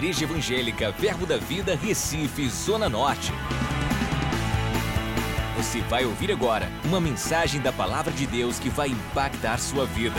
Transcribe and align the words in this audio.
Igreja 0.00 0.24
Evangélica 0.24 0.90
Verbo 0.92 1.26
da 1.26 1.36
Vida, 1.36 1.74
Recife, 1.74 2.48
Zona 2.48 2.88
Norte. 2.88 3.32
Você 5.58 5.82
vai 5.82 6.06
ouvir 6.06 6.32
agora 6.32 6.70
uma 6.86 6.98
mensagem 6.98 7.60
da 7.60 7.70
Palavra 7.70 8.10
de 8.10 8.26
Deus 8.26 8.58
que 8.58 8.70
vai 8.70 8.88
impactar 8.88 9.58
sua 9.58 9.84
vida. 9.84 10.16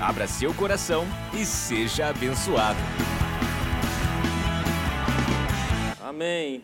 Abra 0.00 0.28
seu 0.28 0.54
coração 0.54 1.04
e 1.34 1.44
seja 1.44 2.06
abençoado. 2.06 2.78
Amém. 6.00 6.62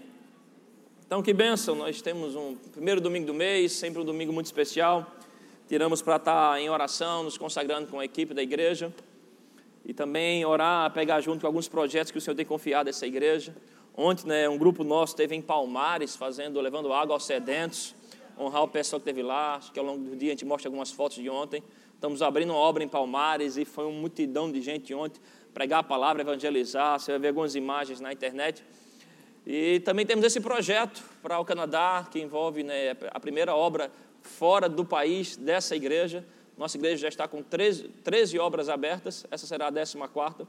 Então, 1.05 1.21
que 1.21 1.35
bênção! 1.35 1.75
Nós 1.75 2.01
temos 2.01 2.37
um 2.37 2.55
primeiro 2.55 3.01
domingo 3.01 3.27
do 3.27 3.35
mês, 3.35 3.73
sempre 3.73 4.01
um 4.01 4.05
domingo 4.05 4.33
muito 4.33 4.47
especial. 4.47 5.05
Tiramos 5.67 6.01
para 6.01 6.15
estar 6.15 6.61
em 6.61 6.71
oração, 6.71 7.25
nos 7.25 7.37
consagrando 7.37 7.89
com 7.89 7.99
a 7.99 8.05
equipe 8.05 8.33
da 8.33 8.41
igreja 8.41 8.95
e 9.85 9.95
também 9.95 10.45
orar, 10.45 10.93
pegar 10.93 11.21
junto 11.21 11.41
com 11.41 11.47
alguns 11.47 11.69
projetos 11.69 12.11
que 12.11 12.19
o 12.19 12.21
Senhor 12.21 12.35
tem 12.35 12.45
confiado 12.45 12.89
a 12.89 12.91
essa 12.91 13.07
igreja. 13.07 13.55
Ontem, 13.97 14.29
né, 14.29 14.49
um 14.49 14.57
grupo 14.57 14.85
nosso 14.85 15.13
esteve 15.13 15.35
em 15.35 15.43
Palmares, 15.43 16.15
fazendo, 16.15 16.61
levando 16.61 16.93
água 16.93 17.15
aos 17.15 17.25
sedentos, 17.25 17.95
honrar 18.39 18.63
o 18.63 18.69
pessoal 18.69 19.01
que 19.01 19.11
esteve 19.11 19.27
lá. 19.27 19.57
Acho 19.57 19.73
que 19.73 19.79
ao 19.79 19.85
longo 19.85 20.05
do 20.05 20.17
dia 20.17 20.29
a 20.29 20.33
gente 20.33 20.45
mostra 20.45 20.69
algumas 20.69 20.91
fotos 20.91 21.17
de 21.17 21.29
ontem. 21.29 21.63
Estamos 21.95 22.23
abrindo 22.23 22.51
uma 22.51 22.59
obra 22.59 22.85
em 22.85 22.89
Palmares 22.89 23.57
e 23.57 23.65
foi 23.65 23.85
uma 23.87 23.99
multidão 23.99 24.53
de 24.53 24.61
gente 24.61 24.95
ontem 24.95 25.21
pregar 25.53 25.81
a 25.81 25.83
palavra, 25.83 26.23
evangelizar. 26.23 27.01
Você 27.01 27.11
vai 27.11 27.19
ver 27.19 27.29
algumas 27.29 27.57
imagens 27.57 28.01
na 28.01 28.13
internet. 28.13 28.63
E 29.45 29.81
também 29.81 30.07
temos 30.07 30.25
esse 30.25 30.41
projeto 30.41 31.03
para 31.23 31.41
o 31.41 31.45
Canadá, 31.45 32.07
que 32.09 32.21
envolve 32.21 32.63
né, 32.63 32.91
a 33.11 33.19
primeira 33.19 33.57
obra 33.57 33.91
fora 34.23 34.69
do 34.69 34.85
país 34.85 35.37
dessa 35.37 35.75
igreja. 35.75 36.25
Nossa 36.59 36.77
igreja 36.77 37.03
já 37.03 37.09
está 37.09 37.29
com 37.29 37.41
13, 37.41 37.85
13 38.03 38.37
obras 38.41 38.69
abertas, 38.69 39.25
essa 39.31 39.47
será 39.47 39.69
a 39.69 39.73
14. 39.73 40.45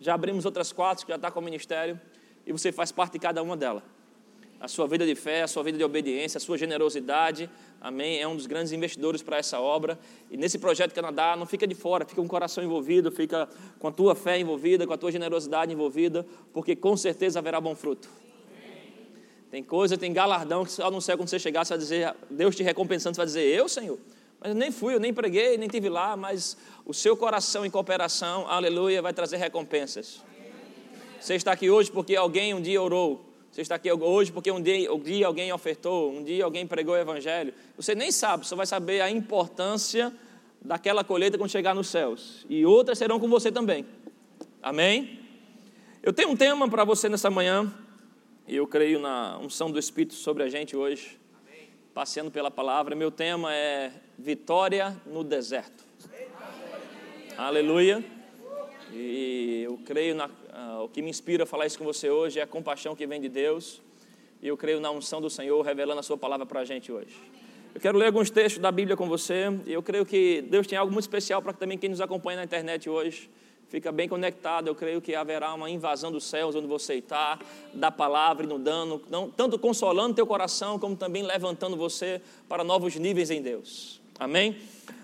Já 0.00 0.12
abrimos 0.12 0.44
outras 0.44 0.72
quatro 0.72 1.06
que 1.06 1.12
já 1.12 1.16
está 1.16 1.30
com 1.30 1.38
o 1.38 1.42
ministério, 1.42 1.98
e 2.44 2.50
você 2.50 2.72
faz 2.72 2.90
parte 2.90 3.12
de 3.12 3.20
cada 3.20 3.40
uma 3.40 3.56
delas. 3.56 3.84
A 4.60 4.66
sua 4.66 4.88
vida 4.88 5.06
de 5.06 5.14
fé, 5.14 5.42
a 5.42 5.46
sua 5.46 5.62
vida 5.62 5.78
de 5.78 5.84
obediência, 5.84 6.38
a 6.38 6.40
sua 6.40 6.58
generosidade, 6.58 7.48
amém, 7.80 8.20
é 8.20 8.26
um 8.26 8.34
dos 8.34 8.46
grandes 8.46 8.72
investidores 8.72 9.22
para 9.22 9.36
essa 9.36 9.60
obra. 9.60 9.96
E 10.28 10.36
nesse 10.36 10.58
projeto 10.58 10.92
Canadá, 10.92 11.36
não 11.36 11.46
fica 11.46 11.68
de 11.68 11.74
fora, 11.74 12.04
fica 12.04 12.20
com 12.20 12.26
o 12.26 12.28
coração 12.28 12.64
envolvido, 12.64 13.12
fica 13.12 13.48
com 13.78 13.86
a 13.86 13.92
tua 13.92 14.16
fé 14.16 14.40
envolvida, 14.40 14.86
com 14.86 14.92
a 14.92 14.98
tua 14.98 15.12
generosidade 15.12 15.72
envolvida, 15.72 16.26
porque 16.52 16.74
com 16.74 16.96
certeza 16.96 17.38
haverá 17.38 17.60
bom 17.60 17.76
fruto. 17.76 18.08
Tem 19.52 19.62
coisa, 19.62 19.96
tem 19.96 20.12
galardão 20.12 20.64
que 20.64 20.72
só 20.72 20.90
no 20.90 21.00
céu 21.00 21.16
quando 21.16 21.28
você 21.28 21.38
chegar, 21.38 21.64
você 21.64 21.74
vai 21.74 21.78
dizer, 21.78 22.16
Deus 22.28 22.56
te 22.56 22.64
recompensando, 22.64 23.14
você 23.14 23.20
vai 23.20 23.26
dizer, 23.26 23.44
eu, 23.44 23.68
Senhor? 23.68 24.00
Eu 24.44 24.54
nem 24.54 24.70
fui, 24.70 24.94
eu 24.94 25.00
nem 25.00 25.12
preguei, 25.12 25.56
nem 25.56 25.66
tive 25.66 25.88
lá, 25.88 26.14
mas 26.18 26.54
o 26.84 26.92
seu 26.92 27.16
coração 27.16 27.64
em 27.64 27.70
cooperação, 27.70 28.46
aleluia, 28.46 29.00
vai 29.00 29.14
trazer 29.14 29.38
recompensas. 29.38 30.22
Você 31.18 31.34
está 31.34 31.52
aqui 31.52 31.70
hoje 31.70 31.90
porque 31.90 32.14
alguém 32.14 32.52
um 32.52 32.60
dia 32.60 32.80
orou. 32.82 33.24
Você 33.50 33.62
está 33.62 33.76
aqui 33.76 33.90
hoje 33.90 34.30
porque 34.30 34.52
um 34.52 34.60
dia, 34.60 34.92
um 34.92 34.98
dia 34.98 35.26
alguém 35.26 35.50
ofertou, 35.50 36.12
um 36.12 36.22
dia 36.22 36.44
alguém 36.44 36.66
pregou 36.66 36.94
o 36.94 36.98
evangelho. 36.98 37.54
Você 37.74 37.94
nem 37.94 38.12
sabe, 38.12 38.46
você 38.46 38.54
vai 38.54 38.66
saber 38.66 39.00
a 39.00 39.10
importância 39.10 40.12
daquela 40.60 41.02
colheita 41.02 41.38
quando 41.38 41.48
chegar 41.50 41.74
nos 41.74 41.88
céus. 41.88 42.44
E 42.46 42.66
outras 42.66 42.98
serão 42.98 43.18
com 43.18 43.28
você 43.28 43.50
também. 43.50 43.86
Amém? 44.62 45.20
Eu 46.02 46.12
tenho 46.12 46.28
um 46.28 46.36
tema 46.36 46.68
para 46.68 46.84
você 46.84 47.08
nessa 47.08 47.30
manhã, 47.30 47.72
e 48.46 48.56
eu 48.56 48.66
creio 48.66 49.00
na 49.00 49.38
unção 49.38 49.70
do 49.70 49.78
Espírito 49.78 50.12
sobre 50.12 50.42
a 50.42 50.50
gente 50.50 50.76
hoje 50.76 51.23
passeando 51.94 52.30
pela 52.30 52.50
palavra. 52.50 52.96
Meu 52.96 53.10
tema 53.10 53.54
é 53.54 53.92
Vitória 54.18 54.96
no 55.06 55.22
Deserto. 55.22 55.84
Aleluia. 57.38 58.04
E 58.92 59.62
eu 59.64 59.78
creio 59.86 60.14
na. 60.16 60.26
Uh, 60.26 60.84
o 60.84 60.88
que 60.88 61.00
me 61.00 61.08
inspira 61.08 61.44
a 61.44 61.46
falar 61.46 61.66
isso 61.66 61.78
com 61.78 61.84
você 61.84 62.10
hoje 62.10 62.40
é 62.40 62.42
a 62.42 62.46
compaixão 62.46 62.96
que 62.96 63.06
vem 63.06 63.20
de 63.20 63.28
Deus. 63.28 63.80
E 64.42 64.48
eu 64.48 64.56
creio 64.56 64.80
na 64.80 64.90
unção 64.90 65.20
do 65.20 65.30
Senhor 65.30 65.62
revelando 65.62 66.00
a 66.00 66.02
Sua 66.02 66.18
palavra 66.18 66.44
para 66.44 66.60
a 66.60 66.64
gente 66.64 66.90
hoje. 66.90 67.16
Eu 67.72 67.80
quero 67.80 67.96
ler 67.96 68.06
alguns 68.06 68.28
textos 68.28 68.60
da 68.60 68.72
Bíblia 68.72 68.96
com 68.96 69.08
você. 69.08 69.44
E 69.64 69.72
eu 69.72 69.82
creio 69.82 70.04
que 70.04 70.42
Deus 70.42 70.66
tem 70.66 70.76
algo 70.76 70.92
muito 70.92 71.04
especial 71.04 71.40
para 71.40 71.52
também 71.52 71.78
quem 71.78 71.90
nos 71.90 72.00
acompanha 72.00 72.38
na 72.38 72.44
internet 72.44 72.90
hoje 72.90 73.30
fica 73.74 73.90
bem 73.90 74.08
conectado. 74.08 74.68
Eu 74.68 74.74
creio 74.76 75.00
que 75.00 75.16
haverá 75.16 75.52
uma 75.52 75.68
invasão 75.68 76.12
dos 76.12 76.22
céus 76.22 76.54
onde 76.54 76.64
você 76.64 76.94
está, 76.94 77.40
da 77.72 77.90
palavra 77.90 78.46
inundando, 78.46 79.02
não, 79.10 79.28
tanto 79.28 79.58
consolando 79.58 80.14
teu 80.14 80.24
coração, 80.24 80.78
como 80.78 80.94
também 80.94 81.24
levantando 81.24 81.76
você 81.76 82.22
para 82.48 82.62
novos 82.62 82.94
níveis 82.94 83.32
em 83.32 83.42
Deus. 83.42 84.00
Amém? 84.16 84.56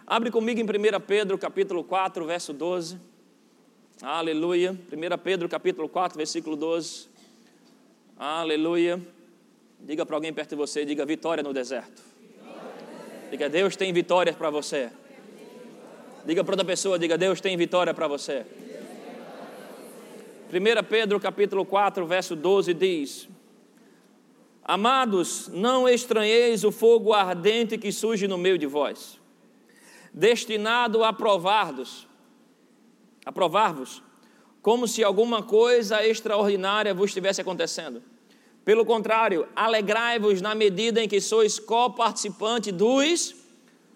Abre 0.07 0.31
comigo 0.31 0.61
em 0.61 0.63
1 0.63 1.01
Pedro, 1.05 1.37
capítulo 1.37 1.83
4, 1.83 2.25
verso 2.25 2.53
12. 2.53 2.97
Aleluia. 4.01 4.71
1 4.71 5.19
Pedro, 5.19 5.49
capítulo 5.49 5.89
4, 5.89 6.17
versículo 6.17 6.55
12. 6.55 7.09
Aleluia. 8.17 9.01
Diga 9.81 10.07
para 10.07 10.15
alguém 10.15 10.33
perto 10.33 10.51
de 10.51 10.55
você, 10.55 10.85
diga 10.85 11.05
vitória 11.05 11.43
no 11.43 11.53
deserto. 11.53 12.01
Diga, 13.33 13.49
Deus 13.49 13.75
tem 13.75 13.93
vitórias 13.93 14.37
para 14.37 14.49
você. 14.49 14.91
Diga 16.25 16.45
para 16.45 16.53
outra 16.53 16.67
pessoa, 16.67 16.99
diga, 16.99 17.17
Deus 17.17 17.41
tem 17.41 17.57
vitória 17.57 17.95
para 17.95 18.07
você. 18.07 18.45
1 20.53 20.85
Pedro 20.89 21.19
capítulo 21.19 21.65
4, 21.65 22.07
verso 22.07 22.37
12 22.37 22.75
diz: 22.75 23.29
Amados, 24.63 25.49
não 25.49 25.89
estranheis 25.89 26.63
o 26.63 26.71
fogo 26.71 27.15
ardente 27.15 27.79
que 27.79 27.91
surge 27.91 28.29
no 28.29 28.37
meio 28.37 28.59
de 28.59 28.67
vós, 28.67 29.19
destinado 30.13 31.03
a 31.05 31.13
provar-vos, 31.13 32.07
a 33.25 33.33
provar-vos, 33.33 34.03
como 34.61 34.87
se 34.87 35.03
alguma 35.03 35.43
coisa 35.43 36.07
extraordinária 36.07 36.93
vos 36.93 37.11
estivesse 37.11 37.41
acontecendo. 37.41 38.03
Pelo 38.63 38.85
contrário, 38.85 39.49
alegrai-vos 39.57 40.43
na 40.43 40.55
medida 40.55 41.03
em 41.03 41.09
que 41.09 41.21
sois 41.21 41.59
coparticipante 41.59 42.71
dos 42.71 43.35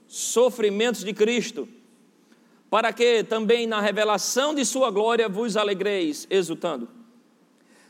sofrimentos 0.08 1.04
de 1.04 1.12
Cristo 1.12 1.68
para 2.74 2.92
que 2.92 3.22
também 3.22 3.68
na 3.68 3.80
revelação 3.80 4.52
de 4.52 4.64
Sua 4.64 4.90
glória 4.90 5.28
vos 5.28 5.56
alegreis, 5.56 6.26
exultando. 6.28 6.88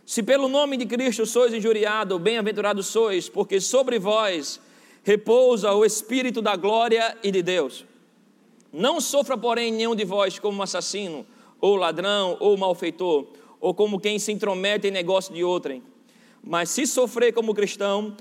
Se 0.04 0.22
pelo 0.22 0.46
nome 0.46 0.76
de 0.76 0.84
Cristo 0.84 1.24
sois 1.24 1.54
injuriado, 1.54 2.18
bem-aventurados 2.18 2.88
sois, 2.88 3.26
porque 3.26 3.62
sobre 3.62 3.98
vós 3.98 4.60
repousa 5.02 5.72
o 5.72 5.86
Espírito 5.86 6.42
da 6.42 6.54
glória 6.54 7.16
e 7.22 7.30
de 7.30 7.40
Deus. 7.40 7.86
Não 8.70 9.00
sofra, 9.00 9.38
porém, 9.38 9.72
nenhum 9.72 9.96
de 9.96 10.04
vós 10.04 10.38
como 10.38 10.62
assassino, 10.62 11.24
ou 11.62 11.76
ladrão, 11.76 12.36
ou 12.38 12.54
malfeitor, 12.54 13.24
ou 13.62 13.72
como 13.72 13.98
quem 13.98 14.18
se 14.18 14.32
intromete 14.32 14.88
em 14.88 14.90
negócio 14.90 15.32
de 15.32 15.42
outrem. 15.42 15.82
Mas 16.42 16.68
se 16.68 16.86
sofrer 16.86 17.32
como 17.32 17.54
cristão, 17.54 18.14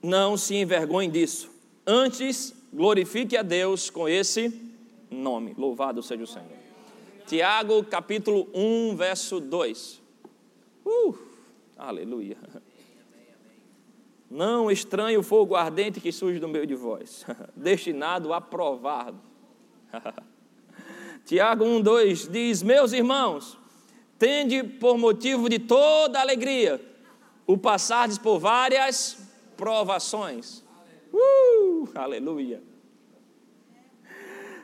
não 0.00 0.36
se 0.36 0.54
envergonhe 0.54 1.10
disso. 1.10 1.50
Antes, 1.84 2.54
glorifique 2.72 3.36
a 3.36 3.42
Deus 3.42 3.90
com 3.90 4.08
esse 4.08 4.65
nome. 5.10 5.54
Louvado 5.56 6.02
seja 6.02 6.22
o 6.22 6.26
Senhor. 6.26 6.66
Tiago, 7.26 7.82
capítulo 7.84 8.48
1, 8.54 8.94
verso 8.96 9.40
2. 9.40 10.02
Uh, 10.84 11.18
aleluia. 11.76 12.36
Não 14.30 14.70
estranhe 14.70 15.16
o 15.16 15.22
fogo 15.22 15.54
ardente 15.56 16.00
que 16.00 16.12
surge 16.12 16.38
do 16.38 16.48
meio 16.48 16.66
de 16.66 16.74
vós, 16.74 17.24
destinado 17.56 18.32
a 18.32 18.40
provar. 18.40 19.12
Tiago 21.24 21.64
1, 21.64 21.80
2 21.80 22.28
diz: 22.28 22.62
Meus 22.62 22.92
irmãos, 22.92 23.58
tende 24.18 24.62
por 24.62 24.96
motivo 24.96 25.48
de 25.48 25.58
toda 25.58 26.20
alegria 26.20 26.80
o 27.46 27.58
passardes 27.58 28.18
por 28.18 28.38
várias 28.38 29.18
provações. 29.56 30.64
Uh, 31.12 31.88
aleluia 31.94 32.75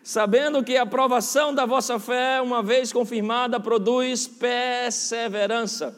sabendo 0.03 0.65
que 0.65 0.77
a 0.77 0.83
aprovação 0.83 1.55
da 1.55 1.65
vossa 1.65 1.99
fé, 1.99 2.41
uma 2.41 2.63
vez 2.63 2.93
confirmada, 2.93 3.61
produz 3.61 4.27
perseverança. 4.27 5.97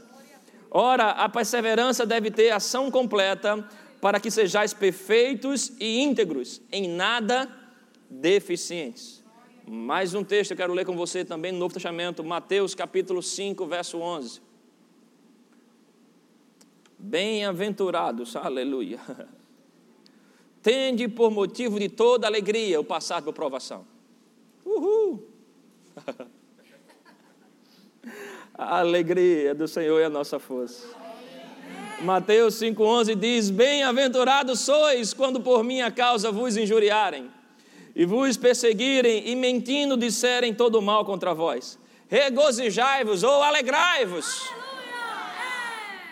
Ora, 0.70 1.10
a 1.10 1.28
perseverança 1.28 2.04
deve 2.04 2.30
ter 2.30 2.50
ação 2.50 2.90
completa, 2.90 3.66
para 4.00 4.20
que 4.20 4.30
sejais 4.30 4.74
perfeitos 4.74 5.72
e 5.80 6.00
íntegros, 6.00 6.60
em 6.70 6.88
nada 6.88 7.48
deficientes. 8.10 9.24
Mais 9.66 10.12
um 10.12 10.22
texto 10.22 10.50
eu 10.50 10.56
quero 10.58 10.74
ler 10.74 10.84
com 10.84 10.94
você 10.94 11.24
também 11.24 11.50
no 11.50 11.58
Novo 11.58 11.72
Testamento, 11.72 12.22
Mateus 12.22 12.74
capítulo 12.74 13.22
5, 13.22 13.64
verso 13.64 13.98
11. 13.98 14.42
Bem-aventurados, 16.98 18.36
aleluia. 18.36 19.00
Tende 20.62 21.08
por 21.08 21.30
motivo 21.30 21.78
de 21.78 21.88
toda 21.88 22.26
alegria 22.26 22.78
o 22.78 22.84
passar 22.84 23.22
por 23.22 23.32
provação 23.32 23.94
Uhul! 24.64 25.28
A 28.56 28.78
alegria 28.78 29.55
do 29.55 29.66
Senhor 29.66 29.99
é 30.00 30.05
a 30.05 30.11
nossa 30.11 30.38
força. 30.38 30.87
Mateus 32.02 32.55
5,11 32.55 33.14
diz: 33.16 33.50
Bem-aventurados 33.50 34.61
sois 34.61 35.12
quando 35.12 35.40
por 35.40 35.64
minha 35.64 35.90
causa 35.90 36.31
vos 36.31 36.56
injuriarem, 36.56 37.31
e 37.94 38.05
vos 38.05 38.37
perseguirem, 38.37 39.28
e 39.28 39.34
mentindo 39.34 39.96
disserem 39.96 40.55
todo 40.55 40.81
mal 40.81 41.05
contra 41.05 41.34
vós. 41.34 41.78
regozijai-vos 42.08 43.22
ou 43.25 43.43
alegrai-vos. 43.43 44.49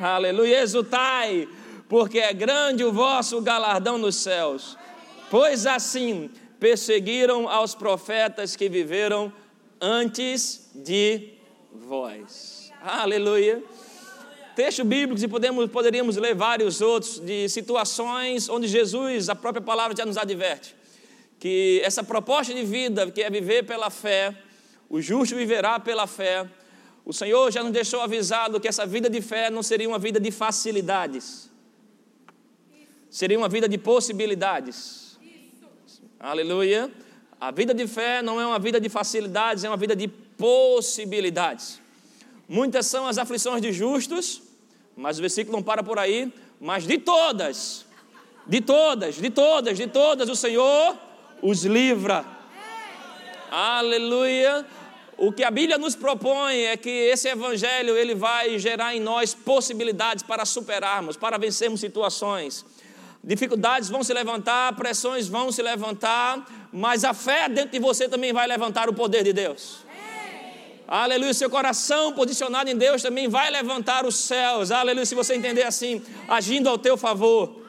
Aleluia, 0.01 0.63
exultai, 0.63 1.49
porque 1.89 2.19
é 2.19 2.33
grande 2.33 2.83
o 2.83 2.93
vosso 2.93 3.41
galardão 3.41 3.99
nos 3.99 4.17
céus. 4.17 4.77
Pois 5.31 5.65
assim 5.65 6.29
perseguiram 6.63 7.49
aos 7.49 7.75
profetas 7.75 8.55
que 8.55 8.69
viveram 8.69 9.33
antes 9.81 10.71
de 10.73 11.31
vós. 11.75 12.71
Aleluia. 12.81 13.61
Texto 14.55 14.85
bíblico 14.85 15.21
e 15.21 15.27
podemos, 15.27 15.69
poderíamos 15.73 16.17
ler 16.17 16.37
vários 16.37 16.81
outros 16.81 17.19
de 17.19 17.49
situações 17.49 18.49
onde 18.49 18.69
Jesus, 18.69 19.29
a 19.29 19.35
própria 19.35 19.61
palavra 19.61 19.97
já 19.97 20.07
nos 20.07 20.17
adverte 20.17 20.77
que 21.41 21.83
essa 21.83 22.05
proposta 22.05 22.55
de 22.55 22.63
vida, 22.63 23.11
que 23.11 23.21
é 23.21 23.29
viver 23.29 23.65
pela 23.65 23.91
fé, 23.91 24.33
o 24.89 25.01
justo 25.01 25.35
viverá 25.35 25.81
pela 25.81 26.07
fé. 26.07 26.49
O 27.05 27.13
Senhor 27.13 27.51
já 27.51 27.65
nos 27.65 27.73
deixou 27.73 28.01
avisado 28.01 28.61
que 28.61 28.69
essa 28.69 28.87
vida 28.87 29.11
de 29.11 29.21
fé 29.21 29.51
não 29.51 29.65
seria 29.65 29.89
uma 29.89 29.99
vida 29.99 30.21
de 30.21 30.31
facilidades, 30.31 31.51
seria 33.11 33.37
uma 33.37 33.49
vida 33.49 33.69
de 33.69 33.77
possibilidades. 33.77 35.02
Aleluia. 36.23 36.89
A 37.41 37.51
vida 37.51 37.75
de 37.75 37.85
fé 37.89 38.23
não 38.23 38.41
é 38.41 38.47
uma 38.47 38.59
vida 38.61 38.81
de 38.81 38.89
facilidades, 38.89 39.65
é 39.65 39.69
uma 39.69 39.77
vida 39.77 39.97
de 39.97 40.07
possibilidades. 40.07 41.81
Muitas 42.49 42.87
são 42.87 43.09
as 43.09 43.19
aflições 43.19 43.61
de 43.61 43.73
justos, 43.73 44.41
mas 44.97 45.19
o 45.19 45.21
versículo 45.21 45.57
não 45.57 45.65
para 45.65 45.83
por 45.83 45.99
aí. 45.99 46.33
Mas 46.61 46.87
de 46.87 46.97
todas, 46.97 47.85
de 48.47 48.61
todas, 48.61 49.17
de 49.17 49.31
todas, 49.31 49.77
de 49.77 49.89
todas, 49.89 50.29
o 50.29 50.37
Senhor 50.37 50.97
os 51.43 51.65
livra. 51.65 52.25
Aleluia. 53.51 54.65
O 55.19 55.33
que 55.33 55.43
a 55.43 55.51
Bíblia 55.51 55.77
nos 55.77 55.97
propõe 55.97 56.67
é 56.67 56.77
que 56.77 56.89
esse 56.89 57.29
evangelho 57.29 57.97
ele 57.97 58.15
vai 58.15 58.61
gerar 58.61 58.95
em 58.95 59.01
nós 59.01 59.35
possibilidades 59.35 60.23
para 60.23 60.45
superarmos, 60.45 61.17
para 61.17 61.37
vencermos 61.37 61.81
situações. 61.81 62.65
Dificuldades 63.25 63.89
vão 63.89 64.03
se 64.03 64.13
levantar, 64.13 64.75
pressões 64.75 65.29
vão 65.29 65.53
se 65.53 65.63
levantar, 65.63 66.45
mas 66.73 67.05
a 67.05 67.15
fé 67.15 67.49
dentro 67.49 67.71
de 67.71 67.79
você 67.79 68.09
também 68.09 68.33
vai 68.33 68.49
levantar 68.49 68.89
o 68.89 68.93
poder 68.93 69.23
de 69.23 69.33
Deus. 69.33 69.79
Aleluia, 70.89 71.33
seu 71.33 71.49
coração 71.49 72.13
posicionado 72.13 72.69
em 72.69 72.77
Deus 72.77 73.01
também 73.01 73.29
vai 73.29 73.49
levantar 73.51 74.05
os 74.05 74.17
céus. 74.17 74.71
Aleluia, 74.71 75.07
se 75.07 75.15
você 75.15 75.35
entender 75.35 75.63
assim, 75.63 76.03
agindo 76.29 76.69
ao 76.69 76.77
teu 76.77 76.97
favor. 76.97 77.63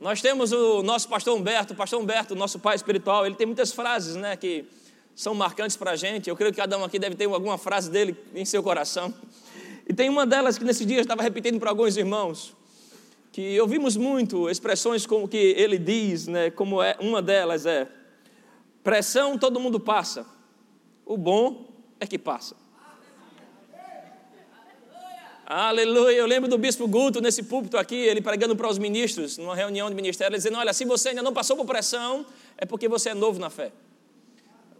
Nós 0.00 0.20
temos 0.20 0.50
o 0.50 0.82
nosso 0.82 1.08
pastor 1.08 1.36
Humberto, 1.38 1.74
pastor 1.74 2.00
Humberto, 2.00 2.34
nosso 2.34 2.58
pai 2.58 2.74
espiritual, 2.74 3.24
ele 3.26 3.36
tem 3.36 3.46
muitas 3.46 3.72
frases, 3.72 4.16
né, 4.16 4.36
que 4.36 4.64
são 5.14 5.34
marcantes 5.34 5.76
para 5.76 5.92
a 5.92 5.96
gente. 5.96 6.28
Eu 6.28 6.34
creio 6.34 6.50
que 6.50 6.60
cada 6.60 6.76
um 6.76 6.82
aqui 6.82 6.98
deve 6.98 7.14
ter 7.14 7.26
alguma 7.26 7.58
frase 7.58 7.90
dele 7.90 8.16
em 8.34 8.44
seu 8.44 8.62
coração. 8.62 9.14
E 9.88 9.92
tem 9.92 10.08
uma 10.08 10.26
delas 10.26 10.58
que 10.58 10.64
nesse 10.64 10.84
dia 10.84 10.96
eu 10.96 11.02
estava 11.02 11.22
repetindo 11.22 11.60
para 11.60 11.70
alguns 11.70 11.96
irmãos, 11.96 12.56
que 13.32 13.58
ouvimos 13.58 13.96
muito 13.96 14.50
expressões 14.50 15.06
como 15.06 15.26
que 15.26 15.38
ele 15.56 15.78
diz, 15.78 16.28
né, 16.28 16.50
como 16.50 16.82
é 16.82 16.96
uma 17.00 17.22
delas 17.22 17.64
é: 17.64 17.88
pressão 18.84 19.38
todo 19.38 19.58
mundo 19.58 19.80
passa, 19.80 20.26
o 21.06 21.16
bom 21.16 21.66
é 21.98 22.06
que 22.06 22.18
passa. 22.18 22.60
Aleluia. 25.44 26.16
Eu 26.16 26.26
lembro 26.26 26.48
do 26.48 26.56
bispo 26.56 26.86
Guto 26.86 27.20
nesse 27.20 27.42
púlpito 27.42 27.76
aqui, 27.76 27.96
ele 27.96 28.22
pregando 28.22 28.56
para 28.56 28.68
os 28.68 28.78
ministros, 28.78 29.36
numa 29.36 29.54
reunião 29.54 29.88
de 29.88 29.94
ministério, 29.94 30.34
dizendo: 30.34 30.56
Olha, 30.56 30.72
se 30.72 30.84
você 30.84 31.10
ainda 31.10 31.22
não 31.22 31.32
passou 31.32 31.56
por 31.56 31.66
pressão, 31.66 32.24
é 32.56 32.64
porque 32.64 32.88
você 32.88 33.10
é 33.10 33.14
novo 33.14 33.38
na 33.38 33.50
fé. 33.50 33.72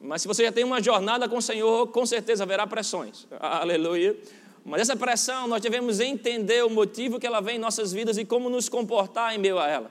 Mas 0.00 0.22
se 0.22 0.28
você 0.28 0.44
já 0.44 0.52
tem 0.52 0.64
uma 0.64 0.82
jornada 0.82 1.28
com 1.28 1.36
o 1.36 1.42
Senhor, 1.42 1.88
com 1.88 2.06
certeza 2.06 2.44
haverá 2.44 2.66
pressões. 2.66 3.26
Aleluia. 3.38 4.16
Mas 4.64 4.82
essa 4.82 4.96
pressão, 4.96 5.46
nós 5.48 5.60
devemos 5.60 6.00
entender 6.00 6.64
o 6.64 6.70
motivo 6.70 7.18
que 7.18 7.26
ela 7.26 7.40
vem 7.40 7.56
em 7.56 7.58
nossas 7.58 7.92
vidas 7.92 8.16
e 8.16 8.24
como 8.24 8.48
nos 8.48 8.68
comportar 8.68 9.34
em 9.34 9.38
meio 9.38 9.58
a 9.58 9.68
ela. 9.68 9.90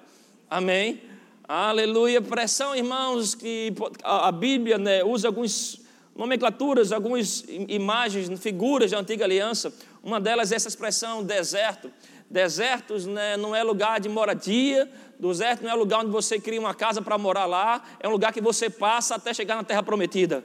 Amém? 0.50 1.01
Aleluia. 1.47 2.21
Pressão, 2.21 2.75
irmãos, 2.75 3.35
que 3.35 3.73
a 4.03 4.31
Bíblia 4.31 4.77
né, 4.77 5.03
usa 5.03 5.27
algumas 5.27 5.81
nomenclaturas, 6.15 6.91
algumas 6.91 7.44
imagens, 7.68 8.29
figuras 8.39 8.91
da 8.91 9.00
antiga 9.00 9.25
aliança 9.25 9.73
uma 10.03 10.19
delas 10.19 10.51
é 10.51 10.56
essa 10.56 10.68
expressão 10.68 11.23
deserto. 11.23 11.91
Desertos 12.29 13.06
né, 13.06 13.38
não 13.38 13.56
é 13.56 13.62
lugar 13.62 14.00
de 14.00 14.09
moradia, 14.09 14.89
deserto 15.19 15.63
não 15.63 15.69
é 15.69 15.73
lugar 15.73 16.00
onde 16.00 16.12
você 16.12 16.39
cria 16.39 16.59
uma 16.59 16.73
casa 16.73 17.01
para 17.01 17.18
morar 17.18 17.45
lá, 17.45 17.83
é 18.00 18.07
um 18.07 18.12
lugar 18.12 18.33
que 18.33 18.41
você 18.41 18.69
passa 18.69 19.15
até 19.15 19.33
chegar 19.33 19.56
na 19.56 19.63
terra 19.63 19.83
prometida. 19.83 20.44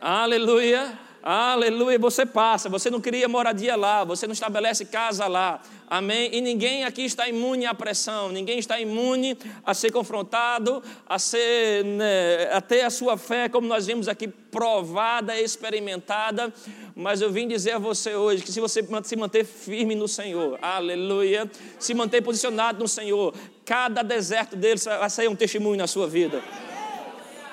Aleluia. 0.00 0.98
Aleluia, 1.22 2.00
você 2.00 2.26
passa, 2.26 2.68
você 2.68 2.90
não 2.90 3.00
cria 3.00 3.28
moradia 3.28 3.76
lá, 3.76 4.02
você 4.02 4.26
não 4.26 4.32
estabelece 4.32 4.86
casa 4.86 5.28
lá, 5.28 5.62
amém? 5.88 6.28
E 6.34 6.40
ninguém 6.40 6.82
aqui 6.82 7.02
está 7.02 7.28
imune 7.28 7.64
à 7.64 7.72
pressão, 7.72 8.30
ninguém 8.30 8.58
está 8.58 8.80
imune 8.80 9.38
a 9.64 9.72
ser 9.72 9.92
confrontado, 9.92 10.82
a, 11.08 11.20
ser, 11.20 11.84
né, 11.84 12.50
a 12.52 12.60
ter 12.60 12.80
a 12.80 12.90
sua 12.90 13.16
fé, 13.16 13.48
como 13.48 13.68
nós 13.68 13.86
vimos 13.86 14.08
aqui, 14.08 14.26
provada, 14.26 15.40
experimentada. 15.40 16.52
Mas 16.92 17.20
eu 17.20 17.30
vim 17.30 17.46
dizer 17.46 17.72
a 17.72 17.78
você 17.78 18.16
hoje 18.16 18.42
que 18.42 18.50
se 18.50 18.58
você 18.58 18.84
se 19.04 19.14
manter 19.14 19.44
firme 19.44 19.94
no 19.94 20.08
Senhor, 20.08 20.58
aleluia, 20.60 21.48
se 21.78 21.94
manter 21.94 22.20
posicionado 22.20 22.80
no 22.80 22.88
Senhor, 22.88 23.32
cada 23.64 24.02
deserto 24.02 24.56
dele 24.56 24.80
vai 24.80 25.08
sair 25.08 25.28
um 25.28 25.36
testemunho 25.36 25.76
na 25.76 25.86
sua 25.86 26.08
vida. 26.08 26.42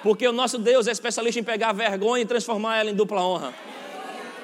Porque 0.03 0.27
o 0.27 0.31
nosso 0.31 0.57
Deus 0.57 0.87
é 0.87 0.91
especialista 0.91 1.39
em 1.39 1.43
pegar 1.43 1.73
vergonha 1.73 2.23
e 2.23 2.25
transformar 2.25 2.77
ela 2.77 2.89
em 2.89 2.95
dupla 2.95 3.21
honra. 3.21 3.53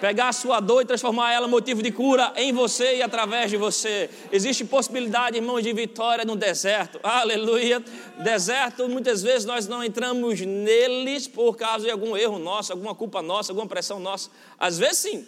Pegar 0.01 0.27
a 0.27 0.33
sua 0.33 0.59
dor 0.59 0.81
e 0.81 0.85
transformar 0.85 1.31
ela 1.31 1.47
em 1.47 1.49
motivo 1.49 1.81
de 1.81 1.89
cura 1.89 2.33
em 2.35 2.51
você 2.51 2.97
e 2.97 3.01
através 3.01 3.49
de 3.49 3.57
você. 3.57 4.09
Existe 4.31 4.65
possibilidade, 4.65 5.37
irmãos, 5.37 5.61
de 5.61 5.71
vitória 5.71 6.25
no 6.25 6.35
deserto. 6.35 6.99
Aleluia. 7.01 7.83
Deserto, 8.17 8.89
muitas 8.89 9.23
vezes 9.23 9.45
nós 9.45 9.67
não 9.67 9.83
entramos 9.83 10.41
neles 10.41 11.27
por 11.27 11.55
causa 11.55 11.85
de 11.85 11.91
algum 11.91 12.15
erro 12.17 12.37
nosso, 12.37 12.73
alguma 12.73 12.93
culpa 12.93 13.21
nossa, 13.21 13.51
alguma 13.51 13.67
pressão 13.67 13.99
nossa. 13.99 14.29
Às 14.59 14.77
vezes 14.77 14.97
sim. 14.97 15.27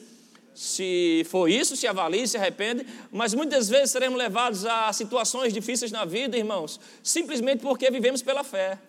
Se 0.53 1.23
for 1.29 1.47
isso, 1.47 1.75
se 1.75 1.87
avalie, 1.87 2.27
se 2.27 2.35
arrepende, 2.35 2.85
mas 3.11 3.33
muitas 3.33 3.69
vezes 3.69 3.91
seremos 3.91 4.17
levados 4.17 4.65
a 4.65 4.91
situações 4.91 5.53
difíceis 5.53 5.91
na 5.91 6.03
vida, 6.03 6.35
irmãos, 6.35 6.79
simplesmente 7.03 7.61
porque 7.61 7.91
vivemos 7.91 8.23
pela 8.23 8.43
fé. 8.43 8.79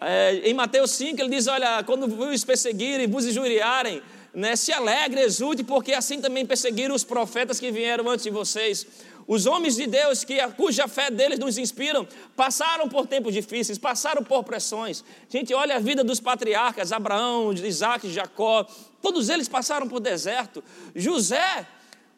É, 0.00 0.48
em 0.48 0.54
Mateus 0.54 0.90
5 0.92 1.20
ele 1.20 1.30
diz: 1.30 1.46
Olha, 1.46 1.82
quando 1.84 2.08
vos 2.08 2.44
perseguirem, 2.44 3.06
vos 3.06 3.24
injuriarem, 3.24 4.02
né, 4.34 4.56
se 4.56 4.72
alegre, 4.72 5.20
exulte, 5.20 5.62
porque 5.62 5.92
assim 5.92 6.20
também 6.20 6.44
perseguiram 6.44 6.94
os 6.94 7.04
profetas 7.04 7.60
que 7.60 7.70
vieram 7.70 8.08
antes 8.08 8.24
de 8.24 8.30
vocês. 8.30 8.86
Os 9.26 9.46
homens 9.46 9.76
de 9.76 9.86
Deus, 9.86 10.22
que, 10.22 10.36
cuja 10.48 10.86
fé 10.86 11.10
deles 11.10 11.38
nos 11.38 11.56
inspiram, 11.56 12.06
passaram 12.36 12.88
por 12.88 13.06
tempos 13.06 13.32
difíceis, 13.32 13.78
passaram 13.78 14.22
por 14.22 14.44
pressões. 14.44 15.02
Gente, 15.30 15.54
olha 15.54 15.76
a 15.76 15.78
vida 15.78 16.04
dos 16.04 16.20
patriarcas, 16.20 16.92
Abraão, 16.92 17.52
Isaac, 17.52 18.10
Jacó, 18.12 18.66
todos 19.00 19.30
eles 19.30 19.48
passaram 19.48 19.88
por 19.88 19.98
deserto. 19.98 20.62
José, 20.94 21.66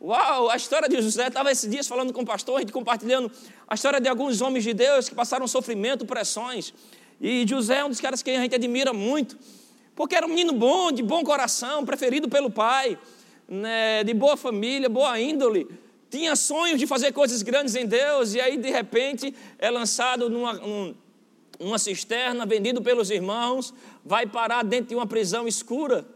uau, 0.00 0.50
a 0.50 0.56
história 0.56 0.88
de 0.88 1.00
José, 1.00 1.28
estava 1.28 1.52
esses 1.52 1.71
dias 1.71 1.87
falando 1.87 2.12
com 2.12 2.23
o 2.23 2.26
pastor, 2.26 2.68
compartilhando 2.73 3.30
a 3.68 3.75
história 3.76 4.00
de 4.00 4.09
alguns 4.09 4.40
homens 4.40 4.64
de 4.64 4.75
Deus 4.75 5.09
que 5.09 5.14
passaram 5.14 5.47
sofrimento, 5.47 6.04
pressões. 6.04 6.75
E 7.20 7.46
José 7.46 7.78
é 7.78 7.85
um 7.85 7.88
dos 7.88 8.00
caras 8.00 8.23
que 8.23 8.30
a 8.30 8.40
gente 8.40 8.54
admira 8.54 8.92
muito, 8.92 9.38
porque 9.94 10.14
era 10.14 10.26
um 10.26 10.28
menino 10.28 10.52
bom, 10.52 10.92
de 10.92 11.02
bom 11.02 11.25
coração, 11.25 11.85
preferido 11.85 12.28
pelo 12.28 12.50
pai, 12.50 12.99
né, 13.49 14.04
de 14.04 14.12
boa 14.12 14.37
família, 14.37 14.88
boa 14.88 15.18
índole. 15.18 15.66
Tinha 16.11 16.37
sonhos 16.37 16.78
de 16.78 16.87
fazer 16.87 17.12
coisas 17.12 17.42
grandes 17.42 17.75
em 17.75 17.87
Deus, 17.87 18.35
e 18.35 18.40
aí 18.40 18.56
de 18.56 18.70
repente 18.70 19.35
é 19.58 19.70
lançado 19.70 20.28
numa, 20.28 20.52
num, 20.52 20.94
numa 21.58 21.78
cisterna, 21.78 22.44
vendido 22.44 22.82
pelos 22.82 23.11
irmãos, 23.11 23.73
vai 24.04 24.26
parar 24.26 24.62
dentro 24.62 24.88
de 24.90 24.94
uma 24.94 25.06
prisão 25.06 25.49
escura. 25.49 26.06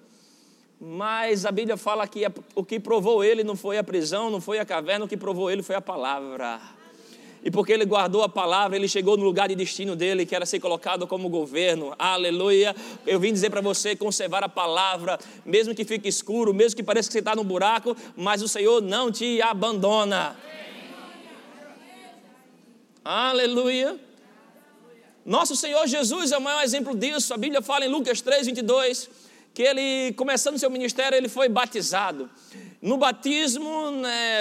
Mas 0.79 1.45
a 1.45 1.53
Bíblia 1.53 1.77
fala 1.77 2.07
que 2.07 2.23
o 2.55 2.65
que 2.65 2.81
provou 2.81 3.23
ele 3.23 3.45
não 3.45 3.57
foi 3.57 3.77
a 3.77 3.85
prisão, 3.85 4.31
não 4.31 4.41
foi 4.41 4.59
a 4.59 4.65
caverna, 4.65 5.05
o 5.05 5.09
que 5.09 5.17
provou 5.17 5.51
ele 5.51 5.63
foi 5.63 5.77
a 5.77 5.81
palavra. 5.81 6.61
E 7.43 7.51
porque 7.51 7.73
ele 7.73 7.87
guardou 7.87 8.23
a 8.23 8.29
palavra, 8.29 8.77
ele 8.77 8.87
chegou 8.87 9.17
no 9.17 9.25
lugar 9.25 9.49
de 9.49 9.55
destino 9.55 9.97
dele, 9.97 10.27
que 10.27 10.35
era 10.35 10.45
ser 10.45 10.61
colocado 10.61 11.07
como 11.07 11.29
governo. 11.29 11.95
Aleluia. 11.99 12.77
Eu 13.07 13.19
vim 13.19 13.33
dizer 13.33 13.51
para 13.51 13.63
você 13.63 13.97
conservar 13.97 14.45
a 14.45 14.49
palavra, 14.49 15.19
mesmo 15.45 15.75
que 15.75 15.85
fique 15.85 16.09
escuro, 16.09 16.53
mesmo 16.53 16.77
que 16.77 16.83
pareça 16.83 17.09
que 17.09 17.15
você 17.15 17.21
está 17.21 17.35
no 17.35 17.43
buraco, 17.43 17.97
mas 18.15 18.43
o 18.43 18.49
Senhor 18.49 18.83
não 18.83 19.11
te 19.11 19.41
abandona. 19.41 20.37
Aleluia. 23.03 23.99
Nosso 25.25 25.57
Senhor 25.57 25.87
Jesus 25.87 26.33
é 26.33 26.39
o 26.39 26.41
maior 26.41 26.63
exemplo 26.63 26.95
disso. 26.95 27.33
A 27.33 27.37
Bíblia 27.39 27.63
fala 27.63 27.87
em 27.87 27.89
Lucas 27.89 28.21
3, 28.21 28.47
22, 28.47 29.09
que 29.55 29.63
ele, 29.63 30.13
começando 30.15 30.59
seu 30.59 30.71
ministério, 30.71 31.17
ele 31.17 31.29
foi 31.29 31.49
batizado. 31.49 32.29
No 32.83 32.97
batismo, 32.97 33.91
né, 33.91 34.41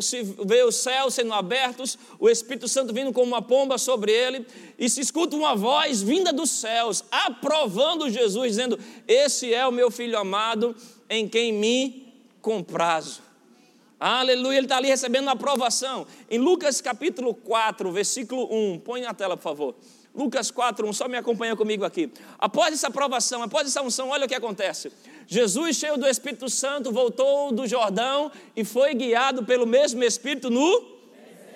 se 0.00 0.22
vê 0.22 0.62
os 0.62 0.76
céus 0.76 1.14
sendo 1.14 1.34
abertos, 1.34 1.98
o 2.20 2.28
Espírito 2.28 2.68
Santo 2.68 2.94
vindo 2.94 3.12
como 3.12 3.26
uma 3.26 3.42
pomba 3.42 3.78
sobre 3.78 4.12
ele, 4.12 4.46
e 4.78 4.88
se 4.88 5.00
escuta 5.00 5.34
uma 5.34 5.56
voz 5.56 6.00
vinda 6.00 6.32
dos 6.32 6.50
céus, 6.50 7.02
aprovando 7.10 8.08
Jesus, 8.08 8.50
dizendo: 8.50 8.78
Esse 9.08 9.52
é 9.52 9.66
o 9.66 9.72
meu 9.72 9.90
filho 9.90 10.16
amado, 10.16 10.76
em 11.08 11.28
quem 11.28 11.52
me 11.52 12.14
comprazo. 12.40 13.22
Aleluia, 13.98 14.58
ele 14.58 14.66
está 14.66 14.76
ali 14.76 14.88
recebendo 14.88 15.24
uma 15.24 15.32
aprovação. 15.32 16.06
Em 16.30 16.38
Lucas 16.38 16.80
capítulo 16.80 17.34
4, 17.34 17.90
versículo 17.90 18.48
1, 18.50 18.78
põe 18.78 19.00
na 19.02 19.12
tela, 19.12 19.36
por 19.36 19.42
favor. 19.42 19.74
Lucas 20.14 20.50
4, 20.50 20.88
1, 20.88 20.92
só 20.92 21.08
me 21.08 21.16
acompanha 21.16 21.54
comigo 21.54 21.84
aqui. 21.84 22.10
Após 22.38 22.72
essa 22.72 22.88
aprovação, 22.88 23.42
após 23.42 23.66
essa 23.66 23.82
unção, 23.82 24.08
olha 24.08 24.26
o 24.26 24.28
que 24.28 24.34
acontece. 24.34 24.90
Jesus, 25.32 25.76
cheio 25.76 25.96
do 25.96 26.08
Espírito 26.08 26.48
Santo, 26.48 26.90
voltou 26.90 27.52
do 27.52 27.64
Jordão 27.64 28.32
e 28.56 28.64
foi 28.64 28.92
guiado 28.94 29.44
pelo 29.44 29.64
mesmo 29.64 30.02
Espírito 30.02 30.50
no 30.50 30.98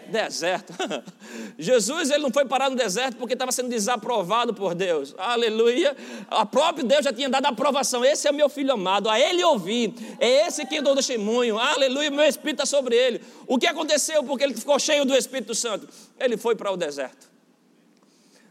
deserto. 0.09 0.73
Jesus 1.59 2.09
ele 2.09 2.23
não 2.23 2.31
foi 2.31 2.45
parar 2.45 2.71
no 2.71 2.77
deserto 2.77 3.17
porque 3.17 3.33
estava 3.33 3.51
sendo 3.51 3.71
desaprovado 3.71 4.55
por 4.55 4.77
Deus. 4.77 5.13
Aleluia. 5.19 5.97
A 6.31 6.47
próprio 6.47 6.87
Deus 6.87 7.05
já 7.05 7.13
tinha 7.13 7.29
dado 7.29 7.47
a 7.47 7.49
aprovação. 7.49 8.05
Esse 8.05 8.29
é 8.29 8.31
o 8.31 8.35
meu 8.35 8.49
filho 8.49 8.73
amado. 8.73 9.11
A 9.11 9.19
ele 9.19 9.43
ouvi. 9.43 9.93
É 10.21 10.47
esse 10.47 10.65
que 10.67 10.81
dou 10.81 10.95
testemunho. 10.95 11.59
Aleluia. 11.59 12.13
Meu 12.13 12.25
Espírito 12.25 12.63
está 12.63 12.67
sobre 12.67 12.95
ele. 12.95 13.23
O 13.45 13.59
que 13.59 13.67
aconteceu 13.67 14.23
porque 14.23 14.45
ele 14.45 14.55
ficou 14.55 14.79
cheio 14.79 15.05
do 15.05 15.17
Espírito 15.17 15.53
Santo? 15.53 15.89
Ele 16.21 16.37
foi 16.37 16.55
para 16.55 16.71
o 16.71 16.77
deserto. 16.77 17.34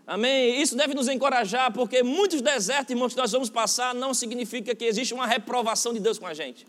Amém? 0.06 0.62
Isso 0.62 0.76
deve 0.76 0.94
nos 0.94 1.08
encorajar, 1.08 1.72
porque 1.72 2.04
muitos 2.04 2.42
desertos, 2.42 2.92
irmãos, 2.92 3.14
que 3.14 3.20
nós 3.20 3.32
vamos 3.32 3.50
passar, 3.50 3.96
não 3.96 4.14
significa 4.14 4.76
que 4.76 4.84
existe 4.84 5.14
uma 5.14 5.26
reprovação 5.26 5.94
de 5.94 6.00
Deus 6.00 6.20
com 6.20 6.28
a 6.28 6.34
gente. 6.34 6.66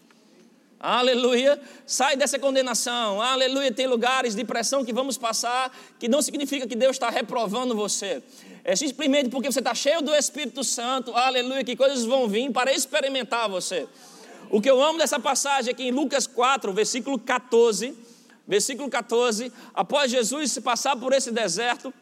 Aleluia. 0.79 1.59
Sai 1.87 2.15
dessa 2.15 2.39
condenação. 2.39 3.21
Aleluia. 3.21 3.73
Tem 3.73 3.87
lugares 3.87 4.35
de 4.35 4.45
pressão 4.45 4.85
que 4.85 4.93
vamos 4.93 5.17
passar 5.17 5.75
que 5.99 6.07
não 6.09 6.21
significa 6.21 6.67
que 6.67 6.77
Deus 6.77 6.97
está 6.97 7.09
reprovando 7.09 7.75
você. 7.75 8.23
É 8.63 8.77
simplesmente 8.77 9.31
porque 9.31 9.51
você 9.51 9.61
está 9.61 9.75
cheio 9.75 10.03
do 10.03 10.15
Espírito 10.15 10.63
Santo. 10.63 11.13
Aleluia. 11.13 11.65
Que 11.65 11.75
coisas 11.75 12.05
vão 12.05 12.29
vir 12.29 12.53
para 12.53 12.71
experimentar 12.71 13.49
você. 13.49 13.89
O 14.51 14.61
que 14.61 14.71
eu 14.71 14.83
amo 14.83 14.99
dessa 14.99 15.19
passagem 15.19 15.73
aqui 15.73 15.85
em 15.85 15.91
Lucas 15.91 16.27
4, 16.27 16.71
versículo 16.75 17.19
14. 17.19 17.95
Versículo 18.47 18.91
14. 18.91 19.51
Após 19.73 20.11
Jesus 20.11 20.53
se 20.53 20.61
passar 20.61 20.97
por 20.97 21.15
esse 21.15 21.31
deserto. 21.31 21.95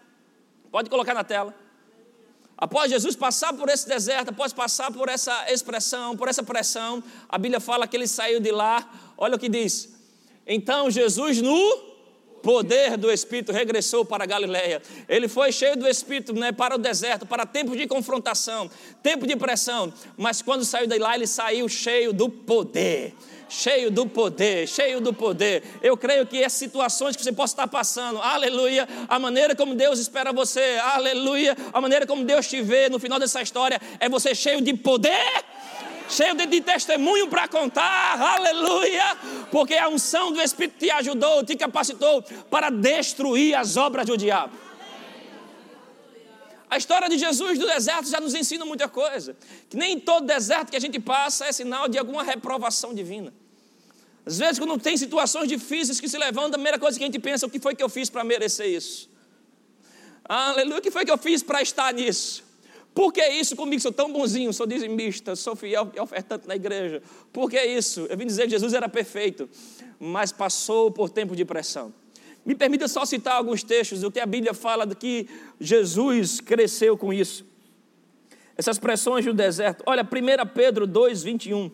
Pode 0.73 0.89
colocar 0.89 1.13
na 1.13 1.23
tela. 1.23 1.55
Após 2.57 2.91
Jesus 2.91 3.15
passar 3.15 3.53
por 3.53 3.69
esse 3.69 3.87
deserto, 3.87 4.31
após 4.31 4.53
passar 4.55 4.91
por 4.91 5.09
essa 5.09 5.53
expressão, 5.53 6.17
por 6.17 6.29
essa 6.29 6.43
pressão, 6.43 7.05
a 7.29 7.37
Bíblia 7.37 7.61
fala 7.61 7.87
que 7.87 7.95
ele 7.95 8.07
saiu 8.07 8.41
de 8.41 8.51
lá. 8.51 8.91
Olha 9.19 9.37
o 9.37 9.39
que 9.39 9.51
diz. 9.51 9.91
Então 10.47 10.91
Jesus 10.91 11.43
no 11.43 11.93
poder 12.43 12.97
do 12.97 13.11
Espírito 13.11 13.53
regressou 13.53 14.05
para 14.05 14.25
a 14.25 14.27
Galileia. 14.27 14.81
Ele 15.09 15.29
foi 15.29 15.53
cheio 15.53 15.77
do 15.77 15.87
Espírito 15.87 16.33
né, 16.33 16.53
para 16.53 16.75
o 16.75 16.79
deserto, 16.79 17.27
para 17.27 17.45
tempo 17.45 17.77
de 17.77 17.87
confrontação, 17.87 18.71
tempo 19.03 19.27
de 19.27 19.37
pressão. 19.37 19.93
Mas 20.17 20.41
quando 20.41 20.65
saiu 20.65 20.87
de 20.87 20.99
lá, 20.99 21.15
ele 21.15 21.27
saiu 21.27 21.69
cheio 21.69 22.15
do 22.15 22.31
poder 22.31 23.15
cheio 23.53 23.91
do 23.91 24.07
poder, 24.07 24.67
cheio 24.67 25.01
do 25.01 25.13
poder. 25.13 25.63
Eu 25.83 25.95
creio 25.95 26.27
que 26.27 26.43
as 26.43 26.55
situações 26.55 27.15
que 27.15 27.23
você 27.23 27.33
possa 27.33 27.53
estar 27.53 27.69
passando, 27.69 28.19
aleluia, 28.21 28.89
a 29.07 29.19
maneira 29.19 29.55
como 29.55 29.75
Deus 29.75 29.99
espera 29.99 30.33
você, 30.33 30.79
aleluia, 30.83 31.55
a 31.73 31.81
maneira 31.81 32.07
como 32.07 32.25
Deus 32.25 32.49
te 32.49 32.63
vê 32.63 32.89
no 32.89 32.99
final 32.99 33.19
dessa 33.19 33.43
história 33.43 33.79
é 34.01 34.09
você 34.09 34.35
cheio 34.35 34.63
de 34.63 34.75
poder 34.75 35.45
cheio 36.09 36.35
de, 36.35 36.61
testemunho 36.61 37.27
para 37.29 37.49
contar, 37.49 38.21
aleluia, 38.21 39.17
porque 39.51 39.75
a 39.75 39.89
unção 39.89 40.31
do 40.31 40.43
Espírito 40.43 40.79
te 40.79 40.91
ajudou, 40.91 41.43
te 41.43 41.57
capacitou 41.57 42.23
para 42.51 42.69
destruir 42.69 43.55
as 43.55 43.79
obras 43.79 44.05
do 44.07 44.17
diabo. 44.17 44.53
A 46.69 46.77
história 46.77 47.09
de 47.09 47.17
Jesus 47.17 47.59
do 47.59 47.67
deserto 47.67 48.11
já 48.11 48.21
nos 48.21 48.35
ensina 48.35 48.65
muita 48.65 48.89
coisa. 48.89 49.37
Que 49.71 49.77
nem 49.77 49.99
todo 49.99 50.27
deserto 50.27 50.71
que 50.71 50.77
a 50.77 50.81
gente 50.81 50.99
passa 50.99 51.47
é 51.47 51.53
sinal 51.53 51.87
de 51.89 51.99
alguma 51.99 52.23
reprovação 52.23 52.95
divina. 52.95 53.33
Às 54.25 54.39
vezes, 54.39 54.59
quando 54.59 54.79
tem 54.79 54.97
situações 54.97 55.49
difíceis 55.49 56.01
que 56.01 56.09
se 56.09 56.17
levantam, 56.17 56.51
a 56.51 56.53
primeira 56.53 56.79
coisa 56.79 56.97
que 56.97 57.05
a 57.05 57.07
gente 57.07 57.19
pensa, 57.19 57.47
o 57.47 57.51
que 57.51 57.59
foi 57.59 57.75
que 57.75 57.83
eu 57.83 57.89
fiz 57.89 58.09
para 58.09 58.23
merecer 58.23 58.69
isso? 58.69 59.11
Aleluia, 60.25 60.79
o 60.79 60.83
que 60.83 60.91
foi 60.91 61.05
que 61.05 61.11
eu 61.11 61.19
fiz 61.19 61.43
para 61.43 61.61
estar 61.61 61.93
nisso? 61.93 62.45
Por 62.95 63.13
que 63.13 63.27
isso 63.27 63.57
comigo? 63.57 63.81
Sou 63.81 63.93
tão 63.93 64.13
bonzinho, 64.13 64.53
sou 64.53 64.67
dizimista, 64.67 65.35
sou 65.35 65.57
fiel 65.57 65.91
e 65.95 66.01
ofertante 66.01 66.47
na 66.47 66.55
igreja. 66.55 67.03
Por 67.33 67.51
que 67.51 67.61
isso? 67.61 68.07
Eu 68.09 68.17
vim 68.17 68.27
dizer 68.27 68.45
que 68.45 68.51
Jesus 68.51 68.75
era 68.75 68.89
perfeito, 68.89 69.49
mas 69.99 70.31
passou 70.31 70.91
por 70.91 71.09
tempo 71.11 71.35
de 71.35 71.45
pressão. 71.45 71.93
Me 72.45 72.55
permita 72.55 72.87
só 72.89 73.05
citar 73.05 73.37
alguns 73.37 73.63
textos 73.63 74.01
do 74.01 74.11
que 74.11 74.21
a 74.21 74.27
Bíblia 74.27 74.53
fala 74.53 74.87
de 74.87 74.95
que 74.95 75.29
Jesus 75.59 76.41
cresceu 76.41 76.97
com 76.97 77.13
isso. 77.13 77.47
Essas 78.57 78.79
pressões 78.79 79.25
do 79.25 79.33
deserto. 79.33 79.83
Olha, 79.87 80.03
1 80.03 80.49
Pedro 80.55 80.87
2, 80.87 81.23
21. 81.23 81.71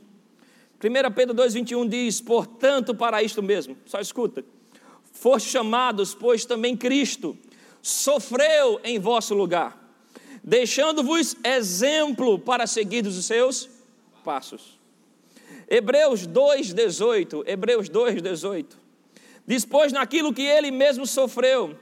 1 0.82 1.12
Pedro 1.12 1.34
2,21 1.34 1.88
diz: 1.88 2.20
Portanto, 2.20 2.94
para 2.94 3.22
isto 3.22 3.42
mesmo, 3.42 3.76
só 3.84 4.00
escuta, 4.00 4.44
foste 5.12 5.50
chamados, 5.50 6.14
pois 6.14 6.44
também 6.44 6.76
Cristo 6.76 7.36
sofreu 7.82 8.80
em 8.84 8.98
vosso 8.98 9.34
lugar, 9.34 9.76
deixando-vos 10.42 11.36
exemplo 11.42 12.38
para 12.38 12.66
seguir 12.66 13.04
os 13.06 13.24
seus 13.24 13.68
passos. 14.22 14.78
Hebreus 15.68 16.26
2,18, 16.26 17.42
Hebreus 17.44 17.90
2,18, 17.90 18.66
diz: 19.44 19.64
Pois 19.64 19.92
naquilo 19.92 20.32
que 20.32 20.42
ele 20.42 20.70
mesmo 20.70 21.06
sofreu, 21.06 21.76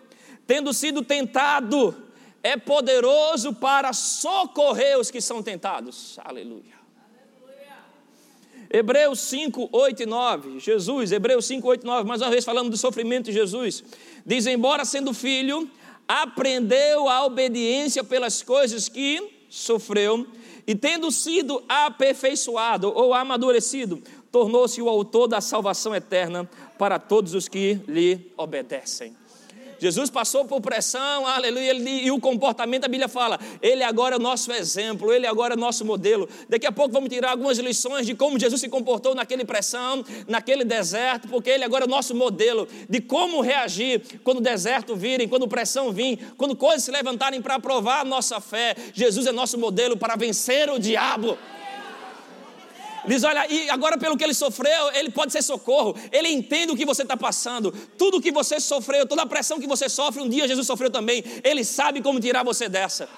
tendo 0.47 0.73
sido 0.73 1.03
tentado, 1.03 1.95
é 2.43 2.57
poderoso 2.57 3.53
para 3.53 3.93
socorrer 3.93 4.99
os 4.99 5.11
que 5.11 5.21
são 5.21 5.43
tentados. 5.43 6.19
Aleluia. 6.25 6.76
Hebreus 8.71 9.21
5, 9.21 9.69
8 9.73 10.03
e 10.03 10.07
9, 10.07 10.61
Jesus, 10.61 11.13
Hebreus 11.13 11.47
5, 11.47 11.67
8 11.67 11.83
e 11.83 11.87
9, 11.87 12.09
mais 12.09 12.21
uma 12.21 12.31
vez 12.31 12.45
falando 12.45 12.71
do 12.71 12.77
sofrimento 12.77 13.27
de 13.27 13.33
Jesus, 13.33 13.85
diz: 14.25 14.47
Embora 14.47 14.85
sendo 14.85 15.15
filho, 15.15 15.71
aprendeu 16.07 17.09
a 17.09 17.25
obediência 17.25 18.03
pelas 18.03 18.43
coisas 18.43 18.89
que 18.89 19.45
sofreu, 19.49 20.27
e 20.67 20.75
tendo 20.75 21.11
sido 21.11 21.63
aperfeiçoado 21.69 22.93
ou 22.93 23.15
amadurecido, 23.15 24.03
tornou-se 24.33 24.83
o 24.83 24.89
autor 24.89 25.29
da 25.29 25.41
salvação 25.41 25.95
eterna 25.95 26.49
para 26.79 26.99
todos 26.99 27.35
os 27.35 27.49
que 27.49 27.81
lhe 27.87 28.33
obedecem. 28.37 29.17
Jesus 29.79 30.11
passou 30.11 30.45
por 30.45 30.61
pressão, 30.61 31.27
aleluia, 31.27 31.71
ele, 31.71 32.07
e 32.07 32.11
o 32.11 32.21
comportamento, 32.21 32.85
a 32.85 32.89
Bíblia 32.89 33.09
fala, 33.09 33.39
ele 33.61 33.83
agora 33.83 34.17
é 34.17 34.19
o 34.19 34.21
nosso 34.21 34.53
exemplo, 34.53 35.13
ele 35.13 35.27
agora 35.27 35.55
é 35.55 35.57
o 35.57 35.61
nosso 35.61 35.85
modelo. 35.85 36.29
Daqui 36.49 36.67
a 36.67 36.73
pouco 36.73 36.93
vamos 36.93 37.09
tirar 37.09 37.31
algumas 37.31 37.59
lições 37.59 38.07
de 38.07 38.15
como 38.15 38.39
Jesus 38.39 38.61
se 38.61 38.69
comportou 38.69 39.15
naquele 39.15 39.45
pressão, 39.45 40.05
naquele 40.27 40.65
deserto, 40.65 41.29
porque 41.29 41.51
ele 41.51 41.65
agora 41.65 41.85
é 41.85 41.87
o 41.87 41.91
nosso 41.91 42.15
modelo 42.15 42.67
de 42.89 43.01
como 43.01 43.41
reagir 43.41 44.03
quando 44.25 44.39
o 44.39 44.41
deserto 44.41 44.97
virem, 44.97 45.29
quando 45.29 45.47
pressão 45.49 45.93
vir, 45.93 46.19
quando 46.37 46.57
coisas 46.57 46.85
se 46.85 46.91
levantarem 46.91 47.43
para 47.43 47.59
provar 47.59 48.01
a 48.01 48.05
nossa 48.05 48.41
fé. 48.41 48.75
Jesus 48.93 49.27
é 49.27 49.33
nosso 49.33 49.59
modelo 49.59 49.97
para 49.97 50.17
vencer 50.17 50.71
o 50.71 50.79
diabo. 50.79 51.39
Diz: 53.07 53.23
olha, 53.23 53.47
e 53.51 53.71
agora 53.71 53.97
pelo 53.97 54.17
que 54.17 54.25
ele 54.25 54.35
sofreu, 54.35 54.93
ele 54.95 55.11
pode 55.11 55.33
ser 55.33 55.43
socorro. 55.43 55.97
Ele 56.11 56.29
entende 56.29 56.73
o 56.73 56.77
que 56.77 56.85
você 56.85 57.03
está 57.03 57.17
passando. 57.17 57.73
Tudo 57.97 58.21
que 58.21 58.33
você 58.33 58.59
sofreu, 58.59 59.07
toda 59.07 59.23
a 59.23 59.27
pressão 59.27 59.61
que 59.61 59.67
você 59.67 59.89
sofre, 59.89 60.23
um 60.23 60.29
dia 60.29 60.49
Jesus 60.49 60.67
sofreu 60.67 60.91
também. 60.91 61.25
Ele 61.45 61.65
sabe 61.65 62.03
como 62.03 62.21
tirar 62.21 62.45
você 62.45 62.69
dessa. 62.69 63.09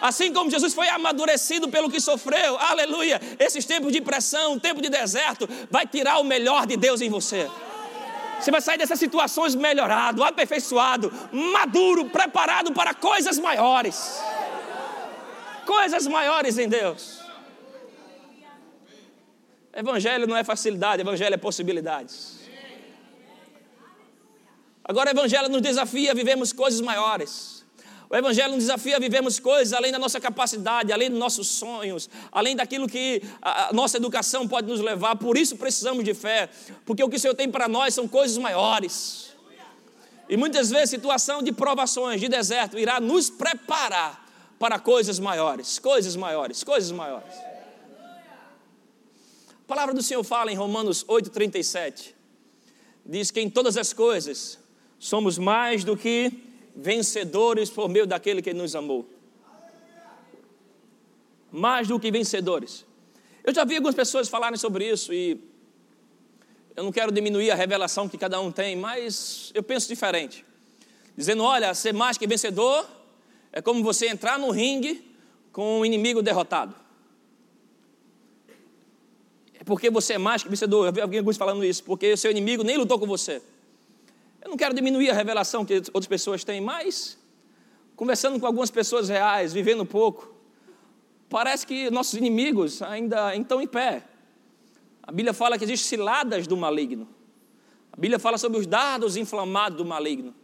Assim 0.00 0.32
como 0.32 0.50
Jesus 0.50 0.74
foi 0.74 0.86
amadurecido 0.88 1.68
pelo 1.70 1.90
que 1.90 1.98
sofreu, 1.98 2.58
aleluia. 2.58 3.18
Esses 3.38 3.64
tempos 3.64 3.90
de 3.90 4.02
pressão, 4.02 4.58
tempo 4.58 4.82
de 4.82 4.90
deserto, 4.90 5.48
vai 5.70 5.86
tirar 5.86 6.18
o 6.18 6.24
melhor 6.24 6.66
de 6.66 6.76
Deus 6.76 7.00
em 7.00 7.08
você. 7.08 7.48
Você 8.38 8.50
vai 8.50 8.60
sair 8.60 8.76
dessas 8.76 8.98
situações 8.98 9.54
melhorado, 9.54 10.22
aperfeiçoado, 10.22 11.10
maduro, 11.32 12.04
preparado 12.10 12.72
para 12.72 12.92
coisas 12.92 13.38
maiores. 13.38 14.20
Coisas 15.64 16.06
maiores 16.06 16.58
em 16.58 16.68
Deus. 16.68 17.23
Evangelho 19.76 20.26
não 20.26 20.36
é 20.36 20.44
facilidade, 20.44 21.02
evangelho 21.02 21.34
é 21.34 21.36
possibilidades. 21.36 22.38
Agora 24.84 25.10
o 25.10 25.12
evangelho 25.12 25.48
nos 25.48 25.62
desafia 25.62 26.12
a 26.12 26.14
vivermos 26.14 26.52
coisas 26.52 26.80
maiores. 26.80 27.64
O 28.08 28.14
evangelho 28.14 28.50
nos 28.50 28.58
desafia 28.58 28.96
a 28.96 29.00
vivermos 29.00 29.40
coisas 29.40 29.72
além 29.72 29.90
da 29.90 29.98
nossa 29.98 30.20
capacidade, 30.20 30.92
além 30.92 31.10
dos 31.10 31.18
nossos 31.18 31.48
sonhos, 31.48 32.08
além 32.30 32.54
daquilo 32.54 32.86
que 32.86 33.22
a 33.42 33.72
nossa 33.72 33.96
educação 33.96 34.46
pode 34.46 34.68
nos 34.68 34.80
levar. 34.80 35.16
Por 35.16 35.36
isso 35.36 35.56
precisamos 35.56 36.04
de 36.04 36.14
fé, 36.14 36.48
porque 36.84 37.02
o 37.02 37.08
que 37.08 37.16
o 37.16 37.18
Senhor 37.18 37.34
tem 37.34 37.50
para 37.50 37.66
nós 37.66 37.94
são 37.94 38.06
coisas 38.06 38.38
maiores. 38.38 39.34
E 40.28 40.36
muitas 40.36 40.70
vezes 40.70 40.90
situação 40.90 41.42
de 41.42 41.50
provações, 41.50 42.20
de 42.20 42.28
deserto, 42.28 42.78
irá 42.78 43.00
nos 43.00 43.30
preparar 43.30 44.24
para 44.58 44.78
coisas 44.78 45.18
maiores, 45.18 45.78
coisas 45.78 46.14
maiores, 46.14 46.62
coisas 46.62 46.92
maiores. 46.92 47.53
A 49.64 49.66
palavra 49.66 49.94
do 49.94 50.02
Senhor 50.02 50.22
fala 50.22 50.52
em 50.52 50.54
Romanos 50.54 51.06
8,37. 51.06 52.12
Diz 53.04 53.30
que 53.30 53.40
em 53.40 53.48
todas 53.48 53.78
as 53.78 53.94
coisas 53.94 54.58
somos 54.98 55.38
mais 55.38 55.82
do 55.84 55.96
que 55.96 56.30
vencedores 56.76 57.70
por 57.70 57.88
meio 57.88 58.06
daquele 58.06 58.42
que 58.42 58.52
nos 58.52 58.76
amou. 58.76 59.08
Mais 61.50 61.88
do 61.88 61.98
que 61.98 62.10
vencedores. 62.10 62.84
Eu 63.42 63.54
já 63.54 63.64
vi 63.64 63.76
algumas 63.76 63.94
pessoas 63.94 64.28
falarem 64.28 64.58
sobre 64.58 64.86
isso 64.86 65.14
e 65.14 65.40
eu 66.76 66.84
não 66.84 66.92
quero 66.92 67.10
diminuir 67.10 67.50
a 67.50 67.54
revelação 67.54 68.06
que 68.06 68.18
cada 68.18 68.38
um 68.40 68.52
tem, 68.52 68.76
mas 68.76 69.50
eu 69.54 69.62
penso 69.62 69.88
diferente. 69.88 70.44
Dizendo, 71.16 71.42
olha, 71.42 71.72
ser 71.72 71.94
mais 71.94 72.18
que 72.18 72.26
vencedor 72.26 72.86
é 73.50 73.62
como 73.62 73.82
você 73.82 74.08
entrar 74.08 74.38
no 74.38 74.50
ringue 74.50 75.10
com 75.52 75.80
um 75.80 75.86
inimigo 75.86 76.20
derrotado. 76.20 76.83
É 79.64 79.66
porque 79.66 79.88
você 79.88 80.14
é 80.14 80.18
mais 80.18 80.42
que 80.42 80.48
vencedor. 80.48 80.86
Eu 80.86 81.08
vi 81.08 81.18
alguns 81.18 81.38
falando 81.38 81.64
isso, 81.64 81.82
porque 81.82 82.12
o 82.12 82.16
seu 82.18 82.30
inimigo 82.30 82.62
nem 82.62 82.76
lutou 82.76 82.98
com 82.98 83.06
você. 83.06 83.40
Eu 84.42 84.50
não 84.50 84.58
quero 84.58 84.74
diminuir 84.74 85.08
a 85.08 85.14
revelação 85.14 85.64
que 85.64 85.74
outras 85.74 86.06
pessoas 86.06 86.44
têm, 86.44 86.60
mas 86.60 87.18
conversando 87.96 88.38
com 88.38 88.46
algumas 88.46 88.70
pessoas 88.70 89.08
reais, 89.08 89.54
vivendo 89.54 89.86
pouco, 89.86 90.34
parece 91.30 91.66
que 91.66 91.90
nossos 91.90 92.12
inimigos 92.12 92.82
ainda 92.82 93.34
estão 93.34 93.62
em 93.62 93.66
pé. 93.66 94.02
A 95.02 95.10
Bíblia 95.10 95.32
fala 95.32 95.56
que 95.56 95.64
existem 95.64 95.88
ciladas 95.88 96.46
do 96.46 96.56
maligno. 96.56 97.08
A 97.90 97.96
Bíblia 97.96 98.18
fala 98.18 98.36
sobre 98.36 98.58
os 98.58 98.66
dardos 98.66 99.16
inflamados 99.16 99.78
do 99.78 99.84
maligno. 99.84 100.34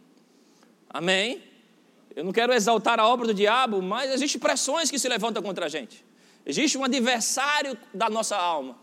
Amém? 0.89 1.43
Eu 2.15 2.23
não 2.23 2.31
quero 2.31 2.53
exaltar 2.53 2.99
a 2.99 3.07
obra 3.07 3.27
do 3.27 3.33
diabo, 3.33 3.81
mas 3.81 4.11
existem 4.11 4.41
pressões 4.41 4.89
que 4.89 4.97
se 4.97 5.07
levantam 5.07 5.43
contra 5.43 5.67
a 5.67 5.69
gente. 5.69 6.03
Existe 6.43 6.75
um 6.75 6.83
adversário 6.83 7.77
da 7.93 8.09
nossa 8.09 8.35
alma. 8.35 8.81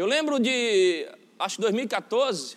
Eu 0.00 0.06
lembro 0.06 0.40
de, 0.40 1.06
acho 1.38 1.56
que 1.56 1.60
2014, 1.60 2.56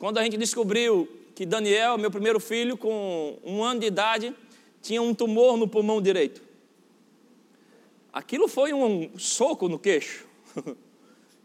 quando 0.00 0.18
a 0.18 0.24
gente 0.24 0.36
descobriu 0.36 1.08
que 1.32 1.46
Daniel, 1.46 1.96
meu 1.96 2.10
primeiro 2.10 2.40
filho, 2.40 2.76
com 2.76 3.38
um 3.44 3.62
ano 3.62 3.78
de 3.78 3.86
idade, 3.86 4.34
tinha 4.82 5.00
um 5.00 5.14
tumor 5.14 5.56
no 5.56 5.68
pulmão 5.68 6.02
direito. 6.02 6.42
Aquilo 8.12 8.48
foi 8.48 8.72
um 8.72 9.16
soco 9.16 9.68
no 9.68 9.78
queixo, 9.78 10.26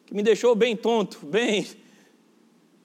que 0.07 0.11
me 0.15 0.23
deixou 0.23 0.55
bem 0.55 0.75
tonto, 0.75 1.19
bem 1.23 1.67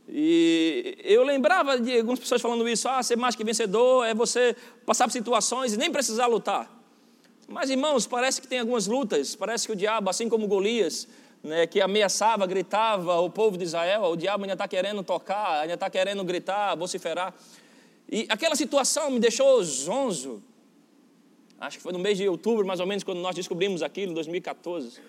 e 0.06 0.98
eu 1.04 1.24
lembrava 1.24 1.80
de 1.80 1.96
algumas 1.96 2.20
pessoas 2.20 2.42
falando 2.42 2.68
isso: 2.68 2.86
ah, 2.86 3.02
ser 3.02 3.16
mais 3.16 3.34
que 3.34 3.42
vencedor 3.44 4.04
é 4.04 4.12
você 4.12 4.54
passar 4.84 5.06
por 5.06 5.12
situações 5.12 5.72
e 5.72 5.78
nem 5.78 5.90
precisar 5.90 6.26
lutar. 6.26 6.70
Mas, 7.48 7.70
irmãos, 7.70 8.06
parece 8.06 8.42
que 8.42 8.46
tem 8.46 8.58
algumas 8.58 8.86
lutas, 8.86 9.34
parece 9.34 9.66
que 9.66 9.72
o 9.72 9.76
diabo, 9.76 10.10
assim 10.10 10.28
como 10.28 10.46
Golias, 10.46 11.08
né, 11.46 11.66
que 11.66 11.80
ameaçava, 11.80 12.46
gritava 12.46 13.20
o 13.20 13.30
povo 13.30 13.56
de 13.56 13.64
Israel, 13.64 14.02
o 14.02 14.16
diabo 14.16 14.44
ainda 14.44 14.54
está 14.54 14.66
querendo 14.66 15.02
tocar, 15.02 15.60
ainda 15.60 15.74
está 15.74 15.88
querendo 15.88 16.22
gritar, 16.24 16.74
vociferar. 16.74 17.32
E 18.10 18.26
aquela 18.28 18.54
situação 18.54 19.10
me 19.10 19.18
deixou 19.18 19.62
zonzo. 19.62 20.42
Acho 21.58 21.78
que 21.78 21.82
foi 21.82 21.92
no 21.92 21.98
mês 21.98 22.18
de 22.18 22.28
outubro, 22.28 22.66
mais 22.66 22.80
ou 22.80 22.86
menos, 22.86 23.02
quando 23.02 23.20
nós 23.20 23.34
descobrimos 23.34 23.82
aquilo, 23.82 24.12
em 24.12 24.14
2014. 24.14 25.00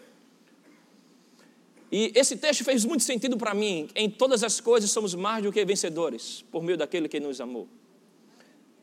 E 1.91 2.11
esse 2.15 2.37
texto 2.37 2.63
fez 2.63 2.85
muito 2.85 3.03
sentido 3.03 3.37
para 3.37 3.53
mim. 3.53 3.89
Em 3.95 4.09
todas 4.09 4.43
as 4.43 4.59
coisas 4.59 4.91
somos 4.91 5.15
mais 5.15 5.43
do 5.43 5.51
que 5.51 5.63
vencedores, 5.65 6.43
por 6.51 6.63
meio 6.63 6.77
daquele 6.77 7.09
que 7.09 7.19
nos 7.19 7.41
amou. 7.41 7.67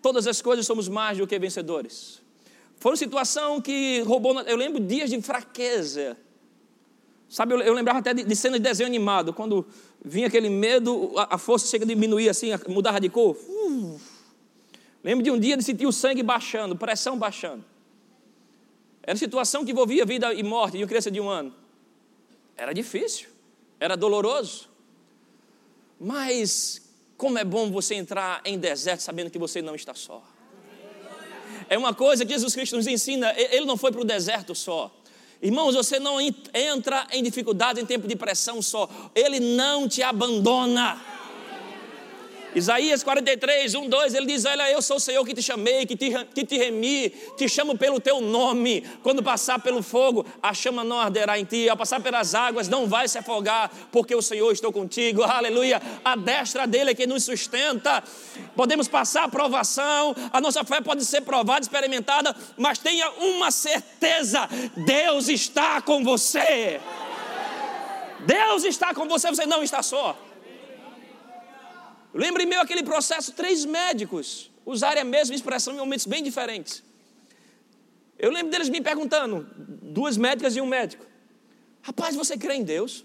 Todas 0.03 0.27
as 0.27 0.43
coisas 0.43 0.67
somos 0.67 0.89
mais 0.89 1.19
do 1.19 1.27
que 1.27 1.39
vencedores. 1.39 2.21
Foi 2.77 2.93
uma 2.93 2.97
situação 2.97 3.61
que 3.61 4.01
roubou. 4.01 4.39
Eu 4.41 4.57
lembro 4.57 4.81
dias 4.81 5.09
de 5.09 5.21
fraqueza. 5.23 6.17
Sabe, 7.35 7.53
eu, 7.53 7.75
lembrava 7.75 7.99
até 7.99 8.15
de, 8.15 8.23
de 8.23 8.37
cena 8.37 8.61
de 8.61 8.63
desenho 8.63 8.87
animado, 8.87 9.33
quando 9.33 9.67
vinha 10.05 10.29
aquele 10.29 10.49
medo, 10.49 11.13
a, 11.17 11.35
a 11.35 11.37
força 11.39 11.67
chega 11.67 11.85
a 11.85 11.89
diminuir 11.89 12.29
assim, 12.29 12.53
a 12.53 12.61
mudar 12.69 13.01
de 13.01 13.09
cor. 13.09 13.37
Lembro 15.03 15.25
de 15.25 15.33
um 15.33 15.41
dia 15.41 15.57
de 15.57 15.65
sentir 15.65 15.85
o 15.85 15.91
sangue 15.91 16.23
baixando, 16.23 16.77
pressão 16.77 17.19
baixando. 17.19 17.65
Era 19.03 19.19
situação 19.19 19.65
que 19.65 19.73
envolvia 19.73 20.07
vida 20.07 20.33
e 20.33 20.45
morte 20.45 20.77
de 20.77 20.85
uma 20.85 20.87
criança 20.87 21.11
de 21.11 21.21
um 21.21 21.29
ano. 21.29 21.53
Era 22.57 22.73
difícil, 22.73 23.27
era 23.81 23.97
doloroso. 23.97 24.69
Mas 25.99 26.89
como 27.17 27.37
é 27.37 27.43
bom 27.43 27.69
você 27.69 27.97
entrar 27.97 28.43
em 28.45 28.57
deserto 28.57 29.01
sabendo 29.01 29.29
que 29.29 29.41
você 29.41 29.61
não 29.61 29.75
está 29.75 29.93
só. 29.93 30.23
É 31.69 31.77
uma 31.77 31.93
coisa 31.93 32.25
que 32.25 32.33
Jesus 32.33 32.55
Cristo 32.55 32.77
nos 32.77 32.87
ensina, 32.87 33.35
ele 33.37 33.67
não 33.67 33.77
foi 33.77 33.91
para 33.91 34.03
o 34.03 34.05
deserto 34.05 34.55
só. 34.55 34.95
Irmãos, 35.45 35.75
você 35.75 36.01
não 36.01 36.19
entra 36.19 37.07
em 37.13 37.23
dificuldade 37.23 37.79
em 37.79 37.85
tempo 37.85 38.09
de 38.09 38.17
pressão 38.17 38.63
só. 38.63 38.89
Ele 39.15 39.39
não 39.39 39.87
te 39.87 40.03
abandona. 40.03 40.99
Isaías 42.55 43.03
43, 43.03 43.75
1, 43.75 43.89
2, 43.89 44.15
ele 44.15 44.27
diz: 44.27 44.45
Olha, 44.45 44.71
eu 44.71 44.81
sou 44.81 44.99
o 44.99 45.01
Senhor 45.01 45.25
que 45.27 45.35
te 45.35 45.43
chamei, 45.43 45.85
que 45.85 45.97
te, 45.97 46.13
que 46.33 46.45
te 46.45 46.57
remi, 46.57 47.11
te 47.37 47.49
chamo 47.49 47.77
pelo 47.77 47.99
teu 47.99 48.21
nome. 48.21 48.83
Quando 49.03 49.23
passar 49.23 49.61
pelo 49.61 49.83
fogo, 49.83 50.25
a 50.41 50.55
chama 50.55 50.85
não 50.85 51.01
arderá 51.01 51.39
em 51.39 51.45
ti, 51.45 51.69
ao 51.69 51.77
passar 51.77 52.01
pelas 52.01 52.35
águas, 52.35 52.69
não 52.69 52.87
vai 52.87 53.09
se 53.09 53.19
afogar, 53.19 53.71
porque 53.91 54.15
o 54.15 54.23
Senhor 54.23 54.53
estou 54.53 54.73
contigo. 54.73 55.23
Aleluia. 55.25 55.83
A 56.05 56.15
destra 56.15 56.67
dele 56.67 56.93
é 56.93 56.95
que 56.95 57.07
nos 57.07 57.25
sustenta. 57.25 58.05
Podemos 58.55 58.87
passar 58.87 59.25
a 59.25 59.29
provação, 59.29 60.15
a 60.33 60.41
nossa 60.41 60.63
fé 60.65 60.81
pode 60.81 61.05
ser 61.05 61.23
provada, 61.23 61.63
experimentada, 61.63 62.37
mas 62.57 62.79
tenha 62.79 63.11
uma 63.19 63.51
certeza: 63.51 64.49
Deus 64.77 65.29
está 65.29 65.83
com 65.83 66.05
você. 66.05 66.81
Deus 68.21 68.65
está 68.65 68.95
com 68.95 69.09
você, 69.09 69.29
você 69.29 69.45
não 69.45 69.63
está 69.63 69.83
só. 69.83 70.17
Lembre 72.15 72.47
me 72.47 72.55
aquele 72.55 72.85
processo, 72.85 73.33
três 73.33 73.65
médicos 73.65 74.49
usarem 74.65 75.03
a 75.03 75.05
mesma 75.05 75.35
expressão 75.35 75.75
em 75.75 75.77
momentos 75.77 76.07
bem 76.07 76.23
diferentes. 76.23 76.81
Eu 78.17 78.31
lembro 78.31 78.53
deles 78.53 78.69
me 78.69 78.81
perguntando, 78.81 79.49
duas 79.59 80.17
médicas 80.17 80.55
e 80.55 80.61
um 80.61 80.67
médico. 80.67 81.05
Rapaz, 81.83 82.15
você 82.15 82.39
crê 82.39 82.55
em 82.55 82.63
Deus? 82.63 83.05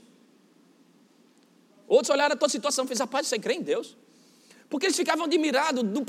Outros 1.87 2.11
olharam 2.11 2.33
a 2.33 2.37
toda 2.37 2.45
a 2.45 2.49
situação 2.49 2.85
e 2.85 2.87
fez, 2.87 2.99
rapaz, 2.99 3.27
você 3.27 3.39
crê 3.39 3.55
em 3.55 3.63
Deus? 3.63 3.97
Porque 4.69 4.85
eles 4.85 4.95
ficavam 4.95 5.25
admirados 5.25 5.83
do, 5.83 6.05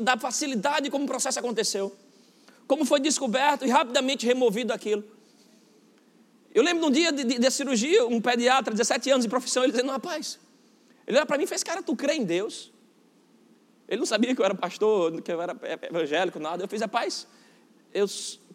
da 0.00 0.16
facilidade 0.16 0.88
como 0.88 1.04
o 1.04 1.08
processo 1.08 1.40
aconteceu. 1.40 1.94
Como 2.68 2.84
foi 2.84 3.00
descoberto 3.00 3.66
e 3.66 3.68
rapidamente 3.68 4.24
removido 4.24 4.72
aquilo. 4.72 5.04
Eu 6.54 6.62
lembro 6.62 6.80
de 6.82 6.88
um 6.88 6.90
dia 6.92 7.12
de 7.12 7.50
cirurgia, 7.50 8.06
um 8.06 8.20
pediatra, 8.20 8.72
17 8.72 9.10
anos 9.10 9.24
de 9.24 9.28
profissão, 9.28 9.64
ele 9.64 9.72
dizendo, 9.72 9.90
rapaz, 9.90 10.38
ele 11.06 11.16
olha 11.16 11.26
para 11.26 11.38
mim 11.38 11.44
e 11.44 11.46
fez, 11.46 11.62
cara, 11.62 11.82
tu 11.82 11.94
crê 11.94 12.14
em 12.14 12.24
Deus? 12.24 12.72
Ele 13.88 14.00
não 14.00 14.06
sabia 14.06 14.34
que 14.34 14.40
eu 14.40 14.44
era 14.44 14.54
pastor, 14.54 15.22
que 15.22 15.30
eu 15.30 15.40
era 15.40 15.56
evangélico, 15.88 16.38
nada. 16.38 16.64
Eu 16.64 16.68
fiz, 16.68 16.80
rapaz, 16.80 17.26
eu 17.94 18.06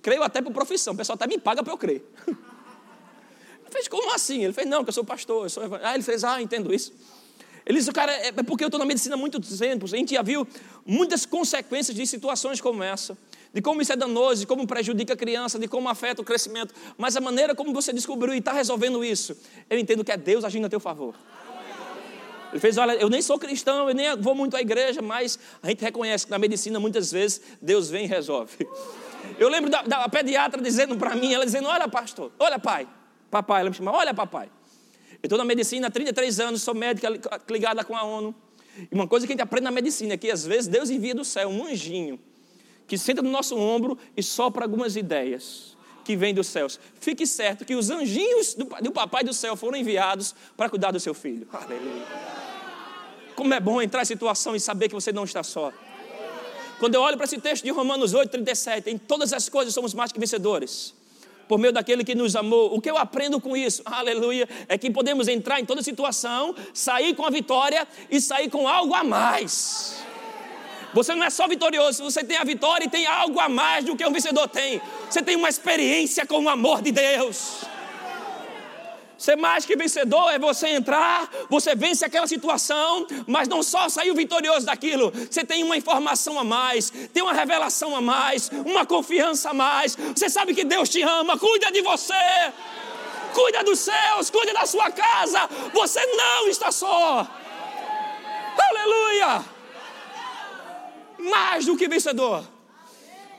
creio 0.02 0.24
até 0.24 0.42
por 0.42 0.52
profissão, 0.52 0.94
o 0.94 0.98
pessoal 0.98 1.16
até 1.16 1.28
me 1.28 1.38
paga 1.38 1.64
para 1.64 1.72
eu 1.72 1.78
crer. 1.78 2.04
Ele 2.28 3.72
fez, 3.72 3.88
como 3.88 4.14
assim? 4.14 4.44
Ele 4.44 4.52
fez, 4.52 4.68
não, 4.68 4.84
que 4.84 4.90
eu 4.90 4.94
sou 4.94 5.06
pastor, 5.06 5.46
eu 5.46 5.50
sou 5.50 5.64
evangélico. 5.64 5.90
Ah, 5.90 5.96
ele 5.96 6.04
fez, 6.04 6.26
ah, 6.26 6.42
entendo 6.42 6.74
isso. 6.74 6.92
Ele 7.66 7.78
disse, 7.78 7.92
cara, 7.94 8.12
é, 8.12 8.28
é 8.28 8.44
porque 8.44 8.66
eu 8.66 8.68
estou 8.68 8.80
na 8.80 8.86
medicina 8.86 9.16
há 9.16 9.18
muito 9.18 9.40
tempo, 9.40 9.86
a 9.86 9.88
gente 9.88 10.14
já 10.14 10.22
viu 10.22 10.46
muitas 10.86 11.26
consequências 11.26 11.96
de 11.96 12.06
situações 12.06 12.60
como 12.60 12.84
essa, 12.84 13.18
de 13.54 13.62
como 13.62 13.82
isso 13.82 13.94
é 13.94 13.96
danoso, 13.96 14.42
de 14.42 14.48
como 14.48 14.68
prejudica 14.68 15.14
a 15.14 15.16
criança, 15.16 15.58
de 15.58 15.70
como 15.70 15.88
afeta 15.88 16.22
o 16.22 16.26
crescimento, 16.26 16.74
mas 16.98 17.16
a 17.16 17.22
maneira 17.22 17.56
como 17.56 17.72
você 17.72 17.94
descobriu 17.94 18.34
e 18.34 18.40
está 18.40 18.52
resolvendo 18.52 19.06
isso, 19.06 19.38
eu 19.70 19.78
entendo 19.80 20.04
que 20.04 20.12
é 20.12 20.18
Deus 20.18 20.44
agindo 20.44 20.66
a 20.66 20.70
teu 20.70 20.80
favor. 20.80 21.16
Ele 22.52 22.60
fez, 22.60 22.78
olha, 22.78 22.94
eu 22.94 23.10
nem 23.10 23.22
sou 23.22 23.40
cristão, 23.40 23.88
eu 23.88 23.96
nem 23.96 24.16
vou 24.18 24.36
muito 24.36 24.56
à 24.58 24.62
igreja, 24.62 25.02
mas 25.02 25.40
a 25.64 25.70
gente 25.70 25.82
reconhece 25.82 26.26
que 26.26 26.32
na 26.32 26.38
medicina 26.38 26.80
muitas 26.80 27.12
vezes 27.12 27.42
Deus 27.62 27.90
vem 27.90 28.06
e 28.06 28.08
resolve. 28.08 28.68
Eu 29.40 29.50
lembro 29.50 29.70
da, 29.70 29.84
da 29.84 30.10
pediatra 30.10 30.62
dizendo 30.62 30.98
para 30.98 31.16
mim, 31.16 31.34
ela 31.34 31.46
dizendo, 31.46 31.68
olha 31.68 31.88
pastor, 31.88 32.32
olha 32.38 32.60
pai, 32.60 32.88
papai, 33.30 33.62
ela 33.62 33.70
me 33.70 33.76
chama, 33.76 33.92
olha 33.92 34.14
papai. 34.14 34.50
Eu 35.24 35.28
estou 35.28 35.38
na 35.38 35.46
medicina 35.46 35.88
há 35.88 35.92
33 35.92 36.40
anos, 36.40 36.62
sou 36.62 36.74
médica 36.74 37.10
ligada 37.50 37.84
com 37.84 37.96
a 37.96 38.04
ONU. 38.04 38.36
E 38.92 38.94
uma 38.96 39.08
coisa 39.08 39.26
que 39.26 39.34
a 39.34 39.36
gente 39.36 39.44
aprende 39.44 39.64
na 39.64 39.72
medicina 39.72 40.14
é 40.14 40.18
que 40.18 40.32
às 40.32 40.46
vezes 40.46 40.68
Deus 40.68 40.90
envia 40.90 41.14
do 41.14 41.24
céu 41.24 41.50
um 41.50 41.66
anjinho 41.66 42.20
que 42.88 42.98
senta 42.98 43.22
no 43.22 43.30
nosso 43.30 43.58
ombro 43.58 43.98
e 44.18 44.24
sopra 44.24 44.66
algumas 44.66 44.96
ideias 44.96 45.78
que 46.04 46.16
vêm 46.16 46.34
dos 46.34 46.48
céus. 46.48 46.80
Fique 47.00 47.26
certo 47.26 47.66
que 47.66 47.76
os 47.76 47.90
anjinhos 47.90 48.54
do, 48.54 48.66
do 48.82 48.92
papai 48.92 49.24
do 49.24 49.34
céu 49.34 49.56
foram 49.56 49.78
enviados 49.78 50.36
para 50.56 50.70
cuidar 50.70 50.92
do 50.92 51.00
seu 51.00 51.14
filho. 51.14 51.48
Aleluia. 51.52 52.06
Como 53.36 53.54
é 53.54 53.60
bom 53.60 53.82
entrar 53.82 54.02
em 54.02 54.06
situação 54.06 54.56
e 54.56 54.60
saber 54.60 54.88
que 54.88 54.94
você 54.94 55.12
não 55.12 55.24
está 55.24 55.44
só. 55.44 55.72
Quando 56.80 56.96
eu 56.96 57.02
olho 57.02 57.16
para 57.16 57.26
esse 57.26 57.40
texto 57.40 57.64
de 57.64 57.70
Romanos 57.70 58.14
8, 58.14 58.30
37, 58.32 58.90
em 58.90 58.98
todas 58.98 59.34
as 59.34 59.48
coisas 59.48 59.74
somos 59.74 59.94
mais 59.94 60.12
que 60.12 60.20
vencedores. 60.20 60.94
Por 61.48 61.60
meio 61.60 61.74
daquele 61.74 62.04
que 62.04 62.16
nos 62.16 62.36
amou. 62.36 62.74
O 62.74 62.82
que 62.82 62.90
eu 62.90 62.98
aprendo 62.98 63.40
com 63.40 63.56
isso, 63.56 63.84
aleluia, 63.86 64.48
é 64.68 64.78
que 64.78 64.90
podemos 64.90 65.28
entrar 65.28 65.60
em 65.60 65.66
toda 65.66 65.84
situação, 65.84 66.56
sair 66.74 67.16
com 67.16 67.26
a 67.26 67.30
vitória 67.30 67.88
e 68.10 68.20
sair 68.20 68.50
com 68.50 68.68
algo 68.68 68.94
a 68.94 69.04
mais. 69.04 70.04
Você 70.94 71.16
não 71.16 71.24
é 71.24 71.30
só 71.30 71.48
vitorioso, 71.48 72.04
você 72.04 72.24
tem 72.24 72.38
a 72.38 72.44
vitória 72.44 72.86
e 72.86 72.90
tem 72.90 73.06
algo 73.06 73.40
a 73.40 73.48
mais 73.48 73.86
do 73.86 73.96
que 73.96 74.06
um 74.06 74.12
vencedor 74.12 74.48
tem. 74.48 74.82
Você 75.10 75.22
tem 75.22 75.36
uma 75.36 75.50
experiência 75.50 76.26
com 76.26 76.44
o 76.44 76.50
amor 76.50 76.82
de 76.82 76.92
Deus. 76.92 77.66
Ser 79.22 79.38
mais 79.38 79.68
que 79.68 79.76
vencedor 79.76 80.32
é 80.32 80.40
você 80.40 80.70
entrar, 80.70 81.30
você 81.48 81.76
vence 81.76 82.04
aquela 82.04 82.26
situação, 82.26 83.06
mas 83.28 83.48
não 83.48 83.62
só 83.62 83.88
saiu 83.88 84.16
vitorioso 84.16 84.66
daquilo, 84.66 85.14
você 85.30 85.46
tem 85.46 85.64
uma 85.64 85.78
informação 85.78 86.40
a 86.40 86.44
mais, 86.44 86.90
tem 86.90 87.22
uma 87.22 87.32
revelação 87.32 87.96
a 87.96 88.02
mais, 88.02 88.50
uma 88.66 88.84
confiança 88.84 89.52
a 89.52 89.54
mais. 89.54 89.96
Você 89.96 90.28
sabe 90.28 90.56
que 90.56 90.64
Deus 90.64 90.90
te 90.90 91.04
ama, 91.04 91.38
cuida 91.38 91.72
de 91.72 91.84
você, 91.84 92.16
cuida 93.36 93.64
dos 93.64 93.78
seus, 93.78 94.32
cuida 94.32 94.54
da 94.54 94.66
sua 94.66 94.90
casa. 94.90 95.48
Você 95.72 96.04
não 96.04 96.48
está 96.48 96.72
só. 96.72 97.28
Aleluia! 98.58 99.51
Mais 101.30 101.66
do 101.66 101.78
que 101.78 101.88
vencedor. 101.88 102.44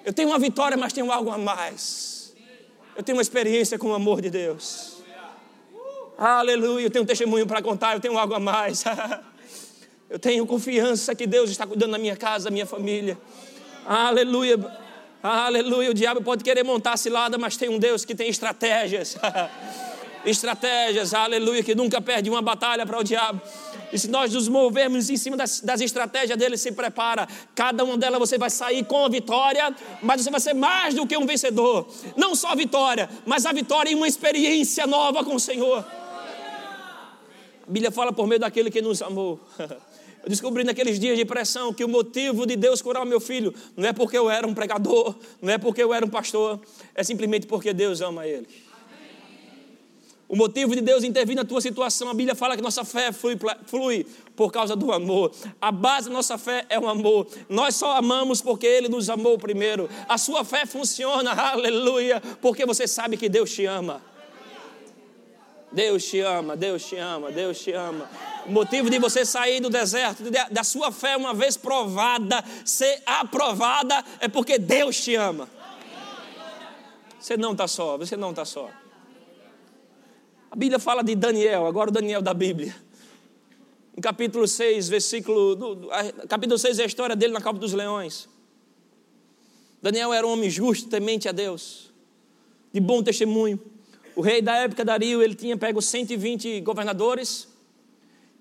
Eu 0.05 0.13
tenho 0.13 0.29
uma 0.29 0.39
vitória, 0.39 0.77
mas 0.77 0.93
tenho 0.93 1.11
algo 1.11 1.31
a 1.31 1.39
mais. 1.39 2.35
Eu 2.97 3.03
tenho 3.03 3.17
uma 3.17 3.23
experiência 3.23 3.79
com 3.79 3.89
o 3.89 3.95
amor 3.95 4.21
de 4.21 4.31
Deus. 4.31 4.93
Aleluia, 6.19 6.87
eu 6.87 6.91
tenho 6.91 7.05
um 7.05 7.07
testemunho 7.07 7.47
para 7.47 7.63
contar, 7.63 7.95
eu 7.95 8.01
tenho 8.01 8.19
algo 8.19 8.35
a 8.35 8.41
mais. 8.41 8.85
eu 10.11 10.19
tenho 10.19 10.47
confiança 10.47 11.15
que 11.15 11.27
Deus 11.27 11.51
está 11.51 11.67
cuidando 11.67 11.93
da 11.93 11.99
minha 11.99 12.17
casa, 12.17 12.45
da 12.45 12.51
minha 12.51 12.67
família. 12.67 13.19
Aleluia. 13.87 14.57
Aleluia. 15.23 15.91
O 15.91 15.95
diabo 15.95 16.23
pode 16.23 16.45
querer 16.45 16.65
montar 16.65 16.97
cilada, 16.97 17.39
mas 17.39 17.57
tem 17.57 17.69
um 17.69 17.79
Deus 17.79 18.05
que 18.05 18.15
tem 18.15 18.29
estratégias. 18.29 19.17
estratégias, 20.25 21.15
aleluia, 21.15 21.63
que 21.63 21.75
nunca 21.75 22.01
perde 22.01 22.29
uma 22.29 22.43
batalha 22.43 22.85
para 22.87 22.99
o 22.99 23.03
diabo. 23.03 23.41
E 23.93 23.99
se 23.99 24.09
nós 24.09 24.33
nos 24.33 24.49
movermos 24.49 25.11
em 25.11 25.17
cima 25.17 25.37
das, 25.37 25.61
das, 25.61 25.81
estratégias 25.81 26.39
dele, 26.39 26.57
se 26.57 26.73
prepara. 26.73 27.29
Cada 27.55 27.85
uma 27.85 27.99
delas 27.99 28.19
você 28.19 28.39
vai 28.39 28.49
sair 28.49 28.85
com 28.85 29.05
a 29.05 29.09
vitória, 29.09 29.75
mas 30.03 30.23
você 30.23 30.31
vai 30.31 30.41
ser 30.41 30.55
mais 30.55 30.95
do 30.95 31.07
que 31.07 31.17
um 31.17 31.27
vencedor. 31.27 31.87
Não 32.17 32.35
só 32.35 32.49
a 32.49 32.55
vitória, 32.55 33.09
mas 33.27 33.45
a 33.45 33.53
vitória 33.53 33.91
em 33.91 33.95
uma 33.95 34.09
experiência 34.09 34.87
nova 34.87 35.23
com 35.23 35.35
o 35.35 35.41
Senhor. 35.41 35.85
A 37.67 37.71
Bíblia 37.71 37.91
fala 37.91 38.13
por 38.13 38.27
meio 38.27 38.41
daquele 38.41 38.71
que 38.71 38.81
nos 38.81 39.03
amou. 39.03 39.39
Eu 40.23 40.29
descobri 40.29 40.63
naqueles 40.63 41.01
dias 41.01 41.19
de 41.19 41.25
pressão 41.25 41.75
que 41.75 41.85
o 41.85 41.89
motivo 41.89 42.47
de 42.47 42.55
Deus 42.55 42.81
curar 42.81 43.03
o 43.03 43.07
meu 43.07 43.19
filho 43.19 43.53
não 43.77 43.89
é 43.89 43.93
porque 43.93 44.17
eu 44.17 44.31
era 44.31 44.47
um 44.47 44.55
pregador, 44.55 45.17
não 45.41 45.53
é 45.53 45.59
porque 45.59 45.83
eu 45.83 45.93
era 45.93 46.07
um 46.07 46.09
pastor, 46.09 46.61
é 46.95 47.03
simplesmente 47.03 47.45
porque 47.45 47.73
Deus 47.73 48.01
ama 48.01 48.25
ele. 48.25 48.47
O 50.33 50.37
motivo 50.37 50.75
de 50.75 50.81
Deus 50.81 51.05
intervir 51.05 51.37
na 51.37 51.45
tua 51.45 51.61
situação, 51.61 52.09
a 52.09 52.15
Bíblia 52.15 52.35
fala 52.35 52.57
que 52.57 52.63
nossa 52.63 52.87
fé 52.87 53.13
flui, 53.13 53.39
flui, 53.67 54.07
por 54.35 54.51
causa 54.51 54.75
do 54.75 54.91
amor. 54.91 55.31
A 55.61 55.71
base 55.71 56.09
da 56.09 56.15
nossa 56.15 56.39
fé 56.39 56.65
é 56.71 56.81
o 56.81 56.89
amor. 56.89 57.27
Nós 57.51 57.77
só 57.77 57.99
amamos 57.99 58.41
porque 58.41 58.67
Ele 58.67 58.89
nos 58.89 59.11
amou 59.11 59.37
primeiro. 59.37 59.91
A 60.09 60.17
sua 60.17 60.43
fé 60.43 60.65
funciona, 60.65 61.33
aleluia, 61.53 62.19
porque 62.41 62.65
você 62.65 62.89
sabe 62.89 63.19
que 63.19 63.29
Deus 63.29 63.53
te 63.53 63.67
ama. 63.67 64.01
Deus 65.71 66.03
te 66.03 66.21
ama, 66.21 66.57
Deus 66.57 66.83
te 66.83 66.97
ama, 66.97 67.31
Deus 67.31 67.61
te 67.61 67.73
ama. 67.73 68.09
O 68.47 68.53
motivo 68.53 68.89
de 68.89 68.99
você 68.99 69.27
sair 69.27 69.61
do 69.61 69.69
deserto, 69.69 70.23
da 70.51 70.65
sua 70.65 70.91
fé 70.91 71.15
uma 71.15 71.35
vez 71.35 71.59
provada, 71.59 72.43
ser 72.65 73.03
aprovada, 73.05 74.03
é 74.19 74.29
porque 74.29 74.59
Deus 74.59 74.99
te 74.99 75.15
ama. 75.15 75.47
Você 77.21 77.37
não 77.37 77.53
está 77.53 77.69
só, 77.69 77.99
você 77.99 78.17
não 78.17 78.31
está 78.31 78.47
só. 78.47 78.71
A 80.53 80.55
Bíblia 80.55 80.79
fala 80.79 81.03
de 81.03 81.15
Daniel, 81.15 81.67
agora 81.67 81.89
o 81.89 81.93
Daniel 81.93 82.21
da 82.21 82.35
Bíblia. 82.35 82.77
No 83.97 84.03
capítulo 84.03 84.47
6, 84.47 84.87
versículo. 84.87 85.57
Do, 85.57 85.89
capítulo 86.29 86.59
6 86.59 86.79
é 86.79 86.83
a 86.83 86.87
história 86.87 87.17
dele 87.17 87.33
na 87.33 87.41
Copa 87.41 87.59
dos 87.59 87.73
Leões. 87.73 88.29
Daniel 89.81 90.13
era 90.13 90.27
um 90.27 90.31
homem 90.31 90.51
justo, 90.51 90.91
temente 90.91 91.27
a 91.27 91.33
Deus, 91.33 91.91
de 92.71 92.81
bom 92.81 93.03
testemunho. 93.03 93.59
O 94.15 94.21
rei 94.21 94.43
da 94.43 94.55
época, 94.57 94.85
Dario, 94.85 95.23
ele 95.23 95.35
tinha 95.35 95.57
pego 95.57 95.81
120 95.81 96.61
governadores 96.61 97.49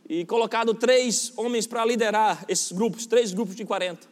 e 0.09 0.25
colocado 0.25 0.73
três 0.73 1.31
homens 1.37 1.65
para 1.65 1.85
liderar 1.85 2.43
esses 2.49 2.73
grupos, 2.73 3.05
três 3.05 3.31
grupos 3.31 3.55
de 3.55 3.63
40. 3.63 4.05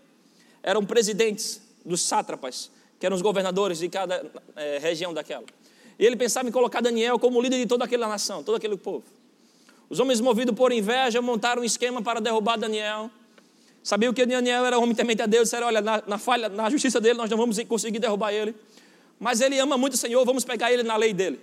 Eram 0.63 0.85
presidentes 0.85 1.61
dos 1.85 2.01
sátrapas, 2.01 2.71
que 2.97 3.05
eram 3.05 3.17
os 3.17 3.21
governadores 3.21 3.79
de 3.79 3.89
cada 3.89 4.25
é, 4.55 4.77
região 4.77 5.13
daquela. 5.13 5.43
E 5.99 6.05
ele 6.05 6.15
pensava 6.15 6.47
em 6.47 6.51
colocar 6.51 6.79
Daniel 6.79 7.19
como 7.19 7.41
líder 7.41 7.57
de 7.57 7.65
toda 7.65 7.83
aquela 7.83 8.07
nação, 8.07 8.41
todo 8.41 8.55
aquele 8.55 8.77
povo. 8.77 9.03
Os 9.89 9.99
homens 9.99 10.21
movidos 10.21 10.55
por 10.55 10.71
inveja 10.71 11.21
montaram 11.21 11.61
um 11.61 11.65
esquema 11.65 12.01
para 12.01 12.21
derrubar 12.21 12.57
Daniel. 12.57 13.11
Sabiam 13.83 14.13
que 14.13 14.25
Daniel 14.25 14.65
era 14.65 14.79
homem 14.79 14.95
temente 14.95 15.21
a 15.21 15.25
Deus, 15.25 15.43
disseram, 15.43 15.67
olha, 15.67 15.81
na, 15.81 16.01
na 16.07 16.17
falha, 16.17 16.47
na 16.47 16.69
justiça 16.69 17.01
dele 17.01 17.17
nós 17.17 17.29
não 17.29 17.37
vamos 17.37 17.61
conseguir 17.63 17.99
derrubar 17.99 18.31
ele. 18.31 18.55
Mas 19.19 19.41
ele 19.41 19.59
ama 19.59 19.77
muito 19.77 19.93
o 19.93 19.97
Senhor, 19.97 20.23
vamos 20.23 20.45
pegar 20.45 20.71
ele 20.71 20.83
na 20.83 20.95
lei 20.95 21.13
dele. 21.13 21.39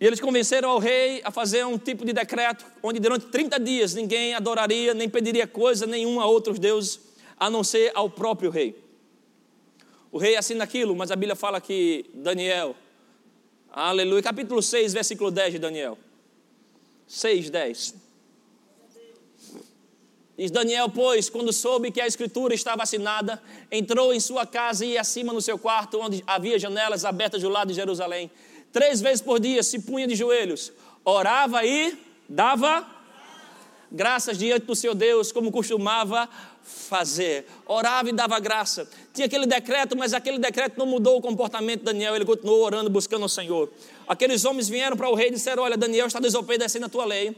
E 0.00 0.06
eles 0.06 0.20
convenceram 0.20 0.70
ao 0.70 0.78
rei 0.78 1.20
a 1.24 1.30
fazer 1.32 1.66
um 1.66 1.76
tipo 1.76 2.04
de 2.04 2.12
decreto 2.12 2.64
onde 2.80 3.00
durante 3.00 3.26
30 3.26 3.58
dias 3.58 3.94
ninguém 3.94 4.34
adoraria 4.34 4.94
nem 4.94 5.08
pediria 5.08 5.46
coisa 5.46 5.84
nenhuma 5.86 6.22
a 6.22 6.26
outros 6.26 6.60
deuses, 6.60 7.00
a 7.36 7.50
não 7.50 7.64
ser 7.64 7.90
ao 7.94 8.08
próprio 8.08 8.50
rei. 8.50 8.76
O 10.12 10.18
rei 10.18 10.36
assina 10.36 10.62
aquilo, 10.62 10.94
mas 10.94 11.10
a 11.10 11.16
Bíblia 11.16 11.34
fala 11.34 11.60
que 11.60 12.06
Daniel, 12.14 12.76
aleluia, 13.72 14.22
capítulo 14.22 14.62
6, 14.62 14.92
versículo 14.92 15.30
10 15.30 15.52
de 15.52 15.58
Daniel. 15.58 15.98
6, 17.06 17.50
10. 17.50 17.94
Diz 20.36 20.50
Daniel, 20.50 20.88
pois, 20.88 21.28
quando 21.28 21.52
soube 21.52 21.90
que 21.90 22.00
a 22.00 22.06
escritura 22.06 22.54
estava 22.54 22.84
assinada, 22.84 23.42
entrou 23.72 24.14
em 24.14 24.20
sua 24.20 24.46
casa 24.46 24.84
e 24.84 24.96
acima 24.96 25.32
no 25.32 25.40
seu 25.40 25.58
quarto, 25.58 25.98
onde 25.98 26.22
havia 26.26 26.58
janelas 26.58 27.04
abertas 27.04 27.42
do 27.42 27.48
lado 27.48 27.68
de 27.68 27.74
Jerusalém 27.74 28.30
Três 28.72 29.00
vezes 29.00 29.22
por 29.22 29.40
dia 29.40 29.62
se 29.62 29.80
punha 29.80 30.06
de 30.06 30.14
joelhos, 30.14 30.72
orava 31.04 31.64
e 31.64 31.96
dava 32.28 32.86
graças 33.90 34.36
diante 34.36 34.66
do 34.66 34.76
seu 34.76 34.94
Deus, 34.94 35.32
como 35.32 35.50
costumava 35.50 36.28
fazer. 36.68 37.46
Orava 37.66 38.08
e 38.08 38.12
dava 38.12 38.38
graça. 38.38 38.88
Tinha 39.12 39.26
aquele 39.26 39.46
decreto, 39.46 39.96
mas 39.96 40.12
aquele 40.12 40.38
decreto 40.38 40.78
não 40.78 40.86
mudou 40.86 41.18
o 41.18 41.20
comportamento 41.20 41.80
de 41.80 41.86
Daniel, 41.86 42.14
ele 42.14 42.24
continuou 42.24 42.62
orando, 42.62 42.90
buscando 42.90 43.24
o 43.24 43.28
Senhor. 43.28 43.70
Aqueles 44.06 44.44
homens 44.44 44.68
vieram 44.68 44.96
para 44.96 45.08
o 45.08 45.14
rei 45.14 45.28
e 45.28 45.32
disseram: 45.32 45.62
Olha, 45.62 45.76
Daniel 45.76 46.06
está 46.06 46.20
desobedecendo 46.20 46.86
a 46.86 46.88
tua 46.88 47.04
lei. 47.04 47.34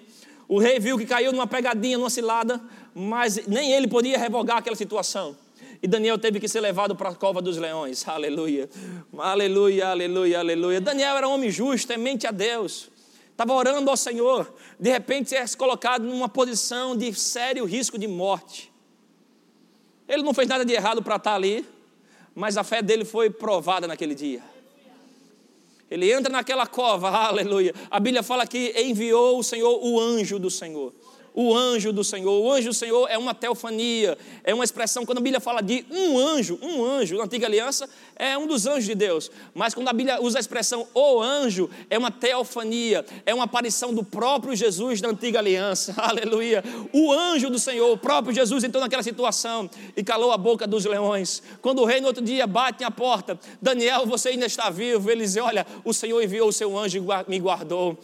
O 0.49 0.59
rei 0.59 0.81
viu 0.81 0.99
que 0.99 1.07
caiu 1.07 1.31
numa 1.31 1.47
pegadinha, 1.47 1.97
numa 1.97 2.11
cilada, 2.11 2.61
mas 2.93 3.47
nem 3.47 3.73
ele 3.73 3.87
podia 3.87 4.19
revogar 4.19 4.57
aquela 4.59 4.75
situação. 4.75 5.37
E 5.83 5.87
Daniel 5.87 6.19
teve 6.19 6.39
que 6.39 6.49
ser 6.49 6.61
levado 6.61 6.95
para 6.95 7.11
a 7.11 7.15
cova 7.15 7.41
dos 7.41 7.57
leões. 7.57 8.07
Aleluia. 8.07 8.69
Aleluia, 9.17 9.89
aleluia, 9.89 10.39
aleluia. 10.41 10.81
Daniel 10.81 11.17
era 11.17 11.29
um 11.29 11.33
homem 11.33 11.51
justo, 11.51 11.89
temente 11.89 12.27
a 12.27 12.31
Deus. 12.31 12.91
Estava 13.31 13.55
orando 13.55 13.89
ao 13.89 13.97
Senhor. 13.97 14.53
De 14.79 14.91
repente, 14.91 15.35
é 15.35 15.45
colocado 15.57 16.05
numa 16.05 16.29
posição 16.29 16.95
de 16.95 17.15
sério 17.15 17.65
risco 17.65 17.97
de 17.99 18.07
morte. 18.07 18.70
Ele 20.11 20.25
não 20.25 20.35
fez 20.35 20.49
nada 20.49 20.65
de 20.65 20.73
errado 20.73 21.01
para 21.01 21.15
estar 21.15 21.37
ali, 21.37 21.65
mas 22.35 22.57
a 22.57 22.65
fé 22.65 22.83
dele 22.83 23.05
foi 23.05 23.31
provada 23.31 23.87
naquele 23.87 24.13
dia. 24.13 24.43
Ele 25.89 26.13
entra 26.13 26.33
naquela 26.33 26.67
cova, 26.67 27.09
aleluia. 27.29 27.73
A 27.89 28.01
Bíblia 28.01 28.25
fala 28.25 28.45
que 28.45 28.75
enviou 28.77 29.39
o 29.39 29.43
Senhor 29.45 29.79
o 29.81 30.01
anjo 30.01 30.37
do 30.41 30.51
Senhor 30.51 30.93
o 31.35 31.55
anjo 31.55 31.93
do 31.93 32.03
Senhor. 32.03 32.41
O 32.41 32.51
anjo 32.51 32.69
do 32.69 32.75
Senhor 32.75 33.09
é 33.09 33.17
uma 33.17 33.35
teofania, 33.35 34.17
é 34.45 34.55
uma 34.55 34.65
expressão, 34.65 35.05
quando 35.05 35.19
a 35.19 35.21
Bíblia 35.21 35.41
fala 35.41 35.63
de 35.63 35.85
um 35.91 36.19
anjo, 36.19 36.59
um 36.63 36.85
anjo, 36.85 37.17
na 37.17 37.25
antiga 37.25 37.47
aliança, 37.47 37.89
é 38.17 38.37
um 38.37 38.47
dos 38.47 38.67
anjos 38.67 38.85
de 38.85 38.95
Deus. 38.95 39.31
Mas 39.55 39.75
quando 39.75 39.89
a 39.89 39.93
Bíblia 39.93 40.21
usa 40.21 40.39
a 40.39 40.41
expressão 40.41 40.87
o 40.95 41.21
anjo, 41.21 41.71
é 41.89 41.97
uma 41.97 42.11
teofania, 42.11 43.05
é 43.25 43.35
uma 43.35 43.45
aparição 43.45 43.95
do 43.95 44.05
próprio 44.05 44.55
Jesus 44.55 45.01
da 45.01 45.09
antiga 45.09 45.39
aliança. 45.39 45.95
Aleluia. 45.99 46.63
O 46.93 47.13
anjo 47.13 47.49
do 47.51 47.59
Senhor, 47.59 47.91
o 47.93 47.99
próprio 47.99 48.35
Jesus 48.35 48.65
entrou 48.65 48.83
naquela 48.83 49.03
situação 49.03 49.71
e 49.97 50.03
calou 50.03 50.33
a 50.33 50.39
boca 50.39 50.67
dos 50.67 50.85
leões. 50.85 51.43
Quando 51.63 51.81
o 51.81 51.85
rei 51.85 52.01
no 52.01 52.09
outro 52.09 52.23
dia 52.23 52.47
bate 52.47 52.83
na 52.83 52.91
porta, 52.91 53.39
Daniel, 53.61 54.07
você 54.07 54.31
ainda 54.31 54.47
está 54.47 54.71
vivo. 54.71 55.11
Ele 55.11 55.25
diz: 55.25 55.37
Olha, 55.37 55.67
o 55.85 55.93
Senhor 55.93 56.23
enviou 56.23 56.49
o 56.49 56.53
seu 56.53 56.77
anjo 56.77 56.99
e 56.99 57.31
me 57.31 57.39
guardou. 57.39 57.99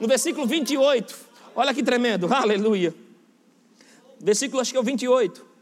No 0.00 0.08
versículo 0.08 0.46
28, 0.46 1.31
Olha 1.54 1.74
que 1.74 1.82
tremendo, 1.82 2.32
aleluia. 2.32 2.94
Versículo 4.18 4.60
acho 4.60 4.70
que 4.70 4.76
é 4.76 4.80
o 4.80 4.84
28. 4.84 5.52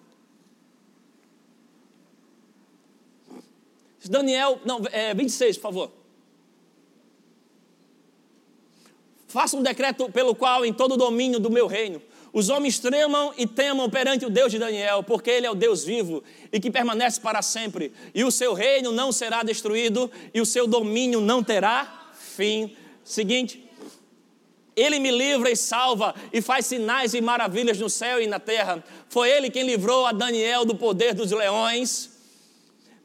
Daniel, 4.08 4.60
não, 4.64 4.82
é 4.90 5.14
26, 5.14 5.56
por 5.56 5.62
favor. 5.62 5.90
Faça 9.28 9.56
um 9.56 9.62
decreto 9.62 10.10
pelo 10.10 10.34
qual, 10.34 10.64
em 10.64 10.72
todo 10.72 10.94
o 10.94 10.96
domínio 10.96 11.38
do 11.38 11.48
meu 11.48 11.68
reino, 11.68 12.02
os 12.32 12.48
homens 12.48 12.80
tremam 12.80 13.32
e 13.38 13.46
temam 13.46 13.88
perante 13.88 14.26
o 14.26 14.30
Deus 14.30 14.50
de 14.50 14.58
Daniel, 14.58 15.04
porque 15.04 15.30
ele 15.30 15.46
é 15.46 15.50
o 15.50 15.54
Deus 15.54 15.84
vivo 15.84 16.22
e 16.52 16.58
que 16.58 16.70
permanece 16.70 17.20
para 17.20 17.40
sempre, 17.40 17.92
e 18.12 18.24
o 18.24 18.30
seu 18.30 18.54
reino 18.54 18.90
não 18.90 19.12
será 19.12 19.44
destruído, 19.44 20.10
e 20.34 20.40
o 20.40 20.46
seu 20.46 20.66
domínio 20.66 21.20
não 21.20 21.42
terá 21.42 22.10
fim. 22.12 22.76
Seguinte, 23.04 23.69
ele 24.80 24.98
me 24.98 25.10
livra 25.10 25.50
e 25.50 25.56
salva 25.56 26.14
e 26.32 26.40
faz 26.40 26.66
sinais 26.66 27.14
e 27.14 27.20
maravilhas 27.20 27.78
no 27.78 27.90
céu 27.90 28.20
e 28.20 28.26
na 28.26 28.38
terra. 28.38 28.82
Foi 29.08 29.28
ele 29.30 29.50
quem 29.50 29.64
livrou 29.64 30.06
a 30.06 30.12
Daniel 30.12 30.64
do 30.64 30.74
poder 30.74 31.14
dos 31.14 31.30
leões. 31.30 32.19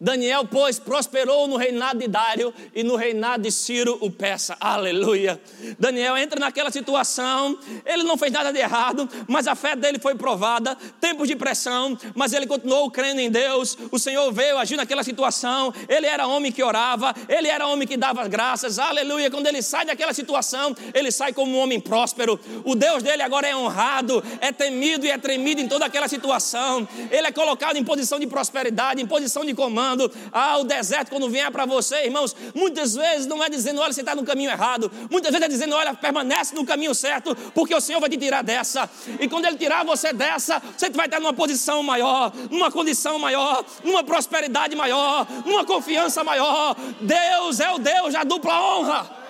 Daniel, 0.05 0.45
pois, 0.45 0.77
prosperou 0.77 1.47
no 1.47 1.57
reinado 1.57 1.97
de 1.97 2.07
Dário 2.07 2.53
e 2.75 2.83
no 2.83 2.95
reinado 2.95 3.41
de 3.41 3.51
Ciro 3.51 3.97
o 3.99 4.11
Peça. 4.11 4.55
Aleluia. 4.59 5.41
Daniel 5.79 6.15
entra 6.15 6.39
naquela 6.39 6.69
situação, 6.69 7.57
ele 7.83 8.03
não 8.03 8.15
fez 8.15 8.31
nada 8.31 8.53
de 8.53 8.59
errado, 8.59 9.09
mas 9.27 9.47
a 9.47 9.55
fé 9.55 9.75
dele 9.75 9.97
foi 9.97 10.13
provada, 10.13 10.77
tempos 11.01 11.27
de 11.27 11.35
pressão, 11.35 11.97
mas 12.13 12.33
ele 12.33 12.45
continuou 12.45 12.91
crendo 12.91 13.19
em 13.19 13.31
Deus. 13.31 13.75
O 13.91 13.97
Senhor 13.97 14.31
veio 14.31 14.59
agir 14.59 14.75
naquela 14.75 15.03
situação. 15.03 15.73
Ele 15.89 16.05
era 16.05 16.27
homem 16.27 16.51
que 16.51 16.61
orava, 16.61 17.11
ele 17.27 17.47
era 17.47 17.65
homem 17.65 17.87
que 17.87 17.97
dava 17.97 18.27
graças. 18.27 18.77
Aleluia. 18.77 19.31
Quando 19.31 19.47
ele 19.47 19.63
sai 19.63 19.87
daquela 19.87 20.13
situação, 20.13 20.75
ele 20.93 21.11
sai 21.11 21.33
como 21.33 21.57
um 21.57 21.59
homem 21.59 21.79
próspero. 21.79 22.39
O 22.63 22.75
Deus 22.75 23.01
dele 23.01 23.23
agora 23.23 23.47
é 23.47 23.55
honrado, 23.55 24.23
é 24.39 24.51
temido 24.51 25.03
e 25.03 25.09
é 25.09 25.17
tremido 25.17 25.61
em 25.61 25.67
toda 25.67 25.83
aquela 25.83 26.07
situação. 26.07 26.87
Ele 27.09 27.25
é 27.25 27.31
colocado 27.31 27.77
em 27.77 27.83
posição 27.83 28.19
de 28.19 28.27
prosperidade, 28.27 29.01
em 29.01 29.07
posição 29.07 29.43
de 29.43 29.55
comando 29.55 29.94
ah, 30.31 30.57
o 30.57 30.63
deserto 30.63 31.09
quando 31.09 31.29
vier 31.29 31.51
para 31.51 31.65
você, 31.65 32.05
irmãos, 32.05 32.35
muitas 32.53 32.93
vezes 32.95 33.25
não 33.27 33.43
é 33.43 33.49
dizendo, 33.49 33.81
olha, 33.81 33.93
você 33.93 34.01
está 34.01 34.15
no 34.15 34.23
caminho 34.23 34.51
errado, 34.51 34.91
muitas 35.09 35.31
vezes 35.31 35.45
é 35.45 35.49
dizendo, 35.49 35.75
olha, 35.75 35.93
permanece 35.93 36.55
no 36.55 36.65
caminho 36.65 36.93
certo, 36.93 37.35
porque 37.53 37.73
o 37.73 37.81
Senhor 37.81 37.99
vai 37.99 38.09
te 38.09 38.17
tirar 38.17 38.43
dessa, 38.43 38.89
e 39.19 39.27
quando 39.27 39.45
Ele 39.45 39.57
tirar 39.57 39.85
você 39.85 40.13
dessa, 40.13 40.61
você 40.75 40.89
vai 40.89 41.05
estar 41.05 41.19
numa 41.19 41.33
posição 41.33 41.81
maior, 41.83 42.33
numa 42.49 42.71
condição 42.71 43.19
maior, 43.19 43.65
numa 43.83 44.03
prosperidade 44.03 44.75
maior, 44.75 45.27
numa 45.45 45.65
confiança 45.65 46.23
maior. 46.23 46.75
Deus 47.01 47.59
é 47.59 47.71
o 47.71 47.77
Deus 47.77 48.13
da 48.13 48.23
dupla 48.23 48.53
honra. 48.61 49.25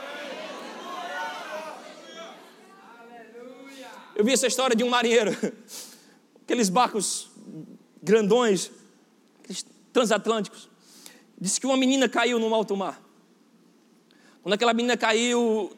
Eu 4.15 4.23
vi 4.23 4.32
essa 4.32 4.47
história 4.47 4.75
de 4.75 4.84
um 4.84 4.89
marinheiro, 4.89 5.36
aqueles 6.41 6.69
barcos 6.69 7.30
grandões, 8.01 8.71
transatlânticos. 9.95 10.69
Disse 11.39 11.60
que 11.60 11.65
uma 11.65 11.77
menina 11.77 12.10
caiu 12.10 12.38
no 12.38 12.53
alto 12.53 12.75
mar. 12.75 13.01
Quando 14.43 14.53
aquela 14.53 14.73
menina 14.73 14.97
caiu, 14.97 15.71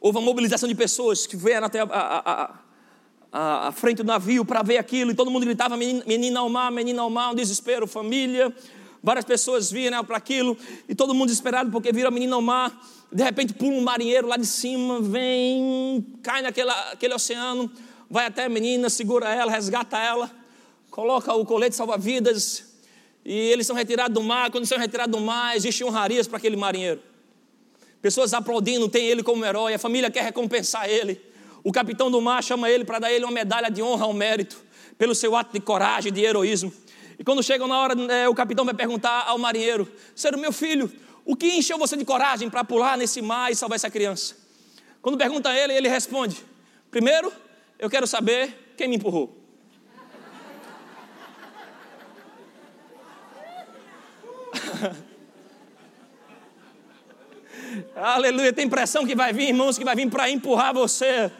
houve 0.00 0.18
uma 0.18 0.24
mobilização 0.24 0.68
de 0.68 0.74
pessoas 0.74 1.26
que 1.26 1.36
vieram 1.36 1.66
até 1.66 1.80
a, 1.80 1.84
a, 1.90 2.54
a, 3.32 3.68
a 3.68 3.72
frente 3.72 3.98
do 3.98 4.04
navio 4.04 4.44
para 4.44 4.62
ver 4.62 4.78
aquilo, 4.78 5.10
e 5.10 5.14
todo 5.14 5.32
mundo 5.32 5.44
gritava: 5.44 5.76
menina, 5.76 6.04
menina 6.06 6.40
ao 6.40 6.48
mar, 6.48 6.70
menina 6.70 7.02
ao 7.02 7.10
mar, 7.10 7.32
um 7.32 7.34
desespero, 7.34 7.88
família. 7.88 8.54
Várias 9.02 9.24
pessoas 9.24 9.70
viram 9.70 10.04
para 10.04 10.16
aquilo, 10.16 10.56
e 10.88 10.94
todo 10.94 11.12
mundo 11.12 11.28
desesperado 11.28 11.70
porque 11.70 11.92
viram 11.92 12.08
a 12.08 12.12
menina 12.12 12.36
ao 12.36 12.42
mar. 12.42 12.72
De 13.12 13.22
repente 13.22 13.52
pula 13.52 13.76
um 13.76 13.82
marinheiro 13.82 14.28
lá 14.28 14.36
de 14.36 14.46
cima, 14.46 15.00
vem, 15.00 16.06
cai 16.22 16.40
naquele 16.42 17.14
oceano, 17.14 17.70
vai 18.08 18.26
até 18.26 18.44
a 18.44 18.48
menina, 18.48 18.88
segura 18.88 19.28
ela, 19.28 19.50
resgata 19.50 19.98
ela, 19.98 20.30
coloca 20.90 21.32
o 21.34 21.44
colete 21.44 21.76
salva-vidas, 21.76 22.65
e 23.26 23.50
eles 23.50 23.66
são 23.66 23.74
retirados 23.74 24.14
do 24.14 24.22
mar. 24.22 24.52
Quando 24.52 24.64
são 24.66 24.78
retirados 24.78 25.10
do 25.10 25.20
mar, 25.20 25.56
existem 25.56 25.84
honrarias 25.84 26.28
para 26.28 26.38
aquele 26.38 26.56
marinheiro. 26.56 27.02
Pessoas 28.00 28.32
aplaudindo, 28.32 28.88
tem 28.88 29.04
ele 29.04 29.20
como 29.20 29.44
herói. 29.44 29.74
A 29.74 29.78
família 29.80 30.08
quer 30.08 30.22
recompensar 30.22 30.88
ele. 30.88 31.20
O 31.64 31.72
capitão 31.72 32.08
do 32.08 32.20
mar 32.20 32.40
chama 32.44 32.70
ele 32.70 32.84
para 32.84 33.00
dar 33.00 33.12
ele 33.12 33.24
uma 33.24 33.32
medalha 33.32 33.68
de 33.68 33.82
honra 33.82 34.04
ao 34.04 34.12
mérito, 34.12 34.56
pelo 34.96 35.12
seu 35.12 35.34
ato 35.34 35.52
de 35.52 35.58
coragem, 35.58 36.12
de 36.12 36.22
heroísmo. 36.22 36.72
E 37.18 37.24
quando 37.24 37.42
chega 37.42 37.66
na 37.66 37.76
hora, 37.76 37.94
é, 38.12 38.28
o 38.28 38.34
capitão 38.34 38.64
vai 38.64 38.74
perguntar 38.74 39.24
ao 39.26 39.38
marinheiro: 39.38 39.90
Ser 40.14 40.36
meu 40.36 40.52
filho, 40.52 40.92
o 41.24 41.34
que 41.34 41.48
encheu 41.48 41.76
você 41.76 41.96
de 41.96 42.04
coragem 42.04 42.48
para 42.48 42.62
pular 42.62 42.96
nesse 42.96 43.20
mar 43.20 43.50
e 43.50 43.56
salvar 43.56 43.74
essa 43.74 43.90
criança? 43.90 44.36
Quando 45.02 45.18
pergunta 45.18 45.48
a 45.48 45.58
ele, 45.58 45.72
ele 45.72 45.88
responde: 45.88 46.36
Primeiro, 46.92 47.32
eu 47.76 47.90
quero 47.90 48.06
saber 48.06 48.74
quem 48.76 48.86
me 48.86 48.94
empurrou. 48.94 49.45
Aleluia. 57.94 58.52
Tem 58.52 58.68
pressão 58.68 59.06
que 59.06 59.14
vai 59.14 59.32
vir, 59.32 59.48
irmãos, 59.48 59.78
que 59.78 59.84
vai 59.84 59.94
vir 59.94 60.08
para 60.08 60.30
empurrar 60.30 60.72
você. 60.72 61.30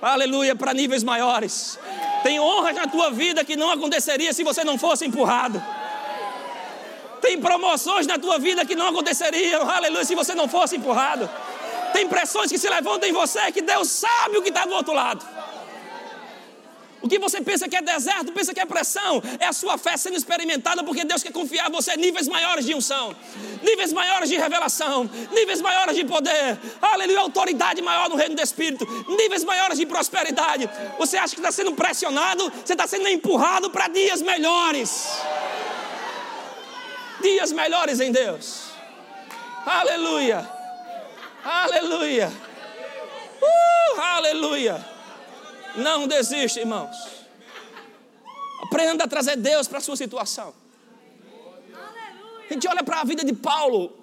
Aleluia, 0.00 0.56
para 0.56 0.72
níveis 0.72 1.04
maiores. 1.04 1.78
Tem 2.22 2.40
honra 2.40 2.72
na 2.72 2.86
tua 2.86 3.10
vida 3.10 3.44
que 3.44 3.56
não 3.56 3.70
aconteceria 3.70 4.32
se 4.32 4.42
você 4.42 4.64
não 4.64 4.78
fosse 4.78 5.04
empurrado. 5.06 5.62
Tem 7.20 7.38
promoções 7.38 8.06
na 8.06 8.18
tua 8.18 8.38
vida 8.38 8.64
que 8.64 8.74
não 8.74 8.88
aconteceriam, 8.88 9.68
aleluia, 9.68 10.04
se 10.04 10.14
você 10.14 10.34
não 10.34 10.48
fosse 10.48 10.76
empurrado. 10.76 11.28
Tem 11.92 12.08
pressões 12.08 12.50
que 12.50 12.58
se 12.58 12.68
levantam 12.68 13.08
em 13.08 13.12
você 13.12 13.52
que 13.52 13.60
Deus 13.60 13.88
sabe 13.88 14.38
o 14.38 14.42
que 14.42 14.48
está 14.48 14.64
do 14.64 14.74
outro 14.74 14.94
lado. 14.94 15.24
O 17.02 17.08
que 17.08 17.18
você 17.18 17.40
pensa 17.40 17.68
que 17.68 17.76
é 17.76 17.80
deserto, 17.80 18.30
pensa 18.32 18.52
que 18.52 18.60
é 18.60 18.66
pressão, 18.66 19.22
é 19.38 19.46
a 19.46 19.52
sua 19.52 19.78
fé 19.78 19.96
sendo 19.96 20.16
experimentada 20.16 20.84
porque 20.84 21.02
Deus 21.04 21.22
quer 21.22 21.32
confiar 21.32 21.68
em 21.68 21.72
você 21.72 21.96
níveis 21.96 22.28
maiores 22.28 22.66
de 22.66 22.74
unção, 22.74 23.16
níveis 23.62 23.92
maiores 23.92 24.28
de 24.28 24.36
revelação, 24.36 25.08
níveis 25.32 25.60
maiores 25.62 25.96
de 25.96 26.04
poder, 26.04 26.58
aleluia, 26.80 27.20
autoridade 27.20 27.80
maior 27.80 28.08
no 28.10 28.16
reino 28.16 28.34
do 28.34 28.42
Espírito, 28.42 28.86
níveis 29.08 29.44
maiores 29.44 29.78
de 29.78 29.86
prosperidade. 29.86 30.68
Você 30.98 31.16
acha 31.16 31.34
que 31.34 31.40
está 31.40 31.50
sendo 31.50 31.72
pressionado, 31.72 32.50
você 32.50 32.74
está 32.74 32.86
sendo 32.86 33.08
empurrado 33.08 33.70
para 33.70 33.88
dias 33.88 34.20
melhores. 34.20 35.08
Dias 37.22 37.52
melhores 37.52 38.00
em 38.00 38.12
Deus. 38.12 38.70
Aleluia. 39.64 40.48
Aleluia. 41.44 42.30
Uh, 43.40 44.00
aleluia. 44.00 44.99
Não 45.76 46.06
desista, 46.06 46.60
irmãos. 46.60 46.96
Aprenda 48.62 49.04
a 49.04 49.08
trazer 49.08 49.36
Deus 49.36 49.66
para 49.66 49.78
a 49.78 49.80
sua 49.80 49.96
situação. 49.96 50.54
A 52.48 52.52
gente 52.52 52.66
olha 52.66 52.82
para 52.82 53.00
a 53.00 53.04
vida 53.04 53.24
de 53.24 53.32
Paulo. 53.32 53.96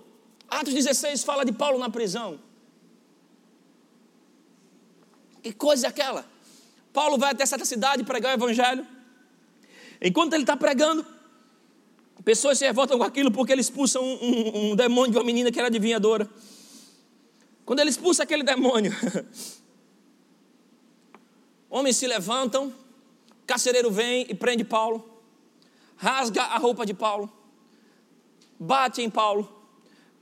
Atos 0.49 0.73
16 0.73 1.23
fala 1.23 1.43
de 1.43 1.51
Paulo 1.51 1.77
na 1.77 1.89
prisão. 1.89 2.39
Que 5.43 5.51
coisa 5.53 5.88
é 5.88 5.89
aquela? 5.89 6.25
Paulo 6.93 7.17
vai 7.17 7.32
até 7.32 7.45
certa 7.45 7.65
cidade 7.65 8.03
pregar 8.03 8.32
o 8.32 8.39
evangelho. 8.39 8.86
Enquanto 10.01 10.34
ele 10.34 10.43
está 10.43 10.56
pregando, 10.56 11.06
pessoas 12.23 12.58
se 12.58 12.65
revoltam 12.65 12.97
com 12.97 13.03
aquilo 13.03 13.32
porque 13.32 13.51
ele 13.51 13.62
expulsa 13.62 13.99
um, 13.99 14.13
um, 14.21 14.71
um 14.71 14.75
demônio 14.75 15.12
de 15.12 15.17
uma 15.17 15.23
menina 15.23 15.51
que 15.51 15.60
era 15.60 15.67
adivinhadora. 15.67 16.30
Quando 17.65 17.80
ele 17.80 17.89
expulsa 17.89 18.23
aquele 18.23 18.43
demônio, 18.43 18.93
Homens 21.69 21.97
se 21.97 22.08
levantam, 22.08 22.73
carcereiro 23.45 23.91
vem 23.91 24.25
e 24.30 24.34
prende 24.34 24.63
Paulo, 24.63 25.08
rasga 25.95 26.43
a 26.43 26.58
roupa 26.58 26.86
de 26.86 26.93
Paulo, 26.93 27.32
bate 28.60 29.01
em 29.01 29.10
Paulo, 29.10 29.51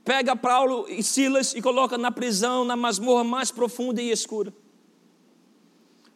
pega 0.04 0.34
Paulo 0.34 0.86
e 0.88 1.02
Silas 1.02 1.54
e 1.54 1.62
coloca 1.62 1.96
na 1.96 2.10
prisão, 2.10 2.64
na 2.64 2.76
masmorra 2.76 3.22
mais 3.22 3.50
profunda 3.50 4.02
e 4.02 4.10
escura. 4.10 4.52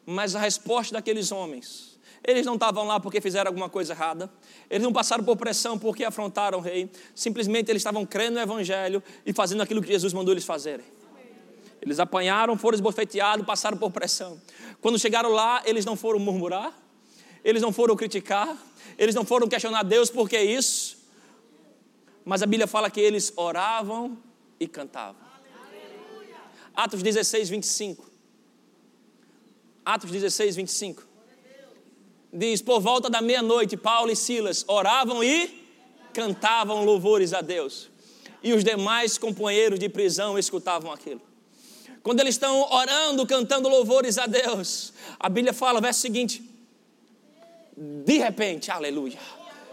Mas 0.04 0.34
a 0.34 0.40
resposta 0.40 0.94
daqueles 0.94 1.30
homens, 1.30 1.98
eles 2.24 2.44
não 2.44 2.54
estavam 2.54 2.84
lá 2.84 2.98
porque 2.98 3.20
fizeram 3.20 3.48
alguma 3.48 3.68
coisa 3.68 3.92
errada, 3.92 4.30
eles 4.68 4.82
não 4.82 4.92
passaram 4.92 5.22
por 5.22 5.36
pressão 5.36 5.78
porque 5.78 6.04
afrontaram 6.04 6.58
o 6.58 6.60
rei, 6.60 6.90
simplesmente 7.14 7.70
eles 7.70 7.80
estavam 7.80 8.04
crendo 8.04 8.34
no 8.34 8.40
Evangelho 8.40 9.02
e 9.24 9.32
fazendo 9.32 9.62
aquilo 9.62 9.80
que 9.80 9.88
Jesus 9.88 10.12
mandou 10.12 10.34
eles 10.34 10.44
fazerem. 10.44 10.84
Eles 11.82 11.98
apanharam, 11.98 12.56
foram 12.56 12.76
esbofeteados, 12.76 13.46
passaram 13.46 13.76
por 13.76 13.90
pressão. 13.90 14.40
Quando 14.80 14.98
chegaram 14.98 15.30
lá, 15.30 15.62
eles 15.64 15.84
não 15.84 15.96
foram 15.96 16.18
murmurar, 16.18 16.78
eles 17.42 17.62
não 17.62 17.72
foram 17.72 17.96
criticar, 17.96 18.56
eles 18.98 19.14
não 19.14 19.24
foram 19.24 19.48
questionar 19.48 19.82
Deus 19.82 20.10
por 20.10 20.28
que 20.28 20.38
isso. 20.38 20.98
Mas 22.24 22.42
a 22.42 22.46
Bíblia 22.46 22.66
fala 22.66 22.90
que 22.90 23.00
eles 23.00 23.32
oravam 23.34 24.18
e 24.58 24.68
cantavam. 24.68 25.30
Atos 26.76 27.02
16, 27.02 27.48
25. 27.48 28.10
Atos 29.84 30.10
16, 30.10 30.56
25. 30.56 31.06
Diz: 32.30 32.60
Por 32.60 32.80
volta 32.80 33.08
da 33.08 33.22
meia-noite, 33.22 33.76
Paulo 33.76 34.10
e 34.10 34.16
Silas 34.16 34.64
oravam 34.68 35.24
e 35.24 35.64
cantavam 36.12 36.84
louvores 36.84 37.32
a 37.32 37.40
Deus. 37.40 37.88
E 38.42 38.52
os 38.52 38.62
demais 38.62 39.16
companheiros 39.16 39.78
de 39.78 39.88
prisão 39.88 40.38
escutavam 40.38 40.92
aquilo 40.92 41.29
quando 42.02 42.20
eles 42.20 42.34
estão 42.34 42.62
orando, 42.70 43.26
cantando 43.26 43.68
louvores 43.68 44.16
a 44.16 44.26
Deus, 44.26 44.92
a 45.18 45.28
Bíblia 45.28 45.52
fala, 45.52 45.80
verso 45.80 46.00
seguinte: 46.00 46.42
de 47.76 48.18
repente, 48.18 48.70
aleluia. 48.70 49.18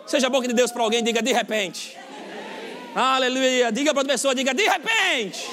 Seja 0.06 0.28
a 0.28 0.30
boca 0.30 0.48
de 0.48 0.54
Deus 0.54 0.72
para 0.72 0.84
alguém, 0.84 1.04
diga 1.04 1.22
de 1.22 1.34
repente. 1.34 1.98
Aleluia. 2.96 3.72
Diga 3.72 3.92
para 3.92 4.00
outra 4.00 4.14
pessoa, 4.14 4.34
diga 4.34 4.54
de 4.54 4.64
repente. 4.64 5.50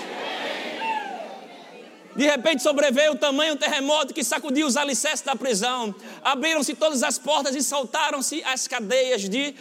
De 2.16 2.24
repente 2.24 2.62
sobreveio 2.62 3.12
o 3.12 3.16
tamanho 3.16 3.56
terremoto 3.56 4.14
que 4.14 4.22
sacudiu 4.22 4.66
os 4.66 4.76
alicerces 4.76 5.22
da 5.22 5.34
prisão. 5.34 5.94
Abriram-se 6.22 6.74
todas 6.74 7.02
as 7.02 7.18
portas 7.18 7.56
e 7.56 7.62
saltaram-se 7.62 8.42
as 8.44 8.68
cadeias 8.68 9.28
de 9.28 9.54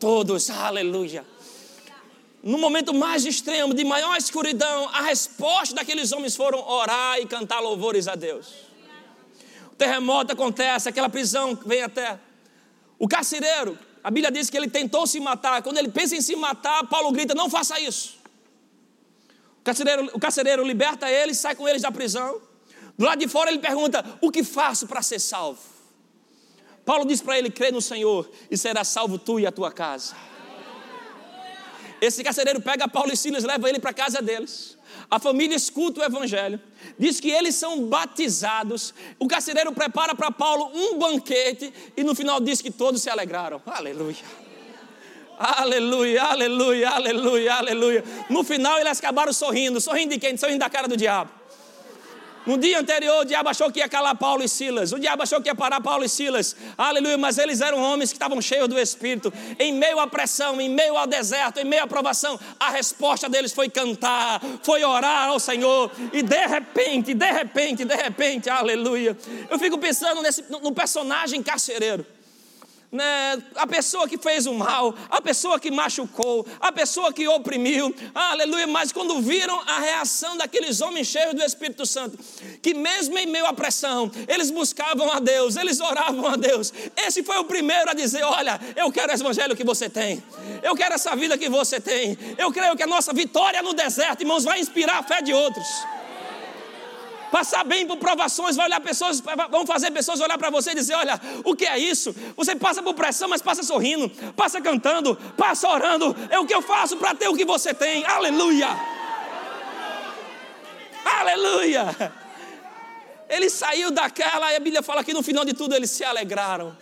todos. 0.00 0.50
Aleluia 0.50 1.33
no 2.44 2.58
momento 2.58 2.92
mais 2.92 3.24
extremo, 3.24 3.72
de 3.72 3.82
maior 3.84 4.16
escuridão, 4.18 4.90
a 4.90 5.00
resposta 5.00 5.74
daqueles 5.74 6.12
homens 6.12 6.36
foram 6.36 6.58
orar 6.68 7.18
e 7.18 7.26
cantar 7.26 7.60
louvores 7.60 8.06
a 8.06 8.14
Deus. 8.14 8.52
O 9.72 9.76
terremoto 9.76 10.34
acontece, 10.34 10.86
aquela 10.86 11.08
prisão 11.08 11.58
vem 11.64 11.82
até. 11.82 12.18
O 12.98 13.08
carcereiro, 13.08 13.78
a 14.02 14.10
Bíblia 14.10 14.30
diz 14.30 14.50
que 14.50 14.58
ele 14.58 14.68
tentou 14.68 15.06
se 15.06 15.18
matar. 15.20 15.62
Quando 15.62 15.78
ele 15.78 15.88
pensa 15.88 16.14
em 16.14 16.20
se 16.20 16.36
matar, 16.36 16.86
Paulo 16.86 17.10
grita: 17.12 17.34
Não 17.34 17.48
faça 17.48 17.80
isso. 17.80 18.18
O 19.60 19.64
carcereiro, 19.64 20.10
o 20.12 20.20
carcereiro 20.20 20.62
liberta 20.62 21.10
ele, 21.10 21.34
sai 21.34 21.56
com 21.56 21.66
eles 21.66 21.80
da 21.80 21.90
prisão. 21.90 22.42
Do 22.98 23.06
lado 23.06 23.18
de 23.18 23.26
fora 23.26 23.50
ele 23.50 23.58
pergunta: 23.58 24.04
O 24.20 24.30
que 24.30 24.44
faço 24.44 24.86
para 24.86 25.00
ser 25.00 25.18
salvo? 25.18 25.60
Paulo 26.84 27.06
diz 27.06 27.22
para 27.22 27.38
ele: 27.38 27.50
Crê 27.50 27.72
no 27.72 27.80
Senhor 27.80 28.30
e 28.50 28.56
será 28.58 28.84
salvo 28.84 29.18
tu 29.18 29.40
e 29.40 29.46
a 29.46 29.50
tua 29.50 29.72
casa. 29.72 30.14
Esse 32.00 32.22
carcereiro 32.22 32.60
pega 32.60 32.88
Paulo 32.88 33.12
e 33.12 33.16
Silas, 33.16 33.44
leva 33.44 33.68
ele 33.68 33.78
para 33.78 33.90
a 33.90 33.94
casa 33.94 34.20
deles. 34.20 34.76
A 35.10 35.18
família 35.18 35.54
escuta 35.54 36.00
o 36.00 36.04
evangelho, 36.04 36.60
diz 36.98 37.20
que 37.20 37.30
eles 37.30 37.54
são 37.54 37.86
batizados. 37.86 38.94
O 39.18 39.26
carcereiro 39.26 39.72
prepara 39.72 40.14
para 40.14 40.30
Paulo 40.30 40.70
um 40.74 40.98
banquete 40.98 41.72
e 41.96 42.02
no 42.02 42.14
final 42.14 42.40
diz 42.40 42.60
que 42.60 42.70
todos 42.70 43.02
se 43.02 43.10
alegraram. 43.10 43.60
Aleluia. 43.66 44.44
Aleluia, 45.38 46.22
aleluia, 46.22 46.90
aleluia, 46.90 47.54
aleluia. 47.54 48.04
No 48.30 48.44
final 48.44 48.78
eles 48.78 48.98
acabaram 48.98 49.32
sorrindo. 49.32 49.80
Sorrindo 49.80 50.14
de 50.14 50.20
quem? 50.20 50.36
Sorrindo 50.36 50.60
da 50.60 50.70
cara 50.70 50.86
do 50.86 50.96
diabo. 50.96 51.30
No 52.46 52.58
dia 52.58 52.78
anterior, 52.78 53.22
o 53.22 53.24
diabo 53.24 53.48
achou 53.48 53.72
que 53.72 53.78
ia 53.78 53.88
calar 53.88 54.14
Paulo 54.16 54.42
e 54.42 54.48
Silas. 54.48 54.92
O 54.92 54.98
diabo 54.98 55.22
achou 55.22 55.40
que 55.40 55.48
ia 55.48 55.54
parar 55.54 55.80
Paulo 55.80 56.04
e 56.04 56.08
Silas. 56.08 56.54
Aleluia, 56.76 57.16
mas 57.16 57.38
eles 57.38 57.62
eram 57.62 57.80
homens 57.80 58.10
que 58.10 58.16
estavam 58.16 58.40
cheios 58.42 58.68
do 58.68 58.78
Espírito. 58.78 59.32
Em 59.58 59.72
meio 59.72 59.98
à 59.98 60.06
pressão, 60.06 60.60
em 60.60 60.68
meio 60.68 60.96
ao 60.96 61.06
deserto, 61.06 61.58
em 61.58 61.64
meio 61.64 61.84
à 61.84 61.86
provação, 61.86 62.38
a 62.60 62.70
resposta 62.70 63.28
deles 63.28 63.52
foi 63.52 63.70
cantar, 63.70 64.42
foi 64.62 64.84
orar 64.84 65.28
ao 65.28 65.40
Senhor. 65.40 65.90
E 66.12 66.22
de 66.22 66.46
repente, 66.46 67.14
de 67.14 67.32
repente, 67.32 67.84
de 67.84 67.94
repente, 67.94 68.50
aleluia. 68.50 69.16
Eu 69.50 69.58
fico 69.58 69.78
pensando 69.78 70.20
nesse, 70.20 70.44
no 70.50 70.72
personagem 70.72 71.42
carcereiro 71.42 72.04
né, 72.94 73.42
a 73.56 73.66
pessoa 73.66 74.08
que 74.08 74.16
fez 74.16 74.46
o 74.46 74.54
mal, 74.54 74.94
a 75.10 75.20
pessoa 75.20 75.58
que 75.58 75.68
machucou, 75.68 76.46
a 76.60 76.70
pessoa 76.70 77.12
que 77.12 77.26
oprimiu, 77.26 77.92
aleluia. 78.14 78.68
Mas 78.68 78.92
quando 78.92 79.20
viram 79.20 79.60
a 79.66 79.80
reação 79.80 80.36
daqueles 80.36 80.80
homens 80.80 81.08
cheios 81.08 81.34
do 81.34 81.42
Espírito 81.42 81.84
Santo, 81.84 82.16
que 82.62 82.72
mesmo 82.72 83.18
em 83.18 83.26
meio 83.26 83.46
à 83.46 83.52
pressão, 83.52 84.10
eles 84.28 84.48
buscavam 84.48 85.10
a 85.10 85.18
Deus, 85.18 85.56
eles 85.56 85.80
oravam 85.80 86.28
a 86.28 86.36
Deus. 86.36 86.72
Esse 86.96 87.24
foi 87.24 87.36
o 87.38 87.44
primeiro 87.44 87.90
a 87.90 87.94
dizer: 87.94 88.22
Olha, 88.22 88.60
eu 88.76 88.92
quero 88.92 89.12
esse 89.12 89.24
evangelho 89.24 89.56
que 89.56 89.64
você 89.64 89.90
tem, 89.90 90.22
eu 90.62 90.76
quero 90.76 90.94
essa 90.94 91.16
vida 91.16 91.36
que 91.36 91.48
você 91.48 91.80
tem, 91.80 92.16
eu 92.38 92.52
creio 92.52 92.76
que 92.76 92.84
a 92.84 92.86
nossa 92.86 93.12
vitória 93.12 93.60
no 93.60 93.74
deserto, 93.74 94.20
irmãos, 94.20 94.44
vai 94.44 94.60
inspirar 94.60 94.98
a 94.98 95.02
fé 95.02 95.20
de 95.20 95.34
outros 95.34 95.66
passar 97.34 97.64
bem 97.64 97.84
por 97.84 97.96
provações, 97.96 98.54
vai 98.54 98.66
olhar 98.66 98.78
pessoas, 98.78 99.20
vão 99.50 99.66
fazer 99.66 99.90
pessoas 99.90 100.20
olhar 100.20 100.38
para 100.38 100.50
você 100.50 100.70
e 100.70 100.74
dizer: 100.76 100.94
olha, 100.94 101.20
o 101.42 101.56
que 101.56 101.66
é 101.66 101.76
isso? 101.76 102.14
Você 102.36 102.54
passa 102.54 102.80
por 102.80 102.94
pressão, 102.94 103.28
mas 103.28 103.42
passa 103.42 103.64
sorrindo, 103.64 104.08
passa 104.36 104.60
cantando, 104.60 105.16
passa 105.36 105.68
orando. 105.68 106.16
É 106.30 106.38
o 106.38 106.46
que 106.46 106.54
eu 106.54 106.62
faço 106.62 106.96
para 106.96 107.12
ter 107.12 107.28
o 107.28 107.34
que 107.34 107.44
você 107.44 107.74
tem. 107.74 108.06
Aleluia! 108.06 108.68
Aleluia! 111.04 112.12
Ele 113.28 113.50
saiu 113.50 113.90
daquela, 113.90 114.52
e 114.52 114.56
a 114.56 114.60
Bíblia 114.60 114.80
fala 114.80 115.02
que 115.02 115.12
no 115.12 115.20
final 115.20 115.44
de 115.44 115.54
tudo 115.54 115.74
eles 115.74 115.90
se 115.90 116.04
alegraram. 116.04 116.76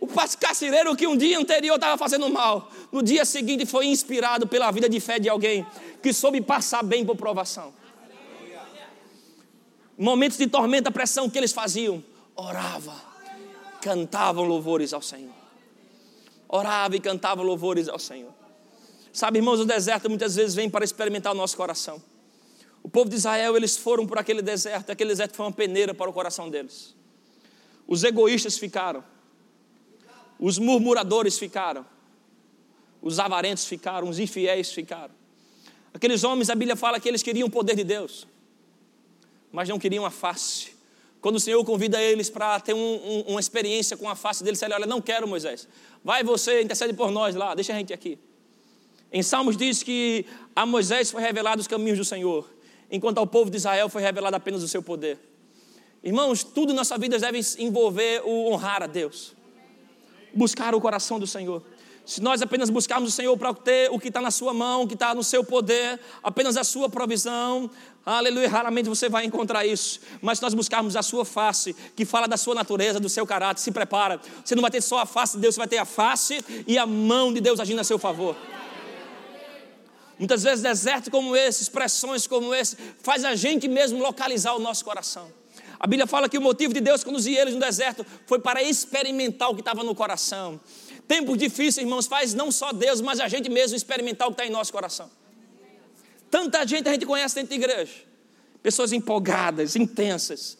O 0.00 0.06
carcereiro 0.40 0.96
que 0.96 1.06
um 1.06 1.18
dia 1.18 1.38
anterior 1.38 1.74
estava 1.74 1.98
fazendo 1.98 2.30
mal, 2.30 2.70
no 2.90 3.02
dia 3.02 3.26
seguinte 3.26 3.66
foi 3.66 3.88
inspirado 3.88 4.46
pela 4.46 4.70
vida 4.70 4.88
de 4.88 5.00
fé 5.00 5.18
de 5.18 5.28
alguém 5.28 5.66
que 6.02 6.14
soube 6.14 6.40
passar 6.40 6.82
bem 6.82 7.04
por 7.04 7.14
provação 7.14 7.83
momentos 9.96 10.38
de 10.38 10.46
tormenta, 10.46 10.90
pressão, 10.90 11.26
o 11.26 11.30
que 11.30 11.38
eles 11.38 11.52
faziam? 11.52 12.02
Orava, 12.34 12.94
cantavam 13.80 14.44
louvores 14.44 14.92
ao 14.92 15.02
Senhor. 15.02 15.34
Orava 16.48 16.96
e 16.96 17.00
cantava 17.00 17.42
louvores 17.42 17.88
ao 17.88 17.98
Senhor. 17.98 18.32
Sabe, 19.12 19.38
irmãos, 19.38 19.60
o 19.60 19.64
deserto 19.64 20.08
muitas 20.08 20.34
vezes 20.34 20.54
vem 20.54 20.68
para 20.68 20.84
experimentar 20.84 21.32
o 21.32 21.36
nosso 21.36 21.56
coração. 21.56 22.02
O 22.82 22.88
povo 22.88 23.08
de 23.08 23.16
Israel, 23.16 23.56
eles 23.56 23.76
foram 23.76 24.06
por 24.06 24.18
aquele 24.18 24.42
deserto, 24.42 24.90
aquele 24.90 25.10
deserto 25.10 25.36
foi 25.36 25.46
uma 25.46 25.52
peneira 25.52 25.94
para 25.94 26.10
o 26.10 26.12
coração 26.12 26.50
deles. 26.50 26.94
Os 27.86 28.02
egoístas 28.02 28.58
ficaram, 28.58 29.04
os 30.38 30.58
murmuradores 30.58 31.38
ficaram, 31.38 31.86
os 33.00 33.18
avarentos 33.18 33.64
ficaram, 33.64 34.08
os 34.08 34.18
infiéis 34.18 34.72
ficaram. 34.72 35.14
Aqueles 35.92 36.24
homens, 36.24 36.50
a 36.50 36.54
Bíblia 36.54 36.74
fala 36.74 36.98
que 36.98 37.08
eles 37.08 37.22
queriam 37.22 37.46
o 37.46 37.50
poder 37.50 37.76
de 37.76 37.84
Deus 37.84 38.26
mas 39.54 39.68
não 39.68 39.78
queriam 39.78 40.04
a 40.04 40.10
face. 40.10 40.72
Quando 41.20 41.36
o 41.36 41.40
Senhor 41.40 41.64
convida 41.64 42.02
eles 42.02 42.28
para 42.28 42.58
ter 42.58 42.74
um, 42.74 42.78
um, 42.78 43.20
uma 43.28 43.40
experiência 43.40 43.96
com 43.96 44.08
a 44.08 44.16
face 44.16 44.42
deles, 44.42 44.60
ele 44.60 44.74
olha, 44.74 44.84
não 44.84 45.00
quero 45.00 45.28
Moisés, 45.28 45.68
vai 46.02 46.24
você, 46.24 46.60
intercede 46.60 46.92
por 46.92 47.12
nós 47.12 47.36
lá, 47.36 47.54
deixa 47.54 47.72
a 47.72 47.76
gente 47.76 47.92
aqui. 47.92 48.18
Em 49.12 49.22
Salmos 49.22 49.56
diz 49.56 49.80
que 49.80 50.26
a 50.56 50.66
Moisés 50.66 51.12
foi 51.12 51.22
revelado 51.22 51.60
os 51.60 51.68
caminhos 51.68 51.96
do 51.96 52.04
Senhor, 52.04 52.52
enquanto 52.90 53.18
ao 53.18 53.28
povo 53.28 53.48
de 53.48 53.56
Israel 53.56 53.88
foi 53.88 54.02
revelado 54.02 54.34
apenas 54.34 54.60
o 54.60 54.66
seu 54.66 54.82
poder. 54.82 55.20
Irmãos, 56.02 56.42
tudo 56.42 56.72
em 56.72 56.76
nossa 56.76 56.98
vida 56.98 57.16
deve 57.16 57.40
envolver 57.58 58.22
o 58.24 58.50
honrar 58.50 58.82
a 58.82 58.88
Deus, 58.88 59.34
buscar 60.34 60.74
o 60.74 60.80
coração 60.80 61.20
do 61.20 61.28
Senhor. 61.28 61.62
Se 62.04 62.20
nós 62.20 62.42
apenas 62.42 62.68
buscarmos 62.68 63.10
o 63.10 63.12
Senhor 63.12 63.34
para 63.38 63.54
ter 63.54 63.90
o 63.90 63.98
que 63.98 64.08
está 64.08 64.20
na 64.20 64.30
sua 64.30 64.52
mão, 64.52 64.82
o 64.82 64.86
que 64.86 64.92
está 64.92 65.14
no 65.14 65.24
seu 65.24 65.42
poder, 65.42 65.98
apenas 66.22 66.56
a 66.58 66.64
sua 66.64 66.86
provisão, 66.86 67.70
aleluia, 68.04 68.48
raramente 68.48 68.88
você 68.88 69.08
vai 69.08 69.24
encontrar 69.24 69.64
isso. 69.64 70.00
Mas 70.20 70.38
se 70.38 70.42
nós 70.42 70.52
buscarmos 70.52 70.94
a 70.96 71.02
sua 71.02 71.24
face, 71.24 71.74
que 71.96 72.04
fala 72.04 72.26
da 72.26 72.36
sua 72.36 72.54
natureza, 72.54 73.00
do 73.00 73.08
seu 73.08 73.26
caráter, 73.26 73.60
se 73.60 73.70
prepara. 73.70 74.20
Você 74.44 74.54
não 74.54 74.62
vai 74.62 74.70
ter 74.70 74.82
só 74.82 74.98
a 74.98 75.06
face 75.06 75.36
de 75.36 75.42
Deus, 75.42 75.54
você 75.54 75.60
vai 75.60 75.68
ter 75.68 75.78
a 75.78 75.84
face 75.84 76.44
e 76.66 76.76
a 76.76 76.86
mão 76.86 77.32
de 77.32 77.40
Deus 77.40 77.58
agindo 77.60 77.80
a 77.80 77.84
seu 77.84 77.98
favor. 77.98 78.36
Muitas 80.18 80.42
vezes 80.42 80.62
desertos 80.62 81.08
como 81.08 81.34
esse, 81.34 81.62
expressões 81.62 82.26
como 82.26 82.54
esse, 82.54 82.76
faz 83.02 83.24
a 83.24 83.34
gente 83.34 83.66
mesmo 83.66 83.98
localizar 83.98 84.54
o 84.54 84.58
nosso 84.58 84.84
coração. 84.84 85.30
A 85.78 85.86
Bíblia 85.86 86.06
fala 86.06 86.28
que 86.28 86.38
o 86.38 86.40
motivo 86.40 86.72
de 86.72 86.80
Deus 86.80 87.02
conduzir 87.02 87.36
eles 87.36 87.54
no 87.54 87.60
deserto 87.60 88.06
foi 88.26 88.38
para 88.38 88.62
experimentar 88.62 89.50
o 89.50 89.54
que 89.54 89.60
estava 89.60 89.82
no 89.82 89.94
coração. 89.94 90.60
Tempos 91.06 91.36
difíceis, 91.36 91.78
irmãos, 91.78 92.06
faz 92.06 92.32
não 92.32 92.50
só 92.50 92.72
Deus, 92.72 93.00
mas 93.00 93.20
a 93.20 93.28
gente 93.28 93.50
mesmo 93.50 93.76
experimentar 93.76 94.28
o 94.28 94.30
que 94.30 94.40
está 94.40 94.46
em 94.46 94.50
nosso 94.50 94.72
coração. 94.72 95.10
Tanta 96.34 96.66
gente 96.66 96.88
a 96.88 96.92
gente 96.92 97.06
conhece 97.06 97.36
dentro 97.36 97.50
da 97.50 97.54
igreja. 97.54 97.94
Pessoas 98.60 98.90
empolgadas, 98.92 99.76
intensas. 99.76 100.58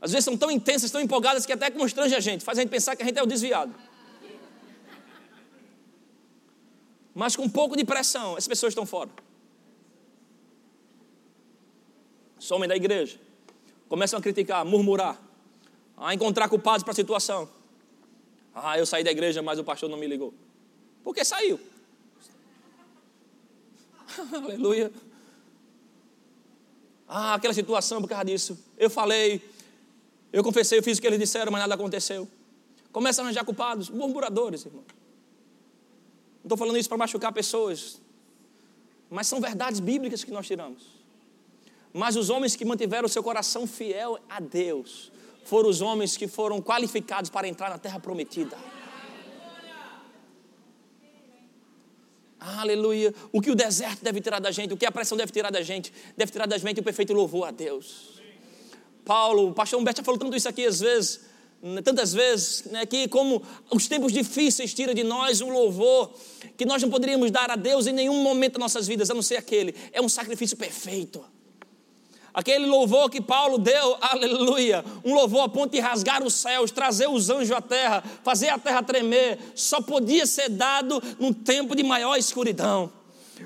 Às 0.00 0.12
vezes 0.12 0.24
são 0.24 0.36
tão 0.36 0.52
intensas, 0.52 0.88
tão 0.88 1.00
empolgadas 1.00 1.44
que 1.44 1.52
até 1.52 1.68
constrange 1.68 2.14
a 2.14 2.20
gente, 2.20 2.44
faz 2.44 2.58
a 2.58 2.60
gente 2.62 2.70
pensar 2.70 2.94
que 2.94 3.02
a 3.02 3.04
gente 3.04 3.18
é 3.18 3.22
o 3.24 3.26
desviado. 3.26 3.74
Mas 7.12 7.34
com 7.34 7.42
um 7.42 7.48
pouco 7.48 7.76
de 7.76 7.84
pressão, 7.84 8.36
as 8.36 8.46
pessoas 8.46 8.70
estão 8.70 8.86
fora. 8.86 9.10
Somem 12.38 12.68
da 12.68 12.76
igreja. 12.76 13.18
Começam 13.88 14.20
a 14.20 14.22
criticar, 14.22 14.64
murmurar, 14.64 15.20
a 15.96 16.14
encontrar 16.14 16.48
culpados 16.48 16.84
para 16.84 16.92
a 16.92 16.94
situação. 16.94 17.50
Ah, 18.54 18.78
eu 18.78 18.86
saí 18.86 19.02
da 19.02 19.10
igreja, 19.10 19.42
mas 19.42 19.58
o 19.58 19.64
pastor 19.64 19.90
não 19.90 19.98
me 19.98 20.06
ligou. 20.06 20.32
Por 21.02 21.12
que 21.12 21.24
saiu? 21.24 21.58
Aleluia. 24.32 24.92
Ah, 27.08 27.34
aquela 27.34 27.52
situação 27.54 28.00
por 28.00 28.08
causa 28.08 28.24
disso. 28.24 28.58
Eu 28.78 28.88
falei, 28.88 29.42
eu 30.32 30.42
confessei, 30.42 30.78
eu 30.78 30.82
fiz 30.82 30.98
o 30.98 31.00
que 31.00 31.06
eles 31.06 31.18
disseram, 31.18 31.52
mas 31.52 31.60
nada 31.60 31.74
aconteceu. 31.74 32.28
Começa 32.90 33.20
a 33.20 33.24
arranjar 33.24 33.44
culpados, 33.44 33.90
murmuradores, 33.90 34.64
irmão. 34.64 34.84
Não 36.42 36.44
estou 36.44 36.58
falando 36.58 36.78
isso 36.78 36.88
para 36.88 36.98
machucar 36.98 37.32
pessoas, 37.32 38.00
mas 39.08 39.26
são 39.26 39.40
verdades 39.40 39.78
bíblicas 39.78 40.24
que 40.24 40.30
nós 40.30 40.46
tiramos. 40.46 40.82
Mas 41.92 42.16
os 42.16 42.30
homens 42.30 42.56
que 42.56 42.64
mantiveram 42.64 43.06
seu 43.08 43.22
coração 43.22 43.66
fiel 43.66 44.18
a 44.28 44.40
Deus, 44.40 45.12
foram 45.44 45.68
os 45.68 45.80
homens 45.80 46.16
que 46.16 46.26
foram 46.26 46.60
qualificados 46.60 47.30
para 47.30 47.46
entrar 47.46 47.70
na 47.70 47.78
terra 47.78 48.00
prometida. 48.00 48.56
Aleluia. 52.42 53.14
O 53.30 53.40
que 53.40 53.50
o 53.50 53.54
deserto 53.54 54.02
deve 54.02 54.20
tirar 54.20 54.40
da 54.40 54.50
gente, 54.50 54.74
o 54.74 54.76
que 54.76 54.84
a 54.84 54.90
pressão 54.90 55.16
deve 55.16 55.30
tirar 55.30 55.50
da 55.50 55.62
gente, 55.62 55.92
deve 56.16 56.32
tirar 56.32 56.46
da 56.46 56.58
gente 56.58 56.80
o 56.80 56.82
perfeito 56.82 57.12
louvor 57.12 57.46
a 57.46 57.50
Deus. 57.52 58.20
Paulo, 59.04 59.50
o 59.50 59.54
pastor 59.54 59.80
Humberto 59.80 60.00
já 60.00 60.04
falou 60.04 60.18
tanto 60.18 60.36
isso 60.36 60.48
aqui 60.48 60.64
às 60.66 60.80
vezes, 60.80 61.20
né, 61.62 61.80
tantas 61.82 62.12
vezes, 62.12 62.64
né, 62.64 62.84
que 62.84 63.06
como 63.08 63.42
os 63.70 63.86
tempos 63.86 64.12
difíceis 64.12 64.74
tiram 64.74 64.92
de 64.94 65.04
nós 65.04 65.40
um 65.40 65.50
louvor 65.50 66.12
que 66.56 66.64
nós 66.64 66.82
não 66.82 66.90
poderíamos 66.90 67.30
dar 67.30 67.50
a 67.50 67.56
Deus 67.56 67.86
em 67.86 67.92
nenhum 67.92 68.22
momento 68.22 68.54
das 68.54 68.60
nossas 68.60 68.86
vidas, 68.86 69.10
a 69.10 69.14
não 69.14 69.22
ser 69.22 69.36
aquele. 69.36 69.74
É 69.92 70.00
um 70.00 70.08
sacrifício 70.08 70.56
perfeito. 70.56 71.24
Aquele 72.34 72.64
louvor 72.64 73.10
que 73.10 73.20
Paulo 73.20 73.58
deu, 73.58 73.96
aleluia, 74.00 74.82
um 75.04 75.14
louvor 75.14 75.42
a 75.44 75.48
ponto 75.48 75.72
de 75.72 75.80
rasgar 75.80 76.22
os 76.22 76.32
céus, 76.32 76.70
trazer 76.70 77.06
os 77.06 77.28
anjos 77.28 77.52
à 77.52 77.60
terra, 77.60 78.02
fazer 78.24 78.48
a 78.48 78.58
terra 78.58 78.82
tremer, 78.82 79.38
só 79.54 79.82
podia 79.82 80.24
ser 80.24 80.48
dado 80.48 81.02
num 81.18 81.32
tempo 81.32 81.76
de 81.76 81.82
maior 81.82 82.16
escuridão. 82.16 82.90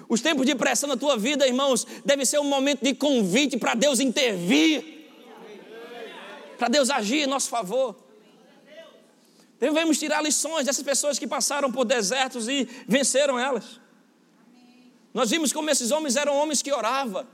Os 0.09 0.21
tempos 0.21 0.47
de 0.47 0.55
pressão 0.55 0.89
na 0.89 0.97
tua 0.97 1.17
vida, 1.17 1.47
irmãos, 1.47 1.85
deve 2.05 2.25
ser 2.25 2.39
um 2.39 2.45
momento 2.45 2.85
de 2.85 2.95
convite 2.95 3.57
para 3.57 3.75
Deus 3.75 3.99
intervir, 3.99 5.11
para 6.57 6.69
Deus 6.69 6.89
agir 6.89 7.25
em 7.25 7.27
nosso 7.27 7.49
favor. 7.49 7.97
Devemos 9.59 9.99
tirar 9.99 10.23
lições 10.23 10.67
dessas 10.67 10.85
pessoas 10.85 11.19
que 11.19 11.27
passaram 11.27 11.73
por 11.73 11.85
desertos 11.85 12.47
e 12.47 12.69
venceram 12.87 13.37
elas. 13.39 13.81
Nós 15.13 15.31
vimos 15.31 15.53
como 15.53 15.71
esses 15.71 15.91
homens 15.91 16.15
eram 16.15 16.37
homens 16.37 16.63
que 16.63 16.73
oravam. 16.73 17.27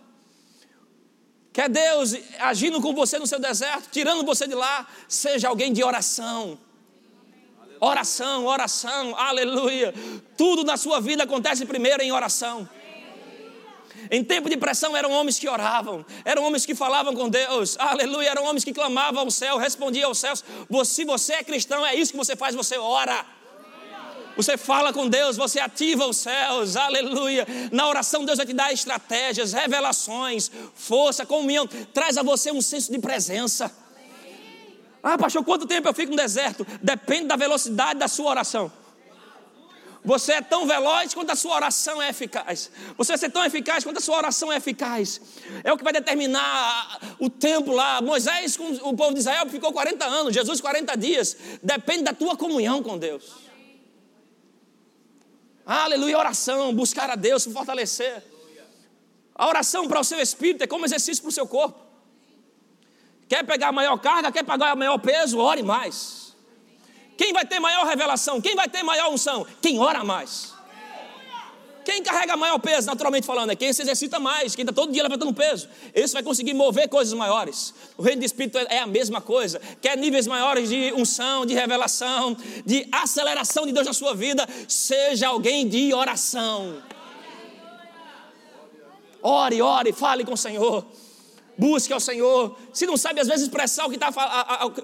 Quer 1.53 1.69
Deus 1.69 2.15
agindo 2.41 2.81
com 2.81 2.95
você 2.95 3.19
no 3.19 3.27
seu 3.27 3.39
deserto, 3.39 3.89
tirando 3.91 4.25
você 4.25 4.47
de 4.47 4.55
lá, 4.55 4.87
seja 5.07 5.49
alguém 5.49 5.73
de 5.73 5.85
oração. 5.85 6.59
Oração, 7.79 8.47
oração, 8.47 9.15
aleluia. 9.17 9.93
Tudo 10.37 10.65
na 10.65 10.77
sua 10.77 11.01
vida 11.01 11.25
acontece 11.25 11.67
primeiro 11.67 12.03
em 12.03 12.13
oração. 12.13 12.69
Em 14.11 14.25
tempo 14.25 14.49
de 14.49 14.57
pressão 14.57 14.97
eram 14.97 15.11
homens 15.11 15.39
que 15.39 15.49
oravam, 15.49 16.05
eram 16.25 16.45
homens 16.45 16.65
que 16.65 16.75
falavam 16.75 17.15
com 17.15 17.29
Deus, 17.29 17.77
aleluia, 17.79 18.31
eram 18.31 18.45
homens 18.45 18.65
que 18.65 18.73
clamavam 18.73 19.23
ao 19.23 19.31
céu, 19.31 19.59
respondiam 19.59 20.09
aos 20.09 20.19
céus. 20.19 20.45
Se 20.85 21.05
você 21.05 21.35
é 21.35 21.45
cristão, 21.45 21.85
é 21.85 21.95
isso 21.95 22.13
que 22.13 22.17
você 22.17 22.35
faz, 22.35 22.55
você 22.55 22.79
ora. 22.79 23.25
Você 24.37 24.57
fala 24.57 24.93
com 24.93 25.09
Deus, 25.09 25.37
você 25.37 25.61
ativa 25.61 26.07
os 26.07 26.17
céus, 26.17 26.77
aleluia. 26.77 27.47
Na 27.71 27.89
oração, 27.89 28.25
Deus 28.25 28.39
vai 28.39 28.47
te 28.47 28.53
dar 28.53 28.73
estratégias, 28.73 29.53
revelações, 29.53 30.51
força, 30.75 31.27
comunhão. 31.27 31.67
Traz 31.93 32.17
a 32.17 32.23
você 32.23 32.51
um 32.51 32.63
senso 32.63 32.91
de 32.91 32.99
presença. 32.99 33.71
Ah, 35.03 35.19
pastor, 35.19 35.45
quanto 35.45 35.67
tempo 35.67 35.89
eu 35.89 35.95
fico 35.95 36.11
no 36.11 36.17
deserto? 36.17 36.67
Depende 36.81 37.27
da 37.27 37.37
velocidade 37.37 37.99
da 37.99 38.09
sua 38.09 38.31
oração. 38.31 38.73
Você 40.05 40.33
é 40.33 40.43
tão 40.43 40.67
veloz 40.67 41.15
quanto 41.15 41.31
a 41.31 41.37
sua 41.37 41.55
oração 41.55 42.03
é 42.03 42.09
eficaz. 42.09 42.71
Você 42.97 43.13
vai 43.13 43.19
ser 43.19 43.31
tão 43.31 43.45
eficaz 43.45 43.85
quanto 43.85 43.99
a 43.99 44.01
sua 44.01 44.17
oração 44.17 44.53
é 44.53 44.57
eficaz. 44.57 45.21
É 45.63 45.73
o 45.73 45.77
que 45.77 45.85
vai 45.85 45.93
determinar 45.93 46.99
o 47.21 47.31
tempo 47.31 47.71
lá. 47.73 48.01
Moisés, 48.01 48.57
com 48.57 48.69
o 48.89 48.97
povo 48.97 49.13
de 49.13 49.21
Israel, 49.21 49.49
ficou 49.49 49.73
40 49.73 50.05
anos, 50.05 50.35
Jesus 50.35 50.61
40 50.61 50.97
dias. 50.97 51.37
Depende 51.63 52.03
da 52.03 52.13
tua 52.13 52.37
comunhão 52.37 52.83
com 52.83 52.99
Deus. 52.99 53.52
Aleluia, 55.65 56.19
oração, 56.19 56.75
buscar 56.75 57.09
a 57.11 57.15
Deus, 57.15 57.45
se 57.45 57.53
fortalecer. 57.53 58.23
A 59.35 59.49
oração 59.49 59.89
para 59.89 60.01
o 60.01 60.05
seu 60.05 60.21
espírito 60.21 60.63
é 60.63 60.67
como 60.67 60.85
exercício 60.85 61.23
para 61.23 61.31
o 61.31 61.33
seu 61.33 61.47
corpo. 61.47 61.81
Quer 63.29 63.45
pegar 63.45 63.69
a 63.69 63.73
maior 63.73 63.97
carga, 63.99 64.31
quer 64.31 64.45
pagar 64.45 64.75
o 64.75 64.79
maior 64.79 64.99
peso, 64.99 65.39
ore 65.39 65.63
mais. 65.63 66.37
Quem 67.17 67.33
vai 67.33 67.47
ter 67.47 67.61
maior 67.61 67.87
revelação? 67.87 68.41
Quem 68.41 68.55
vai 68.55 68.69
ter 68.69 68.83
maior 68.83 69.11
unção? 69.11 69.47
Quem 69.61 69.79
ora 69.79 70.05
mais. 70.05 70.52
Quem 71.85 72.03
carrega 72.03 72.37
maior 72.37 72.59
peso, 72.59 72.87
naturalmente 72.87 73.27
falando, 73.27 73.51
é 73.51 73.57
quem 73.57 73.73
se 73.73 73.83
exercita 73.83 74.21
mais, 74.21 74.55
quem 74.55 74.63
está 74.63 74.73
todo 74.73 74.93
dia 74.93 75.03
levantando 75.03 75.33
peso. 75.35 75.69
Esse 75.95 76.15
vai 76.15 76.23
conseguir 76.23 76.55
mover 76.55 76.89
coisas 76.89 77.13
maiores. 77.15 77.75
O 77.97 78.03
reino 78.03 78.21
do 78.21 78.25
Espírito 78.25 78.59
é 78.59 78.79
a 78.79 78.87
mesma 78.87 79.21
coisa. 79.21 79.61
Quer 79.81 79.97
níveis 79.97 80.27
maiores 80.27 80.69
de 80.69 80.93
unção, 80.95 81.45
de 81.45 81.55
revelação, 81.55 82.37
de 82.65 82.87
aceleração 82.93 83.67
de 83.67 83.73
Deus 83.73 83.87
na 83.87 83.93
sua 83.93 84.15
vida, 84.15 84.49
seja 84.69 85.29
alguém 85.29 85.69
de 85.69 85.93
oração. 85.93 86.83
Ore, 89.23 89.63
ore, 89.63 89.93
fale 89.93 90.25
com 90.25 90.35
o 90.35 90.37
Senhor. 90.37 90.85
Busque 91.57 91.93
ao 91.93 92.01
Senhor. 92.01 92.57
Se 92.73 92.87
não 92.87 92.97
sabe 92.97 93.21
às 93.21 93.29
vezes 93.29 93.45
expressar 93.45 93.87
o 93.87 93.91
que, 93.91 93.99
tá, 93.99 94.11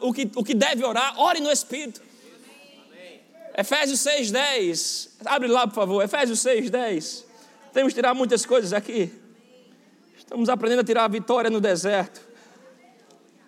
o 0.01 0.13
que, 0.13 0.31
o 0.35 0.45
que 0.45 0.55
deve 0.55 0.85
orar, 0.85 1.19
ore 1.19 1.41
no 1.41 1.51
Espírito. 1.51 2.08
Efésios 3.59 3.99
6,10. 3.99 5.09
Abre 5.25 5.49
lá, 5.49 5.67
por 5.67 5.75
favor. 5.75 6.01
Efésios 6.01 6.39
6,10. 6.45 7.25
Temos 7.73 7.93
que 7.93 7.97
tirar 7.97 8.15
muitas 8.15 8.47
coisas 8.47 8.73
aqui. 8.73 9.11
Estamos 10.17 10.49
aprendendo 10.49 10.83
a 10.83 10.85
tirar 10.85 11.05
a 11.07 11.09
vitória 11.09 11.51
no 11.51 11.61
deserto. 11.61 12.21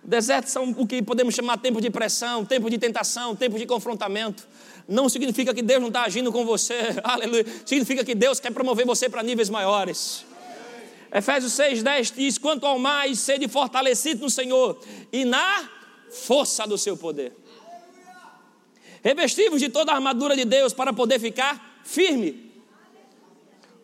Desertos 0.03 0.51
são 0.51 0.75
o 0.77 0.85
que 0.85 1.01
podemos 1.01 1.33
chamar 1.33 1.59
tempo 1.59 1.81
de 1.81 1.91
pressão, 1.91 2.45
tempo 2.45 2.69
de 2.69 2.77
tentação, 2.77 3.37
tempo 3.37 3.57
de 3.57 3.67
confrontamento. 3.67 4.49
Não 4.89 5.09
significa 5.09 5.55
que 5.55 5.63
Deus 5.63 5.81
não 5.81 5.87
está 5.89 6.03
agindo 6.03 6.33
com 6.33 6.45
você, 6.45 6.75
aleluia. 7.05 7.47
Significa 7.65 8.05
que 8.05 8.17
Deus 8.17 8.41
quer 8.41 8.53
promover 8.53 8.85
você 8.85 9.09
para 9.09 9.23
níveis 9.23 9.49
maiores. 9.49 10.25
Efésios 11.15 11.53
6,10 11.53 12.13
diz: 12.17 12.37
Quanto 12.37 12.67
ao 12.67 12.81
mais, 12.81 13.21
sede 13.21 13.47
fortalecido 13.47 14.23
no 14.23 14.31
Senhor 14.31 14.83
e 15.13 15.25
na 15.25 15.71
força 16.11 16.67
do 16.67 16.77
seu 16.77 16.97
poder. 16.97 17.33
Revestivos 19.03 19.61
de 19.61 19.69
toda 19.69 19.93
a 19.93 19.95
armadura 19.95 20.37
de 20.37 20.45
Deus 20.45 20.73
para 20.73 20.93
poder 20.93 21.19
ficar 21.19 21.81
firme 21.85 22.51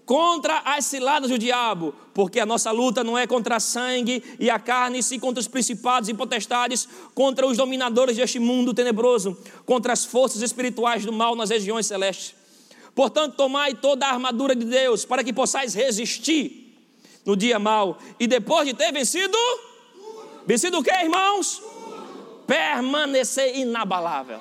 contra 0.06 0.58
as 0.58 0.86
ciladas 0.86 1.30
do 1.30 1.36
diabo, 1.36 1.92
porque 2.14 2.38
a 2.38 2.46
nossa 2.46 2.70
luta 2.70 3.02
não 3.02 3.18
é 3.18 3.26
contra 3.26 3.56
a 3.56 3.60
sangue 3.60 4.22
e 4.38 4.48
a 4.48 4.56
carne, 4.56 5.02
sim 5.02 5.18
contra 5.18 5.40
os 5.40 5.48
principados 5.48 6.08
e 6.08 6.14
potestades, 6.14 6.88
contra 7.12 7.44
os 7.44 7.56
dominadores 7.56 8.16
deste 8.16 8.38
mundo 8.38 8.72
tenebroso, 8.72 9.36
contra 9.66 9.92
as 9.92 10.04
forças 10.04 10.42
espirituais 10.42 11.04
do 11.04 11.12
mal 11.12 11.34
nas 11.34 11.50
regiões 11.50 11.86
celestes. 11.86 12.36
Portanto, 12.94 13.34
tomai 13.34 13.74
toda 13.74 14.06
a 14.06 14.12
armadura 14.12 14.54
de 14.54 14.64
Deus, 14.64 15.04
para 15.04 15.24
que 15.24 15.32
possais 15.32 15.74
resistir 15.74 16.78
no 17.24 17.36
dia 17.36 17.58
mal, 17.58 17.98
e 18.20 18.28
depois 18.28 18.64
de 18.64 18.74
ter 18.74 18.92
vencido, 18.92 19.36
vencido 20.46 20.78
o 20.78 20.84
que, 20.84 20.90
irmãos? 20.90 21.60
Permanecer 22.46 23.56
inabalável. 23.58 24.38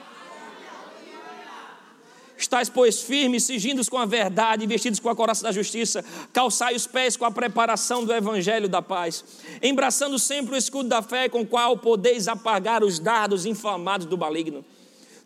Estais, 2.37 2.69
pois, 2.69 3.01
firmes, 3.01 3.43
cingindo 3.43 3.81
com 3.89 3.97
a 3.97 4.05
verdade, 4.05 4.67
vestidos 4.67 4.99
com 4.99 5.09
a 5.09 5.15
coraça 5.15 5.43
da 5.43 5.51
justiça, 5.51 6.03
calçai 6.33 6.75
os 6.75 6.85
pés 6.85 7.15
com 7.15 7.23
a 7.23 7.31
preparação 7.31 8.03
do 8.03 8.13
evangelho 8.13 8.67
da 8.67 8.81
paz, 8.81 9.23
embraçando 9.63 10.19
sempre 10.19 10.53
o 10.53 10.57
escudo 10.57 10.89
da 10.89 11.01
fé, 11.01 11.29
com 11.29 11.41
o 11.41 11.47
qual 11.47 11.77
podeis 11.77 12.27
apagar 12.27 12.83
os 12.83 12.99
dardos 12.99 13.45
inflamados 13.45 14.05
do 14.05 14.17
maligno. 14.17 14.65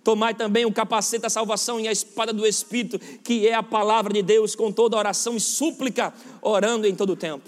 Tomai 0.04 0.34
também 0.34 0.66
o 0.66 0.72
capacete 0.72 1.24
da 1.24 1.30
salvação 1.30 1.80
e 1.80 1.88
a 1.88 1.92
espada 1.92 2.32
do 2.32 2.46
Espírito, 2.46 3.00
que 3.24 3.48
é 3.48 3.54
a 3.54 3.64
palavra 3.64 4.14
de 4.14 4.22
Deus, 4.22 4.56
com 4.56 4.72
toda 4.72 4.98
oração 4.98 5.36
e 5.36 5.40
súplica, 5.40 6.14
orando 6.42 6.88
em 6.88 6.96
todo 6.96 7.14
o 7.14 7.16
tempo. 7.16 7.48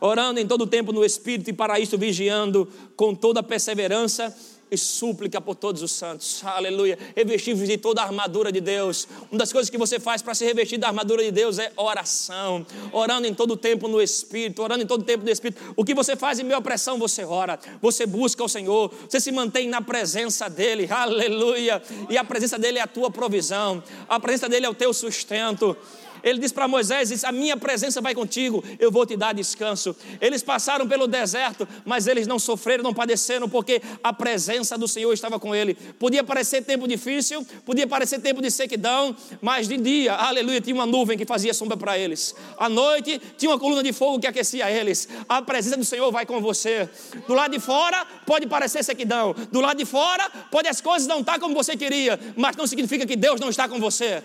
Orando 0.00 0.40
em 0.40 0.46
todo 0.46 0.62
o 0.62 0.66
tempo 0.66 0.92
no 0.92 1.04
Espírito 1.04 1.50
e 1.50 1.52
para 1.52 1.78
isso 1.78 1.96
vigiando 1.96 2.68
com 2.96 3.14
toda 3.14 3.42
perseverança 3.42 4.34
e 4.74 4.78
súplica 4.78 5.40
por 5.40 5.54
todos 5.54 5.82
os 5.82 5.92
santos. 5.92 6.42
Aleluia. 6.44 6.98
Revestivos 7.16 7.66
de 7.66 7.78
toda 7.78 8.02
a 8.02 8.04
armadura 8.04 8.52
de 8.52 8.60
Deus. 8.60 9.08
Uma 9.30 9.38
das 9.38 9.52
coisas 9.52 9.70
que 9.70 9.78
você 9.78 9.98
faz 9.98 10.20
para 10.20 10.34
se 10.34 10.44
revestir 10.44 10.78
da 10.78 10.88
armadura 10.88 11.22
de 11.22 11.30
Deus 11.30 11.58
é 11.58 11.72
oração. 11.76 12.66
Orando 12.92 13.26
em 13.26 13.34
todo 13.34 13.52
o 13.52 13.56
tempo 13.56 13.88
no 13.88 14.02
Espírito, 14.02 14.62
orando 14.62 14.82
em 14.82 14.86
todo 14.86 15.00
o 15.00 15.04
tempo 15.04 15.24
no 15.24 15.30
Espírito. 15.30 15.62
O 15.76 15.84
que 15.84 15.94
você 15.94 16.16
faz 16.16 16.38
em 16.38 16.42
meio 16.42 16.58
à 16.58 16.60
pressão, 16.60 16.98
você 16.98 17.24
ora. 17.24 17.58
Você 17.80 18.04
busca 18.04 18.44
o 18.44 18.48
Senhor. 18.48 18.92
Você 19.08 19.20
se 19.20 19.32
mantém 19.32 19.68
na 19.68 19.80
presença 19.80 20.48
dEle. 20.50 20.86
Aleluia. 20.90 21.82
E 22.10 22.18
a 22.18 22.24
presença 22.24 22.58
dEle 22.58 22.78
é 22.78 22.82
a 22.82 22.86
tua 22.86 23.10
provisão. 23.10 23.82
A 24.08 24.20
presença 24.20 24.48
dEle 24.48 24.66
é 24.66 24.68
o 24.68 24.74
teu 24.74 24.92
sustento. 24.92 25.76
Ele 26.24 26.38
diz 26.38 26.50
para 26.50 26.66
Moisés: 26.66 27.22
A 27.22 27.30
minha 27.30 27.56
presença 27.56 28.00
vai 28.00 28.14
contigo, 28.14 28.64
eu 28.78 28.90
vou 28.90 29.04
te 29.04 29.14
dar 29.16 29.34
descanso. 29.34 29.94
Eles 30.20 30.42
passaram 30.42 30.88
pelo 30.88 31.06
deserto, 31.06 31.68
mas 31.84 32.06
eles 32.06 32.26
não 32.26 32.38
sofreram, 32.38 32.82
não 32.82 32.94
padeceram, 32.94 33.48
porque 33.48 33.82
a 34.02 34.12
presença 34.12 34.78
do 34.78 34.88
Senhor 34.88 35.12
estava 35.12 35.38
com 35.38 35.54
ele. 35.54 35.74
Podia 35.98 36.24
parecer 36.24 36.62
tempo 36.62 36.88
difícil, 36.88 37.46
podia 37.66 37.86
parecer 37.86 38.20
tempo 38.20 38.40
de 38.40 38.50
sequidão, 38.50 39.14
mas 39.42 39.68
de 39.68 39.76
dia, 39.76 40.14
aleluia, 40.14 40.60
tinha 40.60 40.74
uma 40.74 40.86
nuvem 40.86 41.18
que 41.18 41.26
fazia 41.26 41.52
sombra 41.52 41.76
para 41.76 41.98
eles. 41.98 42.34
À 42.56 42.68
noite, 42.70 43.20
tinha 43.36 43.50
uma 43.50 43.58
coluna 43.58 43.82
de 43.82 43.92
fogo 43.92 44.18
que 44.18 44.26
aquecia 44.26 44.70
eles. 44.70 45.06
A 45.28 45.42
presença 45.42 45.76
do 45.76 45.84
Senhor 45.84 46.10
vai 46.10 46.24
com 46.24 46.40
você. 46.40 46.88
Do 47.28 47.34
lado 47.34 47.52
de 47.52 47.60
fora, 47.60 48.06
pode 48.24 48.46
parecer 48.46 48.82
sequidão. 48.82 49.34
Do 49.52 49.60
lado 49.60 49.76
de 49.76 49.84
fora, 49.84 50.30
pode 50.50 50.68
as 50.68 50.80
coisas 50.80 51.06
não 51.06 51.20
estar 51.20 51.38
como 51.38 51.54
você 51.54 51.76
queria, 51.76 52.18
mas 52.34 52.56
não 52.56 52.66
significa 52.66 53.04
que 53.04 53.16
Deus 53.16 53.38
não 53.38 53.50
está 53.50 53.68
com 53.68 53.78
você. 53.78 54.22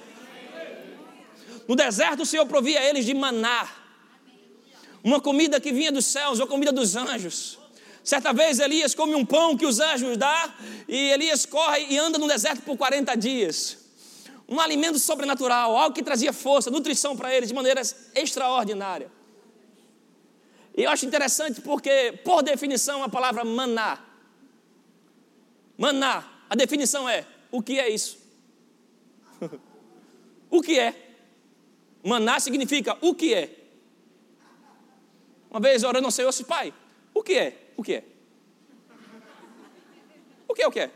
No 1.69 1.75
deserto 1.75 2.23
o 2.23 2.25
Senhor 2.25 2.47
provia 2.47 2.83
eles 2.83 3.05
de 3.05 3.13
maná, 3.13 3.69
uma 5.03 5.21
comida 5.21 5.61
que 5.61 5.71
vinha 5.71 5.91
dos 5.91 6.07
céus, 6.07 6.39
uma 6.39 6.47
comida 6.47 6.71
dos 6.71 6.95
anjos. 6.95 7.59
Certa 8.03 8.33
vez 8.33 8.59
Elias 8.59 8.95
come 8.95 9.13
um 9.13 9.23
pão 9.23 9.55
que 9.55 9.67
os 9.67 9.79
anjos 9.79 10.17
dão, 10.17 10.53
e 10.87 11.11
Elias 11.11 11.45
corre 11.45 11.85
e 11.87 11.95
anda 11.99 12.17
no 12.17 12.27
deserto 12.27 12.63
por 12.63 12.75
40 12.75 13.15
dias. 13.15 13.77
Um 14.47 14.59
alimento 14.59 14.97
sobrenatural, 14.97 15.77
algo 15.77 15.93
que 15.93 16.01
trazia 16.01 16.33
força, 16.33 16.71
nutrição 16.71 17.15
para 17.15 17.31
eles 17.31 17.49
de 17.49 17.53
maneira 17.53 17.83
extraordinária. 18.15 19.11
E 20.75 20.85
eu 20.85 20.89
acho 20.89 21.05
interessante 21.05 21.61
porque, 21.61 22.19
por 22.23 22.41
definição, 22.41 23.03
a 23.03 23.09
palavra 23.09 23.45
maná. 23.45 23.99
Maná, 25.77 26.27
a 26.49 26.55
definição 26.55 27.07
é: 27.07 27.27
o 27.51 27.61
que 27.61 27.79
é 27.79 27.87
isso? 27.87 28.17
o 30.49 30.63
que 30.63 30.79
é? 30.79 31.08
Maná 32.03 32.39
significa 32.39 32.97
o 33.01 33.13
que 33.13 33.33
é. 33.33 33.55
Uma 35.49 35.59
vez 35.59 35.83
orando 35.83 36.05
ao 36.05 36.11
Senhor, 36.11 36.27
eu 36.27 36.31
disse, 36.31 36.43
pai, 36.43 36.73
o 37.13 37.23
que 37.23 37.33
é? 37.33 37.71
O 37.75 37.83
que 37.83 37.95
é? 37.95 38.03
O 40.47 40.53
que 40.53 40.61
é 40.61 40.67
o 40.67 40.71
que 40.71 40.79
é? 40.79 40.91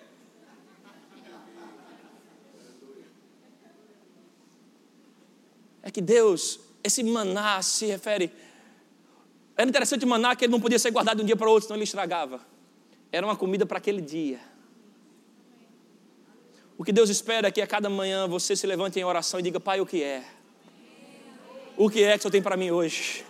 É 5.82 5.92
que 5.92 6.02
Deus, 6.02 6.60
esse 6.84 7.04
maná 7.04 7.62
se 7.62 7.86
refere. 7.88 8.32
Era 9.58 9.70
interessante 9.70 10.06
o 10.06 10.08
maná 10.08 10.36
que 10.36 10.46
ele 10.46 10.52
não 10.52 10.62
podia 10.62 10.80
ser 10.80 10.92
guardado 10.92 11.18
de 11.18 11.24
um 11.24 11.26
dia 11.26 11.36
para 11.36 11.48
o 11.48 11.52
outro, 11.52 11.68
senão 11.68 11.76
ele 11.76 11.84
estragava. 11.84 12.40
Era 13.12 13.26
uma 13.26 13.36
comida 13.36 13.66
para 13.66 13.78
aquele 13.80 14.02
dia. 14.02 14.40
O 16.78 16.84
que 16.84 16.92
Deus 16.92 17.10
espera 17.10 17.50
é 17.50 17.52
que 17.52 17.62
a 17.62 17.68
cada 17.68 17.90
manhã 17.90 18.28
você 18.28 18.56
se 18.56 18.66
levante 18.66 19.00
em 19.00 19.04
oração 19.04 19.40
e 19.40 19.44
diga: 19.44 19.60
Pai, 19.60 19.82
o 19.82 19.86
que 19.86 20.02
é? 20.02 20.26
O 21.76 21.90
que 21.90 22.04
é 22.04 22.12
que 22.14 22.20
o 22.20 22.22
Senhor 22.22 22.32
tem 22.32 22.42
para 22.42 22.56
mim 22.56 22.72
hoje? 22.72 23.24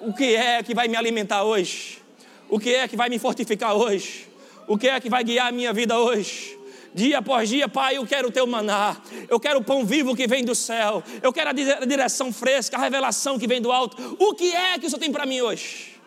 O 0.00 0.12
que 0.12 0.34
é 0.34 0.62
que 0.62 0.74
vai 0.74 0.88
me 0.88 0.96
alimentar 0.96 1.44
hoje? 1.44 2.02
O 2.48 2.58
que 2.58 2.74
é 2.74 2.88
que 2.88 2.96
vai 2.96 3.08
me 3.08 3.18
fortificar 3.18 3.74
hoje? 3.74 4.28
O 4.66 4.76
que 4.76 4.88
é 4.88 4.98
que 5.00 5.08
vai 5.08 5.22
guiar 5.22 5.48
a 5.48 5.52
minha 5.52 5.72
vida 5.72 5.98
hoje? 5.98 6.58
Dia 6.92 7.18
após 7.18 7.48
dia, 7.48 7.68
Pai, 7.68 7.98
eu 7.98 8.06
quero 8.06 8.28
o 8.28 8.32
teu 8.32 8.46
maná, 8.48 8.96
eu 9.28 9.38
quero 9.38 9.60
o 9.60 9.64
pão 9.64 9.84
vivo 9.84 10.16
que 10.16 10.26
vem 10.26 10.44
do 10.44 10.56
céu, 10.56 11.04
eu 11.22 11.32
quero 11.32 11.50
a 11.50 11.52
direção 11.52 12.32
fresca, 12.32 12.76
a 12.76 12.80
revelação 12.80 13.38
que 13.38 13.46
vem 13.46 13.62
do 13.62 13.70
alto. 13.70 14.16
O 14.18 14.34
que 14.34 14.52
é 14.52 14.76
que 14.76 14.86
o 14.86 14.90
Senhor 14.90 14.98
tem 14.98 15.12
para 15.12 15.24
mim 15.24 15.40
hoje? 15.40 16.00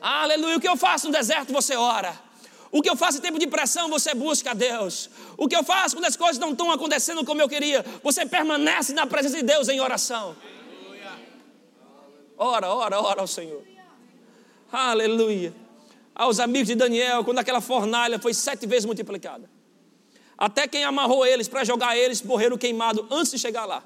Aleluia. 0.00 0.56
O 0.56 0.60
que 0.60 0.68
eu 0.68 0.76
faço 0.76 1.06
no 1.06 1.12
deserto, 1.12 1.52
você 1.52 1.76
ora. 1.76 2.27
O 2.70 2.82
que 2.82 2.90
eu 2.90 2.96
faço 2.96 3.18
em 3.18 3.20
tempo 3.20 3.38
de 3.38 3.46
pressão, 3.46 3.88
você 3.88 4.14
busca 4.14 4.50
a 4.50 4.54
Deus. 4.54 5.08
O 5.36 5.48
que 5.48 5.56
eu 5.56 5.64
faço 5.64 5.96
quando 5.96 6.04
as 6.04 6.16
coisas 6.16 6.38
não 6.38 6.52
estão 6.52 6.70
acontecendo 6.70 7.24
como 7.24 7.40
eu 7.40 7.48
queria, 7.48 7.84
você 8.02 8.26
permanece 8.26 8.92
na 8.92 9.06
presença 9.06 9.36
de 9.36 9.42
Deus 9.42 9.68
em 9.68 9.80
oração. 9.80 10.36
Ora, 12.36 12.68
ora, 12.68 13.00
ora 13.00 13.20
ao 13.22 13.26
Senhor. 13.26 13.62
Aleluia. 14.70 15.52
Aos 16.14 16.38
amigos 16.40 16.68
de 16.68 16.74
Daniel, 16.74 17.24
quando 17.24 17.38
aquela 17.38 17.60
fornalha 17.60 18.18
foi 18.18 18.34
sete 18.34 18.66
vezes 18.66 18.84
multiplicada. 18.84 19.48
Até 20.36 20.68
quem 20.68 20.84
amarrou 20.84 21.26
eles 21.26 21.48
para 21.48 21.64
jogar 21.64 21.96
eles 21.96 22.22
morreram 22.22 22.56
queimados 22.58 23.04
antes 23.10 23.32
de 23.32 23.38
chegar 23.38 23.64
lá. 23.64 23.82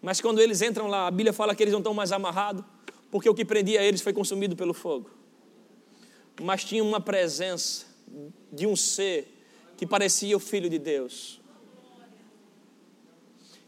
Mas 0.00 0.20
quando 0.20 0.40
eles 0.40 0.62
entram 0.62 0.86
lá, 0.86 1.06
a 1.06 1.10
Bíblia 1.10 1.32
fala 1.32 1.54
que 1.54 1.62
eles 1.62 1.72
não 1.72 1.80
estão 1.80 1.92
mais 1.92 2.10
amarrados, 2.10 2.64
porque 3.10 3.28
o 3.28 3.34
que 3.34 3.44
prendia 3.44 3.82
eles 3.82 4.00
foi 4.00 4.12
consumido 4.12 4.56
pelo 4.56 4.72
fogo. 4.72 5.10
Mas 6.42 6.64
tinha 6.64 6.82
uma 6.82 7.00
presença 7.00 7.86
de 8.52 8.66
um 8.66 8.76
ser 8.76 9.28
que 9.76 9.86
parecia 9.86 10.36
o 10.36 10.40
Filho 10.40 10.68
de 10.68 10.78
Deus, 10.78 11.40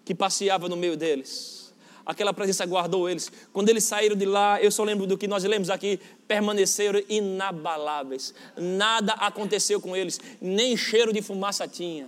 que 0.05 0.15
passeava 0.15 0.69
no 0.69 0.77
meio 0.77 0.97
deles 0.97 1.65
aquela 2.05 2.33
presença 2.33 2.67
guardou 2.67 3.09
eles. 3.09 3.31
Quando 3.53 3.69
eles 3.69 3.85
saíram 3.85 4.17
de 4.17 4.25
lá, 4.25 4.61
eu 4.61 4.71
só 4.71 4.85
lembro 4.85 5.07
do 5.07 5.17
que 5.17 5.27
nós 5.27 5.45
lemos 5.45 5.71
aqui, 5.71 5.99
permaneceram 6.29 7.03
inabaláveis. 7.09 8.35
Nada 8.57 9.13
aconteceu 9.15 9.81
com 9.81 9.97
eles, 9.97 10.21
nem 10.41 10.77
cheiro 10.77 11.13
de 11.13 11.23
fumaça 11.23 11.67
tinha. 11.67 12.07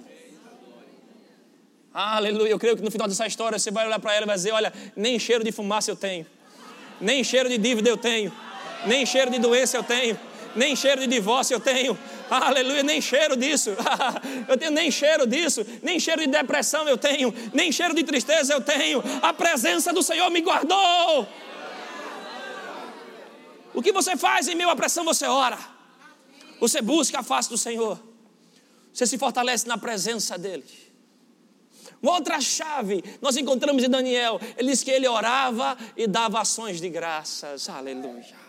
Aleluia. 1.93 2.51
Eu 2.51 2.59
creio 2.59 2.77
que 2.77 2.83
no 2.83 2.91
final 2.91 3.09
dessa 3.09 3.27
história 3.27 3.59
você 3.59 3.71
vai 3.71 3.87
olhar 3.87 3.99
para 3.99 4.15
ela 4.15 4.25
e 4.25 4.27
vai 4.27 4.37
dizer: 4.37 4.53
Olha, 4.53 4.73
nem 4.95 5.19
cheiro 5.19 5.43
de 5.43 5.51
fumaça 5.51 5.91
eu 5.91 5.97
tenho, 5.97 6.27
nem 7.01 7.25
cheiro 7.25 7.49
de 7.49 7.57
dívida 7.57 7.89
eu 7.89 7.97
tenho, 7.97 8.31
nem 8.87 9.07
cheiro 9.07 9.31
de 9.31 9.39
doença 9.39 9.79
eu 9.79 9.83
tenho, 9.83 10.19
nem 10.57 10.75
cheiro 10.75 11.01
de 11.03 11.07
divórcio 11.07 11.55
eu 11.55 11.61
tenho, 11.61 11.97
Aleluia, 12.29 12.83
nem 12.83 13.01
cheiro 13.01 13.37
disso. 13.37 13.71
eu 14.49 14.57
tenho 14.57 14.73
nem 14.73 14.91
cheiro 14.91 15.27
disso, 15.27 15.65
nem 15.83 15.99
cheiro 16.01 16.23
de 16.23 16.27
depressão 16.27 16.89
eu 16.89 16.99
tenho, 16.99 17.33
nem 17.53 17.71
cheiro 17.71 17.95
de 17.95 18.03
tristeza 18.03 18.53
eu 18.53 18.61
tenho. 18.61 19.03
A 19.23 19.33
presença 19.33 19.93
do 19.93 20.03
Senhor 20.03 20.29
me 20.31 20.41
guardou. 20.41 21.29
O 23.73 23.83
que 23.83 23.93
você 23.93 24.17
faz 24.17 24.49
em 24.49 24.55
meio 24.55 24.71
à 24.71 24.77
pressão? 24.77 25.05
Você 25.05 25.27
ora. 25.27 25.59
Você 26.59 26.81
busca 26.81 27.21
a 27.21 27.23
face 27.23 27.49
do 27.49 27.59
Senhor. 27.59 28.01
Você 28.93 29.07
se 29.07 29.19
fortalece 29.19 29.69
na 29.69 29.77
presença 29.77 30.39
dEle. 30.39 30.65
Uma 32.03 32.13
outra 32.13 32.41
chave 32.41 33.05
nós 33.21 33.37
encontramos 33.37 33.85
em 33.85 33.89
Daniel. 33.89 34.41
Ele 34.57 34.71
diz 34.71 34.83
que 34.83 34.91
ele 34.91 35.07
orava 35.07 35.77
e 35.97 36.07
dava 36.07 36.41
ações 36.41 36.81
de 36.81 36.89
graças. 36.89 37.69
Aleluia. 37.69 38.46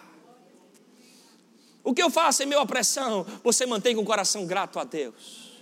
O 1.87 1.93
que 1.93 2.03
eu 2.03 2.09
faço 2.09 2.43
em 2.43 2.45
meio 2.45 2.59
à 2.59 2.65
pressão? 2.65 3.25
Você 3.45 3.65
mantém 3.65 3.95
com 3.95 4.01
o 4.01 4.05
coração 4.05 4.45
grato 4.45 4.77
a 4.77 4.83
Deus. 4.83 5.53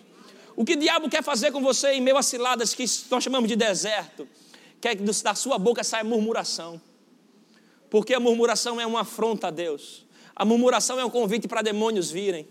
O 0.56 0.66
que 0.66 0.74
o 0.74 0.76
diabo 0.76 1.08
quer 1.08 1.24
fazer 1.24 1.52
com 1.52 1.62
você 1.62 1.92
em 1.92 2.02
meio 2.02 2.18
a 2.18 2.24
ciladas 2.24 2.74
que 2.74 2.84
nós 3.12 3.24
chamamos 3.24 3.48
de 3.48 3.56
deserto? 3.56 4.28
Quer 4.82 4.96
que 4.96 5.04
da 5.04 5.36
sua 5.36 5.60
boca 5.60 5.84
saia 5.84 6.04
murmuração. 6.04 6.82
Porque 7.92 8.12
a 8.12 8.20
murmuração 8.20 8.82
é 8.82 8.88
uma 8.88 9.02
afronta 9.02 9.50
a 9.50 9.52
Deus. 9.52 10.04
A 10.36 10.44
murmuração 10.44 11.00
é 11.00 11.06
um 11.06 11.12
convite 11.12 11.48
para 11.48 11.62
demônios 11.62 12.10
virem. 12.10 12.48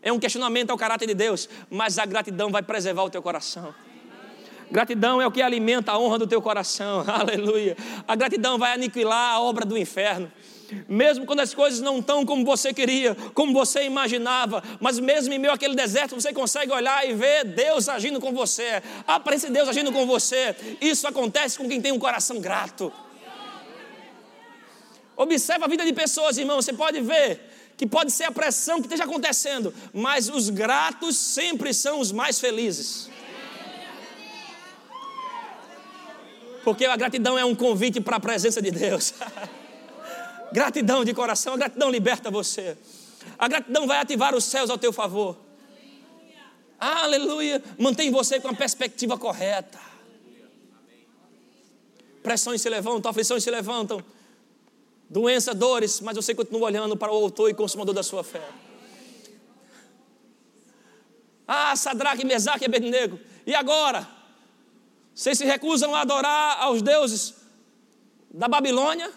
É 0.00 0.10
um 0.10 0.18
questionamento 0.18 0.70
ao 0.70 0.78
caráter 0.78 1.06
de 1.06 1.14
Deus. 1.14 1.50
Mas 1.68 1.98
a 1.98 2.06
gratidão 2.06 2.50
vai 2.50 2.62
preservar 2.62 3.04
o 3.04 3.10
teu 3.10 3.20
coração. 3.20 3.74
Gratidão 4.70 5.20
é 5.20 5.26
o 5.26 5.30
que 5.30 5.42
alimenta 5.42 5.92
a 5.92 5.98
honra 5.98 6.18
do 6.20 6.26
teu 6.26 6.40
coração. 6.40 7.04
Aleluia. 7.06 7.76
A 8.08 8.16
gratidão 8.16 8.56
vai 8.56 8.72
aniquilar 8.72 9.34
a 9.34 9.40
obra 9.42 9.66
do 9.66 9.76
inferno 9.76 10.32
mesmo 10.88 11.26
quando 11.26 11.40
as 11.40 11.54
coisas 11.54 11.80
não 11.80 11.98
estão 11.98 12.24
como 12.24 12.44
você 12.44 12.72
queria, 12.72 13.14
como 13.34 13.52
você 13.52 13.84
imaginava, 13.84 14.62
mas 14.80 14.98
mesmo 14.98 15.32
em 15.32 15.38
meio 15.38 15.52
àquele 15.52 15.74
deserto 15.74 16.14
você 16.14 16.32
consegue 16.32 16.72
olhar 16.72 17.08
e 17.08 17.14
ver 17.14 17.44
Deus 17.44 17.88
agindo 17.88 18.20
com 18.20 18.32
você, 18.32 18.82
aparece 19.06 19.50
Deus 19.50 19.68
agindo 19.68 19.92
com 19.92 20.06
você. 20.06 20.54
Isso 20.80 21.06
acontece 21.06 21.58
com 21.58 21.68
quem 21.68 21.80
tem 21.80 21.92
um 21.92 21.98
coração 21.98 22.40
grato. 22.40 22.92
Observa 25.16 25.64
a 25.64 25.68
vida 25.68 25.84
de 25.84 25.92
pessoas, 25.92 26.36
irmão, 26.36 26.60
você 26.60 26.72
pode 26.72 27.00
ver 27.00 27.40
que 27.76 27.86
pode 27.86 28.10
ser 28.10 28.24
a 28.24 28.32
pressão 28.32 28.76
que 28.76 28.86
esteja 28.86 29.04
acontecendo, 29.04 29.72
mas 29.92 30.28
os 30.28 30.48
gratos 30.48 31.16
sempre 31.16 31.74
são 31.74 32.00
os 32.00 32.10
mais 32.10 32.40
felizes. 32.40 33.08
Porque 36.64 36.84
a 36.84 36.96
gratidão 36.96 37.38
é 37.38 37.44
um 37.44 37.54
convite 37.54 38.00
para 38.00 38.16
a 38.16 38.20
presença 38.20 38.60
de 38.60 38.70
Deus. 38.70 39.14
Gratidão 40.52 41.04
de 41.04 41.12
coração, 41.12 41.54
a 41.54 41.56
gratidão 41.56 41.90
liberta 41.90 42.30
você. 42.30 42.76
A 43.38 43.48
gratidão 43.48 43.86
vai 43.86 43.98
ativar 43.98 44.34
os 44.34 44.44
céus 44.44 44.70
ao 44.70 44.78
teu 44.78 44.92
favor. 44.92 45.36
Aleluia. 46.78 47.62
Mantém 47.78 48.10
você 48.10 48.38
com 48.40 48.48
a 48.48 48.54
perspectiva 48.54 49.18
correta. 49.18 49.78
Pressões 52.22 52.60
se 52.60 52.68
levantam, 52.68 53.10
aflições 53.10 53.42
se 53.42 53.50
levantam. 53.50 54.02
Doença, 55.08 55.54
dores, 55.54 56.00
mas 56.00 56.16
você 56.16 56.34
continua 56.34 56.66
olhando 56.66 56.96
para 56.96 57.12
o 57.12 57.16
autor 57.16 57.48
e 57.50 57.54
consumador 57.54 57.94
da 57.94 58.02
sua 58.02 58.24
fé. 58.24 58.42
Ah, 61.46 61.76
Sadraque, 61.76 62.24
Mesaque 62.24 62.64
e 62.64 62.66
Abednego. 62.66 63.18
E 63.46 63.54
agora? 63.54 64.08
Vocês 65.14 65.38
se 65.38 65.44
recusam 65.44 65.94
a 65.94 66.00
adorar 66.00 66.58
aos 66.60 66.82
deuses 66.82 67.34
da 68.30 68.48
Babilônia? 68.48 69.10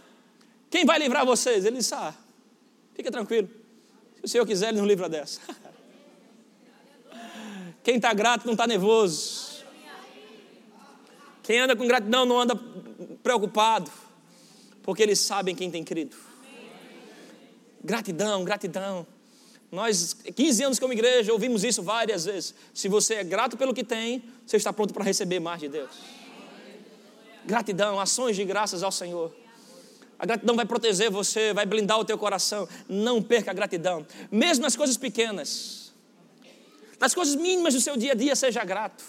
Quem 0.70 0.86
vai 0.86 1.00
livrar 1.00 1.26
vocês? 1.26 1.66
Ele 1.66 1.78
disse: 1.78 1.94
Ah, 1.94 2.14
fica 2.94 3.12
tranquilo. 3.12 3.50
Se 4.18 4.26
o 4.26 4.28
Senhor 4.28 4.46
quiser, 4.46 4.70
Ele 4.70 4.80
nos 4.80 4.88
livra 4.88 5.10
dessa. 5.10 5.42
Quem 7.84 7.96
está 7.96 8.14
grato 8.14 8.46
não 8.46 8.54
está 8.54 8.68
nervoso. 8.68 9.50
Quem 11.42 11.60
anda 11.60 11.76
com 11.76 11.88
gratidão 11.88 12.26
não 12.26 12.40
anda 12.40 12.56
preocupado, 13.24 13.90
porque 14.84 15.02
eles 15.02 15.18
sabem 15.18 15.56
quem 15.56 15.72
tem 15.72 15.84
crido. 15.84 16.16
Gratidão, 17.84 18.44
gratidão. 18.44 19.08
Nós, 19.72 20.14
15 20.14 20.64
anos 20.64 20.80
como 20.80 20.94
igreja, 20.94 21.34
ouvimos 21.34 21.64
isso 21.64 21.82
várias 21.82 22.26
vezes. 22.26 22.54
Se 22.72 22.88
você 22.88 23.16
é 23.16 23.24
grato 23.24 23.58
pelo 23.58 23.74
que 23.74 23.84
tem, 23.84 24.24
você 24.46 24.58
está 24.58 24.72
pronto 24.72 24.94
para 24.94 25.04
receber 25.04 25.40
mais 25.40 25.60
de 25.60 25.70
Deus. 25.70 25.90
Gratidão, 27.46 28.00
ações 28.00 28.36
de 28.36 28.46
graças 28.46 28.84
ao 28.84 28.92
Senhor. 28.92 29.34
A 30.20 30.26
gratidão 30.26 30.56
vai 30.56 30.66
proteger 30.66 31.10
você, 31.10 31.54
vai 31.54 31.66
blindar 31.66 31.98
o 31.98 32.04
teu 32.04 32.18
coração. 32.18 32.68
Não 32.90 33.24
perca 33.24 33.52
a 33.52 33.54
gratidão, 33.54 34.06
mesmo 34.30 34.64
nas 34.64 34.76
coisas 34.76 34.98
pequenas. 34.98 35.94
Nas 37.00 37.16
coisas 37.16 37.36
mínimas 37.36 37.74
do 37.74 37.80
seu 37.80 37.96
dia 37.96 38.12
a 38.12 38.16
dia, 38.16 38.36
seja 38.36 38.64
grato. 38.66 39.02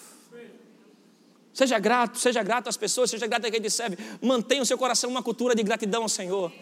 Seja 1.53 1.79
grato, 1.81 2.17
seja 2.17 2.43
grato 2.45 2.69
às 2.69 2.77
pessoas, 2.77 3.11
seja 3.11 3.27
grato 3.27 3.47
a 3.47 3.51
quem 3.51 3.61
te 3.61 3.69
serve. 3.69 3.99
Mantenha 4.23 4.63
o 4.63 4.67
seu 4.67 4.79
coração 4.79 5.11
uma 5.11 5.23
cultura 5.23 5.53
de 5.53 5.65
gratidão 5.65 6.05
ao 6.05 6.09
Senhor. 6.09 6.53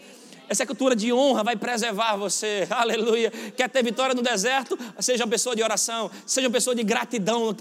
Essa 0.49 0.65
cultura 0.65 0.95
de 0.95 1.13
honra 1.13 1.43
vai 1.43 1.55
preservar 1.55 2.15
você. 2.15 2.67
Aleluia. 2.71 3.29
Quer 3.55 3.69
ter 3.69 3.83
vitória 3.83 4.15
no 4.15 4.23
deserto? 4.23 4.77
Seja 4.99 5.23
uma 5.25 5.29
pessoa 5.29 5.55
de 5.55 5.61
oração, 5.61 6.09
seja 6.25 6.47
uma 6.47 6.53
pessoa 6.53 6.75
de 6.75 6.83
gratidão. 6.83 7.55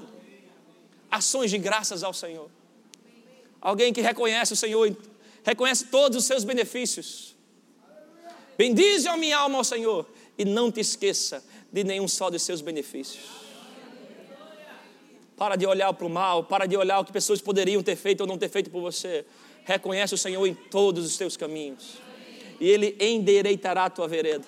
Ações 1.11 1.51
de 1.51 1.59
graças 1.59 2.03
ao 2.03 2.15
Senhor. 2.15 2.51
Alguém 3.61 3.93
que 3.93 4.01
reconhece 4.01 4.55
o 4.55 4.57
Senhor 4.57 4.97
reconhece 5.49 5.87
todos 5.87 6.19
os 6.19 6.25
seus 6.27 6.45
benefícios. 6.45 7.35
Bendize 8.59 9.09
a 9.09 9.17
minha 9.17 9.39
alma 9.39 9.57
ao 9.57 9.65
Senhor 9.65 10.07
e 10.37 10.45
não 10.45 10.71
te 10.71 10.81
esqueça 10.81 11.43
de 11.73 11.83
nenhum 11.83 12.07
só 12.07 12.29
dos 12.29 12.43
seus 12.43 12.61
benefícios. 12.61 13.25
Para 15.39 15.57
de 15.57 15.67
olhar 15.67 15.91
para 15.95 16.07
o 16.07 16.11
mal, 16.11 16.45
para 16.45 16.67
de 16.67 16.77
olhar 16.77 17.01
o 17.01 17.05
que 17.05 17.13
pessoas 17.13 17.41
poderiam 17.41 17.83
ter 17.83 17.97
feito 17.97 18.21
ou 18.21 18.27
não 18.27 18.37
ter 18.37 18.51
feito 18.51 18.69
por 18.69 18.83
você. 18.83 19.25
Reconhece 19.65 20.13
o 20.13 20.19
Senhor 20.19 20.47
em 20.47 20.53
todos 20.53 21.07
os 21.07 21.17
teus 21.17 21.35
caminhos 21.35 21.97
e 22.61 22.69
Ele 22.69 22.95
endireitará 23.01 23.87
a 23.87 23.91
tua 23.91 24.07
vereda. 24.07 24.45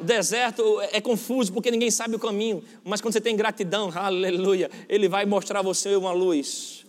O 0.00 0.02
deserto 0.02 0.80
é 0.90 1.00
confuso 1.00 1.52
porque 1.52 1.70
ninguém 1.70 1.90
sabe 1.92 2.16
o 2.16 2.18
caminho, 2.18 2.64
mas 2.82 3.00
quando 3.00 3.12
você 3.12 3.20
tem 3.20 3.36
gratidão, 3.36 3.92
aleluia, 3.94 4.68
Ele 4.88 5.08
vai 5.08 5.24
mostrar 5.24 5.60
a 5.60 5.62
você 5.62 5.94
uma 5.94 6.10
luz. 6.10 6.84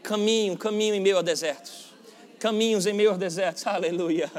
Caminho, 0.00 0.56
caminho 0.56 0.94
em 0.94 1.00
meio 1.00 1.18
a 1.18 1.22
desertos 1.22 1.95
caminhos 2.38 2.86
em 2.86 2.92
meio 2.92 3.10
aos 3.10 3.18
desertos. 3.18 3.66
Aleluia. 3.68 4.30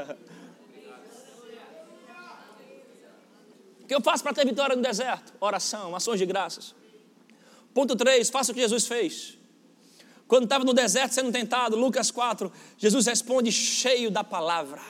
O 3.80 3.86
que 3.86 3.94
eu 3.94 4.00
faço 4.00 4.22
para 4.22 4.34
ter 4.34 4.44
vitória 4.44 4.76
no 4.76 4.82
deserto? 4.82 5.32
Oração, 5.40 5.96
ações 5.96 6.18
de 6.18 6.26
graças. 6.26 6.74
Ponto 7.72 7.96
3, 7.96 8.28
faça 8.28 8.52
o 8.52 8.54
que 8.54 8.60
Jesus 8.60 8.86
fez. 8.86 9.38
Quando 10.26 10.44
estava 10.44 10.64
no 10.64 10.74
deserto 10.74 11.14
sendo 11.14 11.32
tentado, 11.32 11.74
Lucas 11.74 12.10
4, 12.10 12.52
Jesus 12.76 13.06
responde 13.06 13.50
cheio 13.50 14.10
da 14.10 14.22
palavra. 14.22 14.80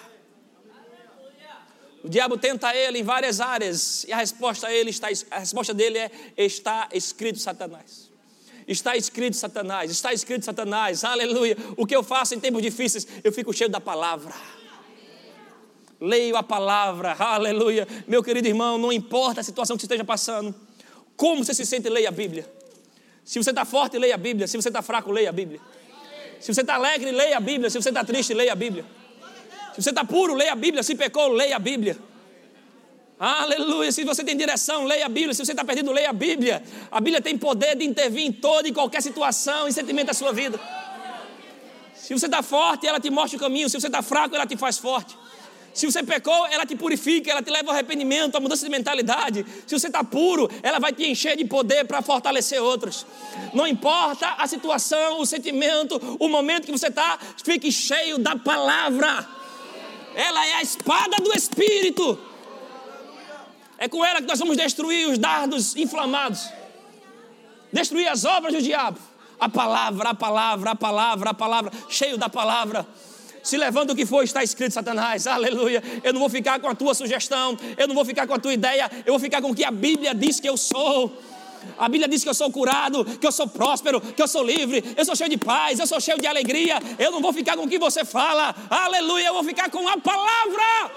O 2.03 2.09
diabo 2.09 2.37
tenta 2.39 2.75
ele 2.75 2.99
em 2.99 3.03
várias 3.03 3.41
áreas 3.41 4.05
e 4.05 4.13
a 4.13 4.17
resposta, 4.17 4.73
ele 4.73 4.91
está, 4.91 5.09
a 5.31 5.39
resposta 5.41 5.75
dele 5.75 5.99
é: 5.99 6.11
está 6.37 6.89
escrito 6.93 7.39
Satanás. 7.39 8.11
Está 8.69 8.95
escrito 8.95 9.35
Satanás, 9.35 9.91
está 9.91 10.12
escrito 10.12 10.45
Satanás, 10.45 11.03
aleluia. 11.03 11.57
O 11.75 11.87
que 11.87 11.97
eu 11.97 12.03
faço 12.03 12.35
em 12.35 12.41
tempos 12.41 12.61
difíceis? 12.61 13.09
Eu 13.25 13.33
fico 13.33 13.51
cheio 13.51 13.71
da 13.71 13.81
palavra. 13.81 14.35
Leio 15.99 16.37
a 16.37 16.43
palavra, 16.43 17.16
aleluia. 17.19 17.89
Meu 18.07 18.23
querido 18.23 18.47
irmão, 18.47 18.77
não 18.77 18.93
importa 18.93 19.41
a 19.41 19.43
situação 19.43 19.75
que 19.75 19.81
você 19.81 19.87
esteja 19.87 20.05
passando, 20.05 20.55
como 21.16 21.43
você 21.43 21.55
se 21.55 21.64
sente, 21.64 21.89
leia 21.89 22.11
a 22.11 22.12
Bíblia. 22.12 22.47
Se 23.25 23.43
você 23.43 23.51
está 23.51 23.64
forte, 23.64 23.99
leia 23.99 24.14
a 24.14 24.19
Bíblia. 24.19 24.47
Se 24.47 24.57
você 24.57 24.69
está 24.69 24.83
fraco, 24.83 25.11
leia 25.11 25.31
a 25.31 25.33
Bíblia. 25.33 25.61
Se 26.39 26.53
você 26.53 26.61
está 26.61 26.75
alegre, 26.75 27.11
leia 27.11 27.39
a 27.39 27.41
Bíblia. 27.41 27.71
Se 27.71 27.81
você 27.81 27.89
está 27.89 28.05
triste, 28.05 28.35
leia 28.35 28.53
a 28.53 28.57
Bíblia. 28.57 28.85
Se 29.75 29.83
você 29.83 29.91
está 29.91 30.05
puro, 30.05 30.35
leia 30.35 30.53
a 30.53 30.55
Bíblia. 30.55 30.83
Se 30.83 30.95
pecou, 30.95 31.29
leia 31.29 31.57
a 31.57 31.59
Bíblia. 31.59 31.99
Aleluia. 33.19 33.91
Se 33.91 34.05
você 34.05 34.23
tem 34.23 34.37
direção, 34.37 34.85
leia 34.85 35.07
a 35.07 35.09
Bíblia. 35.09 35.35
Se 35.35 35.45
você 35.45 35.53
está 35.53 35.64
perdido, 35.64 35.91
leia 35.91 36.11
a 36.11 36.12
Bíblia. 36.12 36.62
A 36.91 37.01
Bíblia 37.01 37.21
tem 37.21 37.37
poder 37.37 37.77
de 37.77 37.85
intervir 37.85 38.25
em 38.25 38.33
toda 38.33 38.69
e 38.69 38.73
qualquer 38.73 39.03
situação 39.03 39.66
e 39.66 39.73
sentimento 39.73 40.07
da 40.07 40.14
sua 40.14 40.33
vida. 40.33 40.61
Se 41.95 42.14
você 42.14 42.27
está 42.27 42.43
forte, 42.43 42.87
ela 42.87 43.01
te 43.01 43.11
mostra 43.11 43.37
o 43.37 43.41
caminho. 43.41 43.69
Se 43.69 43.79
você 43.81 43.89
está 43.89 44.03
fraco, 44.03 44.35
ela 44.35 44.47
te 44.47 44.57
faz 44.57 44.79
forte. 44.79 45.16
Se 45.75 45.87
você 45.87 46.03
pecou, 46.03 46.47
ela 46.47 46.64
te 46.64 46.75
purifica, 46.75 47.31
ela 47.31 47.43
te 47.43 47.51
leva 47.51 47.69
ao 47.69 47.75
arrependimento, 47.75 48.37
à 48.37 48.41
mudança 48.41 48.64
de 48.64 48.71
mentalidade. 48.71 49.45
Se 49.66 49.79
você 49.79 49.89
está 49.89 50.03
puro, 50.03 50.49
ela 50.62 50.79
vai 50.79 50.93
te 50.93 51.07
encher 51.07 51.37
de 51.37 51.45
poder 51.45 51.85
para 51.85 52.01
fortalecer 52.03 52.62
outros. 52.62 53.05
Não 53.53 53.66
importa 53.66 54.29
a 54.39 54.47
situação, 54.47 55.21
o 55.21 55.27
sentimento, 55.27 56.01
o 56.19 56.29
momento 56.29 56.66
que 56.66 56.73
você 56.73 56.89
está, 56.89 57.19
fique 57.45 57.71
cheio 57.71 58.19
da 58.19 58.37
palavra. 58.37 59.29
Ela 60.14 60.47
é 60.47 60.55
a 60.55 60.62
espada 60.62 61.16
do 61.23 61.33
Espírito. 61.33 62.28
É 63.79 63.89
com 63.89 64.05
ela 64.05 64.20
que 64.20 64.26
nós 64.26 64.39
vamos 64.39 64.57
destruir 64.57 65.09
os 65.09 65.18
dardos 65.18 65.76
inflamados, 65.76 66.51
destruir 67.72 68.09
as 68.09 68.24
obras 68.24 68.53
do 68.53 68.61
diabo. 68.61 68.99
A 69.39 69.49
palavra, 69.49 70.11
a 70.11 70.14
palavra, 70.14 70.70
a 70.72 70.74
palavra, 70.74 71.31
a 71.31 71.35
palavra, 71.35 71.72
cheio 71.89 72.18
da 72.18 72.29
palavra 72.29 72.85
se 73.49 73.57
levanta 73.57 73.93
o 73.93 73.97
que 73.97 74.05
for, 74.05 74.22
está 74.22 74.43
escrito, 74.43 74.72
Satanás, 74.72 75.26
aleluia. 75.26 75.83
Eu 76.03 76.12
não 76.12 76.20
vou 76.20 76.29
ficar 76.29 76.61
com 76.61 76.68
a 76.68 76.74
tua 76.74 76.93
sugestão, 76.93 77.57
eu 77.76 77.89
não 77.89 77.95
vou 77.95 78.05
ficar 78.05 78.26
com 78.26 78.35
a 78.35 78.39
tua 78.39 78.53
ideia, 78.53 78.91
eu 79.07 79.12
vou 79.12 79.18
ficar 79.18 79.41
com 79.41 79.51
o 79.51 79.55
que 79.55 79.64
a 79.64 79.70
Bíblia 79.70 80.14
diz 80.14 80.39
que 80.39 80.49
eu 80.49 80.57
sou. 80.57 81.16
A 81.79 81.89
Bíblia 81.89 82.09
diz 82.09 82.22
que 82.22 82.29
eu 82.29 82.35
sou 82.35 82.53
curado, 82.53 83.05
que 83.05 83.26
eu 83.26 83.33
sou 83.33 83.49
próspero, 83.49 84.01
que 84.01 84.22
eu 84.22 84.29
sou 84.29 84.45
livre, 84.45 84.85
eu 84.97 85.05
sou 85.05 85.16
cheio 85.16 85.31
de 85.31 85.39
paz, 85.39 85.79
eu 85.79 85.87
sou 85.87 86.01
cheio 86.01 86.18
de 86.18 86.26
alegria. 86.26 86.79
Eu 86.99 87.11
não 87.11 87.20
vou 87.20 87.33
ficar 87.33 87.57
com 87.57 87.64
o 87.64 87.68
que 87.68 87.79
você 87.79 88.05
fala, 88.05 88.55
aleluia, 88.68 89.29
eu 89.29 89.35
vou 89.35 89.45
ficar 89.45 89.70
com 89.70 89.89
a 89.89 89.97
palavra. 89.99 90.93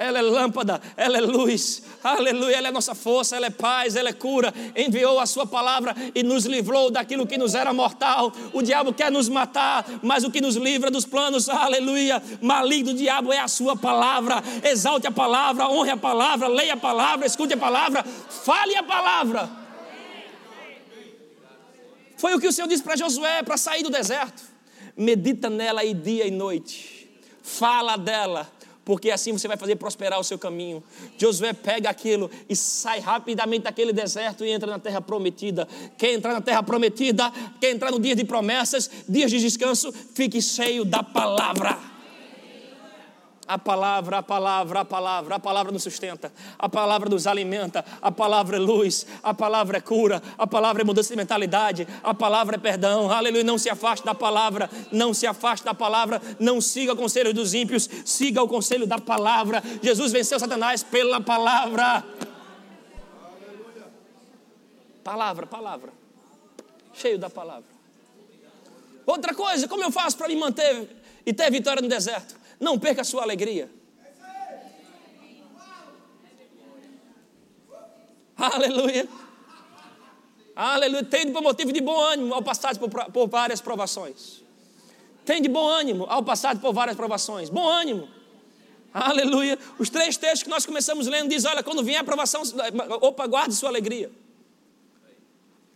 Ela 0.00 0.18
é 0.18 0.22
lâmpada, 0.22 0.80
ela 0.96 1.18
é 1.18 1.20
luz, 1.20 1.82
aleluia, 2.02 2.56
ela 2.56 2.68
é 2.68 2.70
nossa 2.70 2.94
força, 2.94 3.36
ela 3.36 3.48
é 3.48 3.50
paz, 3.50 3.96
ela 3.96 4.08
é 4.08 4.14
cura. 4.14 4.52
Enviou 4.74 5.20
a 5.20 5.26
Sua 5.26 5.46
palavra 5.46 5.94
e 6.14 6.22
nos 6.22 6.46
livrou 6.46 6.90
daquilo 6.90 7.26
que 7.26 7.36
nos 7.36 7.54
era 7.54 7.70
mortal. 7.74 8.32
O 8.54 8.62
diabo 8.62 8.94
quer 8.94 9.12
nos 9.12 9.28
matar, 9.28 9.84
mas 10.02 10.24
o 10.24 10.30
que 10.30 10.40
nos 10.40 10.56
livra 10.56 10.90
dos 10.90 11.04
planos, 11.04 11.50
aleluia, 11.50 12.22
maligno 12.40 12.94
diabo 12.94 13.30
é 13.30 13.40
a 13.40 13.46
Sua 13.46 13.76
palavra. 13.76 14.42
Exalte 14.64 15.06
a 15.06 15.10
palavra, 15.12 15.68
honre 15.68 15.90
a 15.90 15.98
palavra, 15.98 16.48
leia 16.48 16.72
a 16.72 16.78
palavra, 16.78 17.26
escute 17.26 17.52
a 17.52 17.58
palavra, 17.58 18.02
fale 18.02 18.74
a 18.76 18.82
palavra. 18.82 19.50
Foi 22.16 22.34
o 22.34 22.40
que 22.40 22.48
o 22.48 22.52
Senhor 22.52 22.68
disse 22.68 22.82
para 22.82 22.96
Josué 22.96 23.42
para 23.42 23.58
sair 23.58 23.82
do 23.82 23.90
deserto. 23.90 24.42
Medita 24.96 25.50
nela 25.50 25.82
aí 25.82 25.92
dia 25.92 26.26
e 26.26 26.30
noite, 26.30 27.06
fala 27.42 27.98
dela 27.98 28.50
porque 28.84 29.10
assim 29.10 29.32
você 29.32 29.46
vai 29.46 29.56
fazer 29.56 29.76
prosperar 29.76 30.18
o 30.18 30.24
seu 30.24 30.38
caminho. 30.38 30.82
Josué 31.18 31.52
pega 31.52 31.90
aquilo 31.90 32.30
e 32.48 32.56
sai 32.56 33.00
rapidamente 33.00 33.64
daquele 33.64 33.92
deserto 33.92 34.44
e 34.44 34.50
entra 34.50 34.70
na 34.70 34.78
terra 34.78 35.00
prometida. 35.00 35.66
Quer 35.98 36.12
entrar 36.12 36.32
na 36.32 36.40
terra 36.40 36.62
prometida, 36.62 37.32
quer 37.60 37.70
entrar 37.70 37.90
no 37.90 37.98
dia 37.98 38.16
de 38.16 38.24
promessas, 38.24 38.90
dias 39.08 39.30
de 39.30 39.38
descanso, 39.38 39.92
fique 40.14 40.40
cheio 40.40 40.84
da 40.84 41.02
palavra. 41.02 41.89
A 43.50 43.58
palavra, 43.58 44.18
a 44.18 44.22
palavra, 44.22 44.80
a 44.82 44.84
palavra, 44.84 45.34
a 45.34 45.40
palavra 45.40 45.72
nos 45.72 45.82
sustenta, 45.82 46.32
a 46.56 46.68
palavra 46.68 47.08
nos 47.08 47.26
alimenta, 47.26 47.84
a 48.00 48.12
palavra 48.12 48.56
é 48.56 48.60
luz, 48.60 49.04
a 49.24 49.34
palavra 49.34 49.78
é 49.78 49.80
cura, 49.80 50.22
a 50.38 50.46
palavra 50.46 50.82
é 50.82 50.84
mudança 50.84 51.08
de 51.08 51.16
mentalidade, 51.16 51.88
a 52.00 52.14
palavra 52.14 52.54
é 52.54 52.58
perdão, 52.60 53.10
aleluia. 53.10 53.42
Não 53.42 53.58
se 53.58 53.68
afaste 53.68 54.06
da 54.06 54.14
palavra, 54.14 54.70
não 54.92 55.12
se 55.12 55.26
afaste 55.26 55.64
da 55.64 55.74
palavra, 55.74 56.22
não 56.38 56.60
siga 56.60 56.92
o 56.92 56.96
conselho 56.96 57.34
dos 57.34 57.52
ímpios, 57.52 57.90
siga 58.04 58.40
o 58.40 58.46
conselho 58.46 58.86
da 58.86 59.00
palavra. 59.00 59.60
Jesus 59.82 60.12
venceu 60.12 60.38
Satanás 60.38 60.84
pela 60.84 61.20
palavra. 61.20 62.04
Palavra, 65.02 65.44
palavra, 65.44 65.92
cheio 66.94 67.18
da 67.18 67.28
palavra. 67.28 67.64
Outra 69.04 69.34
coisa, 69.34 69.66
como 69.66 69.82
eu 69.82 69.90
faço 69.90 70.16
para 70.16 70.28
me 70.28 70.36
manter 70.36 70.88
e 71.26 71.32
ter 71.32 71.50
vitória 71.50 71.82
no 71.82 71.88
deserto? 71.88 72.38
Não 72.60 72.78
perca 72.78 73.00
a 73.00 73.04
sua 73.04 73.22
alegria. 73.22 73.70
Aleluia. 78.36 79.08
Aleluia. 80.54 81.04
Tende 81.04 81.32
por 81.32 81.42
motivo 81.42 81.72
de 81.72 81.80
bom 81.80 81.98
ânimo 81.98 82.34
ao 82.34 82.42
passar 82.42 82.76
por, 82.78 82.90
por 82.90 83.28
várias 83.28 83.60
provações. 83.60 84.42
Tende 85.24 85.48
bom 85.48 85.66
ânimo 85.66 86.04
ao 86.08 86.22
passar 86.22 86.58
por 86.58 86.72
várias 86.72 86.96
provações. 86.96 87.48
Bom 87.48 87.66
ânimo. 87.66 88.08
Aleluia. 88.92 89.58
Os 89.78 89.88
três 89.88 90.16
textos 90.16 90.42
que 90.42 90.50
nós 90.50 90.66
começamos 90.66 91.06
lendo 91.06 91.28
diz: 91.28 91.44
olha, 91.44 91.62
quando 91.62 91.82
vier 91.82 92.00
a 92.00 92.04
provação, 92.04 92.42
opa, 93.00 93.26
guarde 93.26 93.54
sua 93.54 93.68
alegria. 93.68 94.10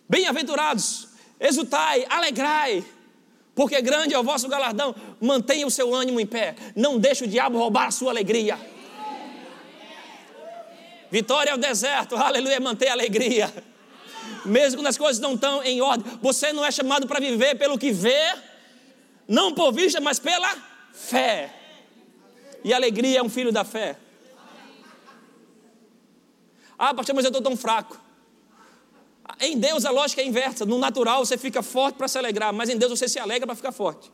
Bem-aventurados, 0.09 1.09
exultai, 1.41 2.05
alegrai, 2.09 2.85
porque 3.55 3.81
grande 3.81 4.15
é 4.15 4.19
o 4.19 4.23
vosso 4.23 4.49
galardão. 4.49 4.95
Mantenha 5.21 5.67
o 5.67 5.71
seu 5.71 5.95
ânimo 5.95 6.19
em 6.19 6.27
pé. 6.27 6.57
Não 6.75 6.99
deixe 6.99 7.25
o 7.25 7.27
diabo 7.27 7.59
roubar 7.59 7.87
a 7.87 7.91
sua 7.91 8.11
alegria. 8.11 8.59
Vitória 11.11 11.53
ao 11.53 11.59
deserto, 11.59 12.17
aleluia, 12.17 12.59
manter 12.59 12.89
a 12.89 12.93
alegria. 12.93 13.53
Mesmo 14.45 14.79
quando 14.79 14.89
as 14.89 14.99
coisas 14.99 15.21
não 15.23 15.35
estão 15.35 15.63
em 15.63 15.81
ordem, 15.81 16.19
você 16.21 16.53
não 16.53 16.65
é 16.65 16.73
chamado 16.73 17.07
para 17.07 17.21
viver 17.21 17.57
pelo 17.57 17.79
que 17.79 17.93
vê, 17.93 18.35
não 19.29 19.55
por 19.55 19.73
vista, 19.73 20.01
mas 20.01 20.19
pela 20.19 20.57
fé. 20.93 21.55
E 22.65 22.73
alegria 22.73 23.21
é 23.21 23.23
um 23.23 23.29
filho 23.29 23.53
da 23.53 23.63
fé. 23.65 23.97
Ah, 26.77 26.93
pastor, 26.93 27.15
mas 27.15 27.25
eu 27.25 27.29
estou 27.29 27.43
tão 27.43 27.57
fraco. 27.57 28.04
Em 29.41 29.59
Deus 29.59 29.85
a 29.85 29.91
lógica 29.91 30.23
é 30.23 30.27
inversa. 30.27 30.65
No 30.65 30.79
natural 30.79 31.25
você 31.25 31.37
fica 31.37 31.63
forte 31.63 31.97
para 31.97 32.09
se 32.09 32.19
alegrar, 32.19 32.53
mas 32.53 32.69
em 32.69 32.77
Deus 32.77 32.99
você 32.99 33.09
se 33.09 33.19
alegra 33.19 33.47
para 33.47 33.57
ficar 33.57 33.73
forte. 33.73 34.11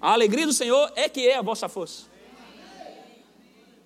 A 0.00 0.12
alegria 0.12 0.46
do 0.46 0.52
Senhor 0.52 0.92
é 0.96 1.08
que 1.08 1.28
é 1.28 1.36
a 1.36 1.42
vossa 1.42 1.68
força. 1.68 2.06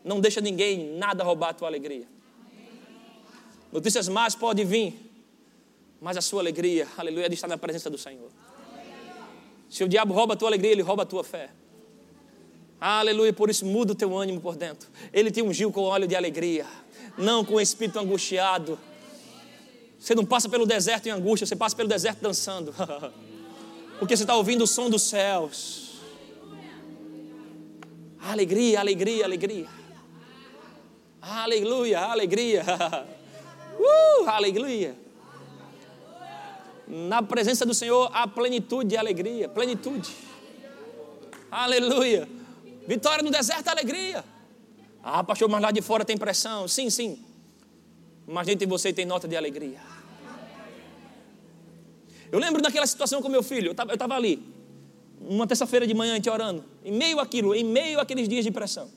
Não 0.03 0.21
deixa 0.21 0.41
ninguém, 0.41 0.97
nada 0.97 1.23
roubar 1.23 1.51
a 1.51 1.55
tua 1.55 1.69
alegria. 1.69 2.07
Notícias 3.73 4.09
más 4.09 4.35
podem 4.35 4.64
vir, 4.64 4.95
mas 6.01 6.17
a 6.17 6.23
sua 6.23 6.41
alegria, 6.41 6.87
aleluia, 6.97 7.27
estar 7.33 7.49
na 7.49 7.59
presença 7.59 7.91
do 7.91 7.99
Senhor. 7.99 8.31
Se 9.69 9.83
o 9.85 9.89
diabo 9.89 10.14
rouba 10.14 10.35
a 10.35 10.37
tua 10.37 10.49
alegria, 10.49 10.73
ele 10.73 10.83
rouba 10.83 11.03
a 11.03 11.07
tua 11.07 11.25
fé. 11.25 11.51
Aleluia, 12.81 13.33
por 13.33 13.51
isso 13.51 13.67
muda 13.67 13.93
o 13.93 13.95
teu 13.95 14.17
ânimo 14.17 14.41
por 14.41 14.57
dentro. 14.57 14.89
Ele 15.12 15.31
te 15.31 15.43
ungiu 15.43 15.73
com 15.73 15.83
óleo 15.83 16.07
de 16.07 16.14
alegria, 16.14 16.67
não 17.19 17.45
com 17.45 17.61
espírito 17.61 17.99
angustiado 17.99 18.79
você 20.07 20.15
não 20.15 20.25
passa 20.25 20.49
pelo 20.49 20.65
deserto 20.65 21.09
em 21.09 21.11
angústia, 21.11 21.45
você 21.45 21.57
passa 21.57 21.75
pelo 21.75 21.89
deserto 21.89 22.21
dançando. 22.21 22.73
Porque 23.99 24.17
você 24.17 24.23
está 24.23 24.37
ouvindo 24.37 24.63
o 24.63 24.67
som 24.67 24.89
dos 24.89 25.03
céus. 25.03 25.97
Alegria, 28.21 28.79
alegria, 28.79 29.25
alegria. 29.25 29.67
Aleluia, 31.21 32.01
alegria. 32.01 32.65
Uh, 33.79 34.27
aleluia. 34.27 34.97
Na 36.89 37.21
presença 37.21 37.67
do 37.67 37.75
Senhor 37.75 38.11
há 38.11 38.27
plenitude 38.27 38.89
de 38.89 38.97
alegria, 38.97 39.51
plenitude. 39.51 40.15
Aleluia. 41.51 42.27
Vitória 42.89 43.23
no 43.23 43.31
deserto, 43.31 43.69
alegria. 43.69 44.25
Ah, 45.03 45.23
pastor, 45.23 45.47
mas 45.51 45.61
lá 45.61 45.71
de 45.71 45.83
fora 45.83 46.07
tem 46.07 46.17
pressão. 46.17 46.67
Sim, 46.67 46.89
sim. 46.89 47.23
Mas 48.27 48.47
dentro 48.47 48.61
de 48.61 48.67
você 48.67 48.95
tem 48.95 49.05
nota 49.05 49.29
de 49.29 49.37
alegria. 49.37 49.96
Eu 52.31 52.39
lembro 52.39 52.61
daquela 52.61 52.87
situação 52.87 53.22
com 53.22 53.29
meu 53.29 53.43
filho, 53.43 53.68
eu 53.68 53.72
estava 53.72 54.14
ali, 54.14 54.43
uma 55.20 55.47
terça-feira 55.47 55.87
de 55.87 55.95
manhã, 55.95 56.12
a 56.12 56.16
gente 56.16 56.29
orando, 56.29 56.64
em 56.85 56.93
meio 56.93 57.20
àquilo, 57.20 57.55
em 57.55 57.64
meio 57.64 58.01
àqueles 58.01 58.29
dias 58.29 58.45
de 58.45 58.51
pressão. 58.51 58.91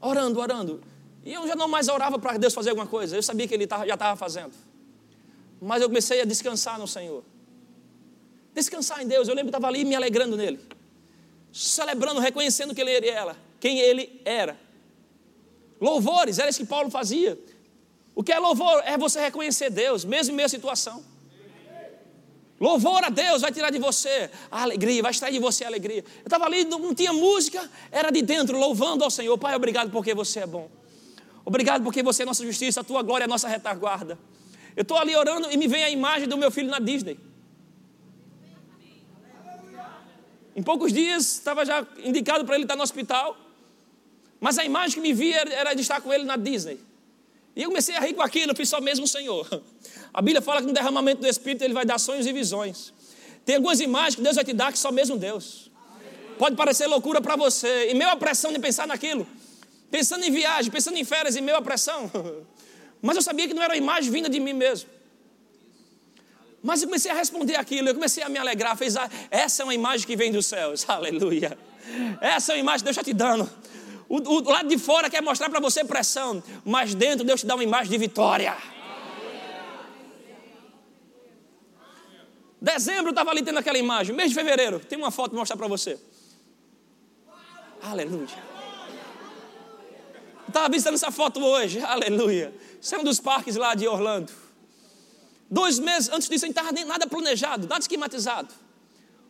orando, 0.00 0.40
orando. 0.40 0.80
E 1.24 1.32
eu 1.32 1.46
já 1.46 1.54
não 1.54 1.68
mais 1.68 1.88
orava 1.88 2.18
para 2.18 2.36
Deus 2.36 2.52
fazer 2.52 2.70
alguma 2.70 2.86
coisa, 2.86 3.16
eu 3.16 3.22
sabia 3.22 3.46
que 3.46 3.54
Ele 3.54 3.68
já 3.86 3.94
estava 3.94 4.16
fazendo. 4.16 4.52
Mas 5.60 5.80
eu 5.80 5.88
comecei 5.88 6.20
a 6.20 6.24
descansar 6.24 6.76
no 6.78 6.88
Senhor. 6.88 7.22
Descansar 8.52 9.00
em 9.00 9.06
Deus. 9.06 9.28
Eu 9.28 9.34
lembro 9.34 9.52
que 9.52 9.56
estava 9.56 9.68
ali 9.68 9.84
me 9.84 9.94
alegrando 9.94 10.36
nele. 10.36 10.58
Celebrando, 11.52 12.20
reconhecendo 12.20 12.74
que 12.74 12.80
ele 12.80 13.08
era 13.08 13.36
quem 13.62 13.78
ele 13.78 14.20
era. 14.24 14.58
Louvores, 15.80 16.40
era 16.40 16.50
isso 16.50 16.58
que 16.58 16.66
Paulo 16.66 16.90
fazia. 16.90 17.38
O 18.12 18.24
que 18.24 18.32
é 18.32 18.38
louvor? 18.40 18.82
É 18.84 18.98
você 18.98 19.20
reconhecer 19.20 19.70
Deus, 19.70 20.04
mesmo 20.04 20.32
em 20.32 20.36
meia 20.36 20.48
situação. 20.48 21.04
Louvor 22.62 23.02
a 23.02 23.08
Deus 23.08 23.42
vai 23.42 23.50
tirar 23.50 23.70
de 23.70 23.80
você 23.80 24.30
a 24.48 24.62
alegria, 24.62 25.02
vai 25.02 25.10
extrair 25.10 25.32
de 25.32 25.40
você 25.40 25.64
a 25.64 25.66
alegria. 25.66 26.04
Eu 26.18 26.26
estava 26.26 26.44
ali, 26.44 26.64
não 26.64 26.94
tinha 26.94 27.12
música, 27.12 27.68
era 27.90 28.08
de 28.12 28.22
dentro, 28.22 28.56
louvando 28.56 29.02
ao 29.02 29.10
Senhor. 29.10 29.36
Pai, 29.36 29.52
obrigado 29.56 29.90
porque 29.90 30.14
você 30.14 30.38
é 30.38 30.46
bom. 30.46 30.70
Obrigado 31.44 31.82
porque 31.82 32.04
você 32.04 32.22
é 32.22 32.24
nossa 32.24 32.44
justiça, 32.44 32.82
a 32.82 32.84
tua 32.84 33.02
glória 33.02 33.24
é 33.24 33.26
a 33.26 33.28
nossa 33.28 33.48
retaguarda. 33.48 34.16
Eu 34.76 34.82
estou 34.82 34.96
ali 34.96 35.16
orando 35.16 35.50
e 35.50 35.56
me 35.56 35.66
vem 35.66 35.82
a 35.82 35.90
imagem 35.90 36.28
do 36.28 36.38
meu 36.38 36.52
filho 36.52 36.70
na 36.70 36.78
Disney. 36.78 37.18
Em 40.54 40.62
poucos 40.62 40.92
dias 40.92 41.32
estava 41.32 41.64
já 41.66 41.84
indicado 42.04 42.44
para 42.44 42.54
ele 42.54 42.62
estar 42.62 42.76
no 42.76 42.84
hospital. 42.84 43.36
Mas 44.40 44.56
a 44.56 44.64
imagem 44.64 44.94
que 44.94 45.00
me 45.00 45.12
via 45.12 45.40
era 45.50 45.74
de 45.74 45.80
estar 45.80 46.00
com 46.00 46.12
ele 46.12 46.22
na 46.22 46.36
Disney. 46.36 46.78
E 47.54 47.62
eu 47.62 47.68
comecei 47.68 47.94
a 47.94 48.00
rir 48.00 48.14
com 48.14 48.22
aquilo, 48.22 48.52
eu 48.52 48.56
fiz 48.56 48.68
só 48.68 48.80
mesmo 48.80 49.04
o 49.04 49.08
Senhor. 49.08 49.46
A 50.12 50.22
Bíblia 50.22 50.40
fala 50.40 50.60
que 50.60 50.66
no 50.66 50.72
derramamento 50.72 51.20
do 51.20 51.26
Espírito 51.26 51.62
ele 51.62 51.74
vai 51.74 51.84
dar 51.84 51.98
sonhos 51.98 52.26
e 52.26 52.32
visões. 52.32 52.92
Tem 53.44 53.56
algumas 53.56 53.80
imagens 53.80 54.16
que 54.16 54.22
Deus 54.22 54.36
vai 54.36 54.44
te 54.44 54.52
dar 54.52 54.72
que 54.72 54.78
só 54.78 54.92
mesmo 54.92 55.16
Deus. 55.16 55.70
Pode 56.38 56.56
parecer 56.56 56.86
loucura 56.86 57.20
para 57.20 57.36
você. 57.36 57.90
E 57.90 57.94
meio 57.94 58.10
a 58.10 58.16
pressão 58.16 58.52
de 58.52 58.58
pensar 58.58 58.86
naquilo. 58.86 59.26
Pensando 59.90 60.24
em 60.24 60.30
viagem, 60.30 60.70
pensando 60.70 60.96
em 60.96 61.04
férias, 61.04 61.36
e 61.36 61.40
meio 61.40 61.58
a 61.58 61.62
pressão. 61.62 62.10
Mas 63.02 63.16
eu 63.16 63.22
sabia 63.22 63.46
que 63.48 63.54
não 63.54 63.62
era 63.62 63.76
imagem 63.76 64.10
vinda 64.10 64.28
de 64.28 64.40
mim 64.40 64.52
mesmo. 64.52 64.88
Mas 66.62 66.80
eu 66.80 66.88
comecei 66.88 67.10
a 67.10 67.14
responder 67.14 67.56
aquilo, 67.56 67.88
eu 67.88 67.94
comecei 67.94 68.22
a 68.22 68.28
me 68.28 68.38
alegrar. 68.38 68.76
Fez, 68.76 68.94
essa 69.30 69.62
é 69.62 69.64
uma 69.64 69.74
imagem 69.74 70.06
que 70.06 70.14
vem 70.14 70.30
dos 70.30 70.46
céus, 70.46 70.84
aleluia. 70.88 71.58
Essa 72.20 72.52
é 72.52 72.54
uma 72.54 72.60
imagem 72.60 72.78
que 72.78 72.84
Deus 72.84 72.96
está 72.96 73.04
te 73.04 73.12
dando. 73.12 73.50
O, 74.12 74.16
o, 74.16 74.42
lado 74.42 74.68
de 74.68 74.76
fora 74.76 75.08
quer 75.08 75.22
mostrar 75.22 75.48
para 75.48 75.58
você 75.58 75.82
pressão, 75.86 76.42
mas 76.66 76.94
dentro 76.94 77.24
Deus 77.24 77.40
te 77.40 77.46
dá 77.46 77.54
uma 77.54 77.64
imagem 77.64 77.90
de 77.90 77.96
vitória. 77.96 78.54
Dezembro 82.60 83.08
estava 83.08 83.30
ali 83.30 83.42
tendo 83.42 83.58
aquela 83.58 83.78
imagem, 83.78 84.14
mês 84.14 84.28
de 84.28 84.34
fevereiro, 84.34 84.80
tem 84.80 84.98
uma 84.98 85.10
foto 85.10 85.30
para 85.30 85.38
mostrar 85.38 85.56
para 85.56 85.66
você. 85.66 85.98
Aleluia. 87.80 88.28
Estava 90.46 90.68
visitando 90.68 90.94
essa 90.96 91.10
foto 91.10 91.42
hoje, 91.42 91.80
aleluia. 91.80 92.52
Isso 92.82 92.94
é 92.94 92.98
um 92.98 93.04
dos 93.04 93.18
parques 93.18 93.56
lá 93.56 93.74
de 93.74 93.88
Orlando. 93.88 94.30
Dois 95.50 95.78
meses 95.78 96.10
antes 96.10 96.28
disso, 96.28 96.44
não 96.44 96.50
estava 96.50 96.70
nada 96.84 97.06
planejado, 97.06 97.66
nada 97.66 97.80
esquematizado. 97.80 98.52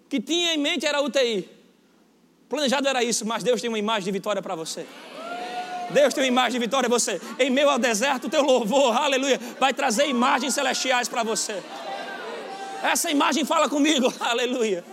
O 0.07 0.09
que 0.09 0.21
tinha 0.21 0.55
em 0.55 0.59
mente 0.59 0.85
era 0.85 0.99
a 0.99 1.03
UTI. 1.03 1.49
Planejado 2.53 2.87
era 2.87 3.03
isso, 3.03 3.27
mas 3.27 3.43
Deus 3.43 3.63
tem 3.63 3.69
uma 3.71 3.79
imagem 3.79 4.05
de 4.05 4.11
vitória 4.11 4.43
para 4.43 4.55
você. 4.55 4.85
Deus 5.89 6.13
tem 6.13 6.23
uma 6.23 6.29
imagem 6.29 6.53
de 6.53 6.59
vitória 6.59 6.87
para 6.87 6.99
você. 6.99 7.19
Em 7.39 7.49
meio 7.49 7.71
ao 7.71 7.79
deserto, 7.79 8.27
o 8.27 8.29
teu 8.29 8.43
louvor, 8.43 8.95
aleluia, 8.95 9.41
vai 9.59 9.73
trazer 9.73 10.07
imagens 10.07 10.53
celestiais 10.53 11.09
para 11.09 11.23
você. 11.23 11.63
Essa 12.83 13.11
imagem 13.11 13.47
fala 13.47 13.71
comigo, 13.71 14.13
aleluia. 14.21 14.85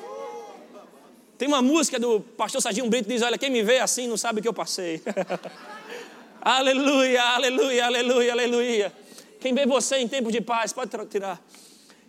Tem 1.37 1.49
uma 1.49 1.61
música 1.61 1.99
do 1.99 2.21
pastor 2.21 2.61
Serginho 2.61 2.89
Brito 2.89 3.09
que 3.09 3.13
diz: 3.15 3.21
Olha, 3.23 3.37
quem 3.37 3.49
me 3.49 3.61
vê 3.61 3.79
assim 3.79 4.07
não 4.07 4.15
sabe 4.15 4.39
o 4.39 4.41
que 4.41 4.47
eu 4.47 4.53
passei. 4.53 5.03
aleluia, 6.41 7.21
aleluia, 7.21 7.85
aleluia, 7.87 8.31
aleluia. 8.31 8.93
Quem 9.41 9.53
vê 9.53 9.65
você 9.65 9.97
em 9.97 10.07
tempo 10.07 10.31
de 10.31 10.39
paz, 10.39 10.71
pode 10.71 10.91
tirar. 11.07 11.41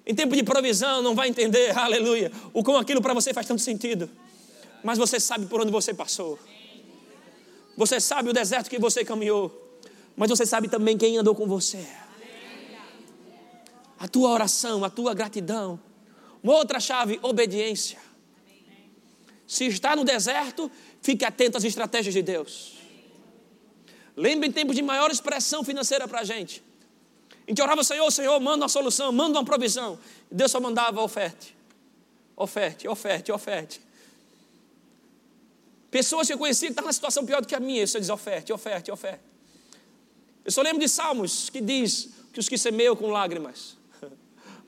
Em 0.07 0.15
tempo 0.15 0.37
de 0.37 0.45
provisão, 0.45 1.03
não 1.03 1.17
vai 1.17 1.27
entender, 1.27 1.75
aleluia, 1.77 2.31
o 2.53 2.63
como 2.63 2.79
aquilo 2.79 3.03
para 3.03 3.15
você 3.15 3.35
faz 3.35 3.49
tanto 3.49 3.63
sentido 3.63 4.09
mas 4.83 4.99
você 4.99 5.21
sabe 5.21 5.47
por 5.47 5.61
onde 5.61 5.71
você 5.71 5.93
passou. 5.95 6.39
Você 7.77 8.01
sabe 8.01 8.31
o 8.31 8.33
deserto 8.33 8.69
que 8.69 8.79
você 8.79 9.05
caminhou, 9.05 9.79
mas 10.17 10.29
você 10.29 10.45
sabe 10.45 10.69
também 10.69 10.99
quem 10.99 11.17
andou 11.17 11.35
com 11.35 11.47
você. 11.47 11.87
A 13.99 14.09
tua 14.09 14.31
oração, 14.31 14.85
a 14.85 14.91
tua 14.91 15.15
gratidão. 15.15 15.81
Uma 16.43 16.55
outra 16.55 16.81
chave, 16.81 17.19
obediência. 17.23 17.99
Se 19.47 19.67
está 19.67 19.95
no 19.95 20.05
deserto, 20.05 20.71
fique 21.03 21.25
atento 21.25 21.59
às 21.59 21.65
estratégias 21.65 22.15
de 22.15 22.23
Deus. 22.23 22.77
Lembre 24.17 24.49
em 24.49 24.53
tempos 24.53 24.77
de 24.77 24.83
maior 24.83 25.11
expressão 25.11 25.65
financeira 25.65 26.07
para 26.07 26.21
a 26.21 26.25
gente. 26.25 26.63
A 27.47 27.51
gente 27.51 27.61
orava, 27.61 27.83
Senhor, 27.83 28.11
Senhor, 28.11 28.39
manda 28.41 28.65
uma 28.65 28.69
solução, 28.69 29.11
manda 29.11 29.39
uma 29.39 29.45
provisão. 29.45 29.99
Deus 30.31 30.51
só 30.51 30.61
mandava 30.61 31.03
oferte. 31.03 31.57
Oferte, 32.37 32.87
oferte, 32.87 33.33
oferte. 33.33 33.81
Pessoas 35.91 36.29
que 36.29 36.33
eu 36.33 36.39
conheci 36.39 36.67
que 36.67 36.73
estavam 36.73 36.87
numa 36.87 36.93
situação 36.93 37.27
pior 37.27 37.41
do 37.41 37.49
que 37.49 37.55
a 37.55 37.61
minha. 37.61 37.83
Isso 37.83 37.99
diz 37.99 38.09
oferte, 38.09 38.53
oferte, 38.53 38.93
oferte. 38.93 39.21
Eu 40.45 40.53
só 40.53 40.63
lembro 40.63 40.81
de 40.81 40.89
Salmos 40.89 41.51
que 41.51 41.61
diz 41.61 42.11
que 42.33 42.39
os 42.39 42.49
que 42.49 42.57
semeiam 42.57 42.95
com 42.95 43.09
lágrimas 43.09 43.77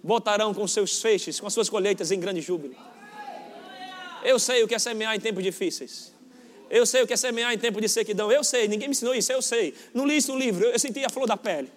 voltarão 0.02 0.52
com 0.52 0.66
seus 0.66 1.00
feixes, 1.00 1.38
com 1.38 1.46
as 1.46 1.54
suas 1.54 1.68
colheitas 1.68 2.10
em 2.10 2.18
grande 2.18 2.40
júbilo. 2.40 2.74
Eu 4.24 4.38
sei 4.38 4.62
o 4.62 4.68
que 4.68 4.74
é 4.74 4.78
semear 4.78 5.14
em 5.14 5.20
tempos 5.20 5.42
difíceis. 5.42 6.12
Eu 6.68 6.86
sei 6.86 7.02
o 7.02 7.06
que 7.06 7.12
é 7.12 7.16
semear 7.16 7.52
em 7.52 7.58
tempo 7.58 7.80
de 7.80 7.88
sequidão. 7.88 8.30
Eu 8.32 8.42
sei, 8.42 8.66
ninguém 8.66 8.88
me 8.88 8.92
ensinou 8.92 9.14
isso, 9.14 9.30
eu 9.30 9.42
sei. 9.42 9.74
Não 9.94 10.06
li 10.06 10.16
isso 10.16 10.32
no 10.32 10.38
livro, 10.38 10.64
eu 10.64 10.78
senti 10.78 11.04
a 11.04 11.08
flor 11.08 11.26
da 11.26 11.36
pele. 11.36 11.70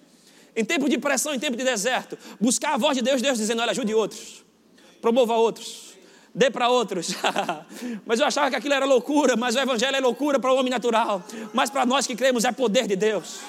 Em 0.55 0.63
tempo 0.63 0.87
de 0.89 0.97
pressão, 0.97 1.33
em 1.33 1.39
tempo 1.39 1.57
de 1.57 1.63
deserto, 1.63 2.17
buscar 2.39 2.75
a 2.75 2.77
voz 2.77 2.97
de 2.97 3.03
Deus, 3.03 3.21
Deus 3.21 3.37
dizendo: 3.37 3.61
olha, 3.61 3.71
ajude 3.71 3.93
outros, 3.93 4.43
promova 5.01 5.35
outros 5.35 5.94
dê 6.35 6.51
para 6.51 6.67
outros. 6.67 7.15
mas 8.05 8.19
eu 8.19 8.25
achava 8.25 8.49
que 8.49 8.57
aquilo 8.57 8.73
era 8.73 8.85
loucura, 8.85 9.37
mas 9.37 9.55
o 9.55 9.59
Evangelho 9.59 9.95
é 9.95 9.99
loucura 10.01 10.37
para 10.37 10.51
o 10.51 10.57
homem 10.57 10.69
natural. 10.69 11.23
Mas 11.53 11.69
para 11.69 11.85
nós 11.85 12.05
que 12.05 12.15
cremos 12.15 12.43
é 12.43 12.51
poder 12.51 12.85
de 12.85 12.97
Deus. 12.97 13.39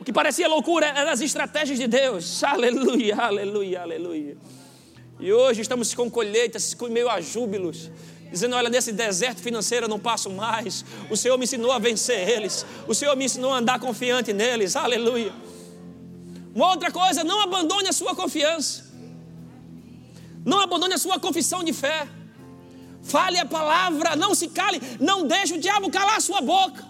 O 0.00 0.04
que 0.04 0.14
parecia 0.14 0.48
loucura 0.48 0.86
eram 0.86 1.12
as 1.12 1.20
estratégias 1.20 1.78
de 1.78 1.86
Deus. 1.86 2.42
Aleluia, 2.42 3.16
aleluia, 3.16 3.82
aleluia. 3.82 4.36
E 5.20 5.30
hoje 5.30 5.60
estamos 5.60 5.92
com 5.92 6.10
colheitas, 6.10 6.72
com 6.72 6.88
meio 6.88 7.10
a 7.10 7.20
júbilos, 7.20 7.90
dizendo: 8.32 8.56
Olha, 8.56 8.70
nesse 8.70 8.90
deserto 8.90 9.42
financeiro 9.42 9.84
eu 9.84 9.90
não 9.90 9.98
passo 9.98 10.30
mais. 10.30 10.82
O 11.10 11.16
Senhor 11.18 11.36
me 11.36 11.44
ensinou 11.44 11.70
a 11.70 11.78
vencer 11.78 12.26
eles. 12.26 12.64
O 12.88 12.94
Senhor 12.94 13.14
me 13.14 13.26
ensinou 13.26 13.52
a 13.52 13.58
andar 13.58 13.78
confiante 13.78 14.32
neles. 14.32 14.74
Aleluia. 14.74 15.30
Uma 16.54 16.70
outra 16.70 16.90
coisa, 16.90 17.22
não 17.22 17.42
abandone 17.42 17.88
a 17.88 17.92
sua 17.92 18.14
confiança. 18.16 18.89
Não 20.44 20.60
abandone 20.60 20.94
a 20.94 20.98
sua 20.98 21.18
confissão 21.18 21.62
de 21.62 21.72
fé. 21.72 22.08
Fale 23.02 23.38
a 23.38 23.46
palavra, 23.46 24.14
não 24.16 24.34
se 24.34 24.48
cale, 24.48 24.80
não 25.00 25.26
deixe 25.26 25.54
o 25.54 25.60
diabo 25.60 25.90
calar 25.90 26.16
a 26.16 26.20
sua 26.20 26.40
boca. 26.40 26.84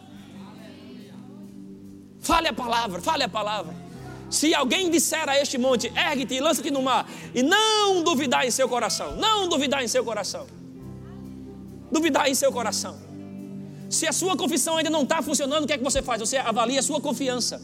Fale 2.20 2.48
a 2.48 2.52
palavra, 2.52 3.00
fale 3.00 3.22
a 3.24 3.28
palavra. 3.28 3.74
Se 4.28 4.54
alguém 4.54 4.90
disser 4.90 5.28
a 5.28 5.40
este 5.40 5.58
monte, 5.58 5.92
ergue-te 5.96 6.34
e 6.34 6.40
lança-te 6.40 6.70
no 6.70 6.82
mar, 6.82 7.08
e 7.34 7.42
não 7.42 8.02
duvidar 8.04 8.46
em 8.46 8.50
seu 8.50 8.68
coração, 8.68 9.16
não 9.16 9.48
duvidar 9.48 9.82
em 9.82 9.88
seu 9.88 10.04
coração, 10.04 10.46
duvidar 11.90 12.28
em 12.28 12.34
seu 12.34 12.52
coração. 12.52 12.96
Se 13.88 14.06
a 14.06 14.12
sua 14.12 14.36
confissão 14.36 14.76
ainda 14.76 14.90
não 14.90 15.02
está 15.02 15.20
funcionando, 15.20 15.64
o 15.64 15.66
que 15.66 15.72
é 15.72 15.78
que 15.78 15.82
você 15.82 16.00
faz? 16.00 16.20
Você 16.20 16.36
avalia 16.36 16.78
a 16.78 16.82
sua 16.82 17.00
confiança. 17.00 17.60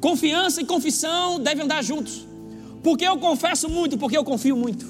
Confiança 0.00 0.62
e 0.62 0.64
confissão 0.64 1.38
devem 1.38 1.64
andar 1.64 1.82
juntos. 1.82 2.26
Porque 2.82 3.04
eu 3.04 3.16
confesso 3.18 3.68
muito, 3.68 3.96
porque 3.96 4.16
eu 4.16 4.24
confio 4.24 4.56
muito. 4.56 4.86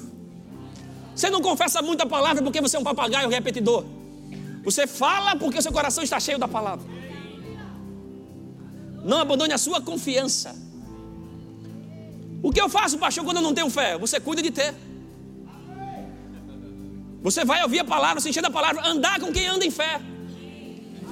Você 1.15 1.29
não 1.29 1.41
confessa 1.41 1.81
muita 1.81 2.05
palavra 2.05 2.41
porque 2.41 2.59
você 2.59 2.75
é 2.75 2.79
um 2.79 2.83
papagaio 2.83 3.29
repetidor. 3.29 3.85
Você 4.63 4.87
fala 4.87 5.35
porque 5.35 5.59
o 5.59 5.61
seu 5.61 5.71
coração 5.71 6.03
está 6.03 6.19
cheio 6.19 6.39
da 6.39 6.47
palavra. 6.47 6.85
Não 9.03 9.19
abandone 9.19 9.53
a 9.53 9.57
sua 9.57 9.79
confiança. 9.81 10.55
O 12.41 12.51
que 12.51 12.59
eu 12.59 12.67
faço, 12.67 12.97
pastor, 12.97 13.23
quando 13.23 13.37
eu 13.37 13.43
não 13.43 13.53
tenho 13.53 13.69
fé? 13.69 13.97
Você 13.97 14.19
cuida 14.19 14.41
de 14.41 14.49
ter. 14.49 14.73
Você 17.21 17.45
vai 17.45 17.61
ouvir 17.63 17.79
a 17.79 17.85
palavra, 17.85 18.19
se 18.19 18.41
da 18.41 18.49
palavra, 18.49 18.85
andar 18.87 19.19
com 19.19 19.31
quem 19.31 19.47
anda 19.47 19.65
em 19.65 19.71
fé. 19.71 20.01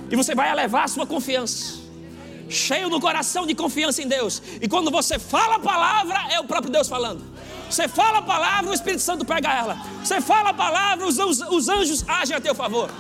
E 0.10 0.16
você 0.16 0.34
vai 0.34 0.52
elevar 0.52 0.86
a 0.86 0.88
sua 0.88 1.06
confiança 1.06 1.82
cheio 2.52 2.90
no 2.90 3.00
coração 3.00 3.48
de 3.48 3.56
confiança 3.56 4.02
em 4.02 4.08
Deus. 4.08 4.42
E 4.62 4.68
quando 4.68 4.92
você 4.92 5.18
fala 5.18 5.56
a 5.56 5.60
palavra, 5.60 6.20
é 6.32 6.40
o 6.40 6.44
próprio 6.44 6.72
Deus 6.72 6.88
falando. 6.88 7.24
Você 7.70 7.88
fala 7.88 8.18
a 8.18 8.22
palavra, 8.22 8.70
o 8.70 8.74
Espírito 8.74 9.02
Santo 9.02 9.24
pega 9.24 9.54
ela. 9.54 9.78
Você 10.04 10.20
fala 10.20 10.50
a 10.50 10.54
palavra, 10.54 11.08
os, 11.08 11.18
os, 11.18 11.40
os 11.40 11.70
anjos 11.70 12.04
agem 12.08 12.36
a 12.36 12.42
teu 12.42 12.54
favor. 12.54 12.92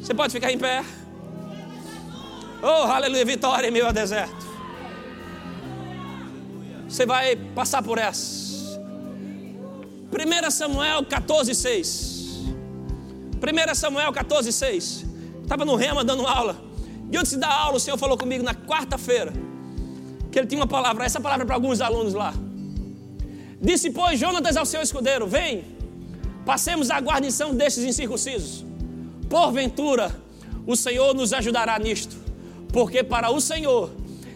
Você 0.00 0.12
pode 0.12 0.32
ficar 0.32 0.52
em 0.52 0.58
pé. 0.58 0.84
Oh, 2.62 2.90
aleluia, 2.90 3.24
vitória 3.24 3.68
em 3.68 3.70
meio 3.70 3.86
ao 3.86 3.92
deserto. 3.92 4.46
Você 6.88 7.04
vai 7.04 7.36
passar 7.36 7.82
por 7.82 7.98
essa. 7.98 8.46
1 10.12 10.50
Samuel 10.50 11.04
14, 11.04 11.54
6. 11.54 12.16
1 13.36 13.74
Samuel 13.74 14.12
14, 14.12 14.52
6. 14.52 15.04
Estava 15.42 15.64
no 15.64 15.76
Rema 15.76 16.04
dando 16.04 16.26
aula. 16.26 16.65
E 17.10 17.16
antes 17.16 17.36
dar 17.36 17.52
aula, 17.52 17.76
o 17.76 17.80
Senhor 17.80 17.96
falou 17.96 18.18
comigo 18.18 18.42
na 18.42 18.54
quarta-feira 18.54 19.32
que 20.36 20.40
ele 20.40 20.46
tinha 20.46 20.60
uma 20.60 20.66
palavra, 20.66 21.02
essa 21.02 21.18
palavra 21.18 21.44
é 21.44 21.46
para 21.46 21.54
alguns 21.54 21.80
alunos 21.80 22.12
lá. 22.12 22.34
Disse, 23.58 23.90
pois, 23.90 24.20
Jonatas 24.20 24.54
ao 24.54 24.66
seu 24.66 24.82
escudeiro: 24.82 25.26
Vem, 25.26 25.64
passemos 26.44 26.90
a 26.90 27.00
guarnição 27.00 27.54
destes 27.54 27.84
incircuncisos. 27.84 28.62
Porventura, 29.30 30.14
o 30.66 30.76
Senhor 30.76 31.14
nos 31.14 31.32
ajudará 31.32 31.78
nisto, 31.78 32.14
porque 32.70 33.02
para 33.02 33.30
o 33.30 33.40
Senhor 33.40 33.90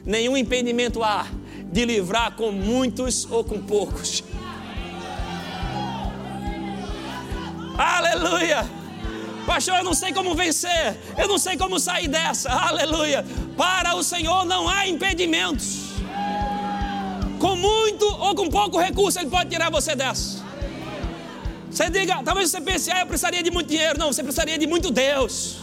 nenhum 0.06 0.38
impedimento 0.38 1.02
há 1.02 1.26
de 1.70 1.84
livrar 1.84 2.34
com 2.34 2.50
muitos 2.50 3.30
ou 3.30 3.44
com 3.44 3.60
poucos. 3.60 4.24
Aleluia! 7.76 8.79
Pastor, 9.50 9.78
eu 9.78 9.84
não 9.84 9.94
sei 9.94 10.12
como 10.12 10.32
vencer, 10.32 10.96
eu 11.18 11.26
não 11.26 11.36
sei 11.36 11.56
como 11.56 11.80
sair 11.80 12.06
dessa. 12.06 12.48
Aleluia! 12.52 13.26
Para 13.56 13.96
o 13.96 14.02
Senhor 14.04 14.44
não 14.44 14.68
há 14.68 14.86
impedimentos. 14.86 15.88
Com 17.40 17.56
muito 17.56 18.04
ou 18.06 18.32
com 18.36 18.48
pouco 18.48 18.78
recurso, 18.78 19.18
Ele 19.18 19.28
pode 19.28 19.50
tirar 19.50 19.68
você 19.68 19.96
dessa. 19.96 20.38
Você 21.68 21.90
diga, 21.90 22.22
talvez 22.22 22.48
você 22.48 22.60
pense, 22.60 22.92
ah, 22.92 23.00
eu 23.00 23.08
precisaria 23.08 23.42
de 23.42 23.50
muito 23.50 23.66
dinheiro. 23.66 23.98
Não, 23.98 24.12
você 24.12 24.22
precisaria 24.22 24.56
de 24.56 24.68
muito 24.68 24.88
Deus. 24.88 25.56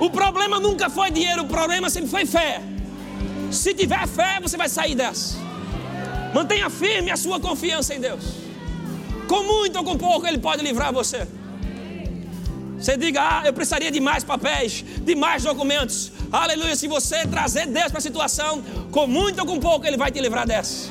O 0.00 0.08
problema 0.08 0.58
nunca 0.58 0.88
foi 0.88 1.10
dinheiro, 1.10 1.42
o 1.42 1.46
problema 1.46 1.90
sempre 1.90 2.08
foi 2.08 2.24
fé. 2.24 2.62
Se 3.50 3.74
tiver 3.74 4.08
fé, 4.08 4.40
você 4.40 4.56
vai 4.56 4.70
sair 4.70 4.94
dessa. 4.94 5.36
Mantenha 6.32 6.70
firme 6.70 7.10
a 7.10 7.16
sua 7.18 7.38
confiança 7.38 7.94
em 7.94 8.00
Deus. 8.00 8.24
Com 9.28 9.42
muito 9.42 9.76
ou 9.76 9.84
com 9.84 9.98
pouco, 9.98 10.26
Ele 10.26 10.38
pode 10.38 10.64
livrar 10.64 10.94
você. 10.94 11.28
Você 12.78 12.96
diga, 12.96 13.20
ah, 13.20 13.42
eu 13.44 13.52
precisaria 13.52 13.90
de 13.90 14.00
mais 14.00 14.22
papéis, 14.22 14.84
de 15.02 15.14
mais 15.14 15.42
documentos. 15.42 16.12
Aleluia. 16.30 16.76
Se 16.76 16.86
você 16.86 17.26
trazer 17.26 17.66
Deus 17.66 17.88
para 17.88 17.98
a 17.98 18.00
situação, 18.00 18.62
com 18.92 19.06
muito 19.06 19.40
ou 19.40 19.46
com 19.46 19.58
pouco, 19.58 19.84
Ele 19.84 19.96
vai 19.96 20.12
te 20.12 20.20
livrar 20.20 20.46
dessa. 20.46 20.88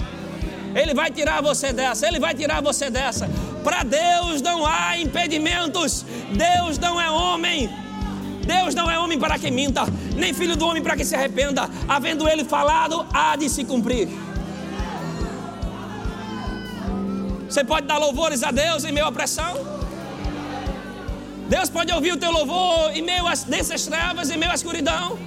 Ele 0.75 0.93
vai 0.93 1.09
tirar 1.09 1.41
você 1.41 1.71
dessa, 1.71 2.05
Ele 2.07 2.19
vai 2.19 2.35
tirar 2.35 2.61
você 2.61 2.89
dessa. 2.89 3.29
Para 3.63 3.83
Deus 3.83 4.41
não 4.41 4.65
há 4.65 4.99
impedimentos. 4.99 6.05
Deus 6.31 6.77
não 6.77 6.99
é 6.99 7.09
homem. 7.09 7.69
Deus 8.45 8.75
não 8.75 8.89
é 8.89 8.99
homem 8.99 9.19
para 9.19 9.37
que 9.37 9.51
minta, 9.51 9.85
nem 10.15 10.33
filho 10.33 10.55
do 10.55 10.65
homem 10.65 10.81
para 10.81 10.95
que 10.95 11.03
se 11.03 11.15
arrependa. 11.15 11.69
Havendo 11.87 12.27
Ele 12.27 12.43
falado, 12.43 13.05
há 13.13 13.35
de 13.35 13.49
se 13.49 13.63
cumprir. 13.63 14.07
Você 17.49 17.63
pode 17.63 17.87
dar 17.87 17.97
louvores 17.97 18.43
a 18.43 18.51
Deus 18.51 18.83
em 18.83 18.91
meio 18.91 19.05
à 19.05 19.11
pressão? 19.11 19.76
Deus 21.47 21.69
pode 21.69 21.93
ouvir 21.93 22.11
o 22.11 22.17
teu 22.17 22.31
louvor 22.31 22.91
em 22.93 23.01
meio 23.01 23.25
às 23.25 23.43
densas 23.43 23.85
trevas, 23.85 24.29
em 24.29 24.37
meio 24.37 24.51
à 24.51 24.55
escuridão. 24.55 25.17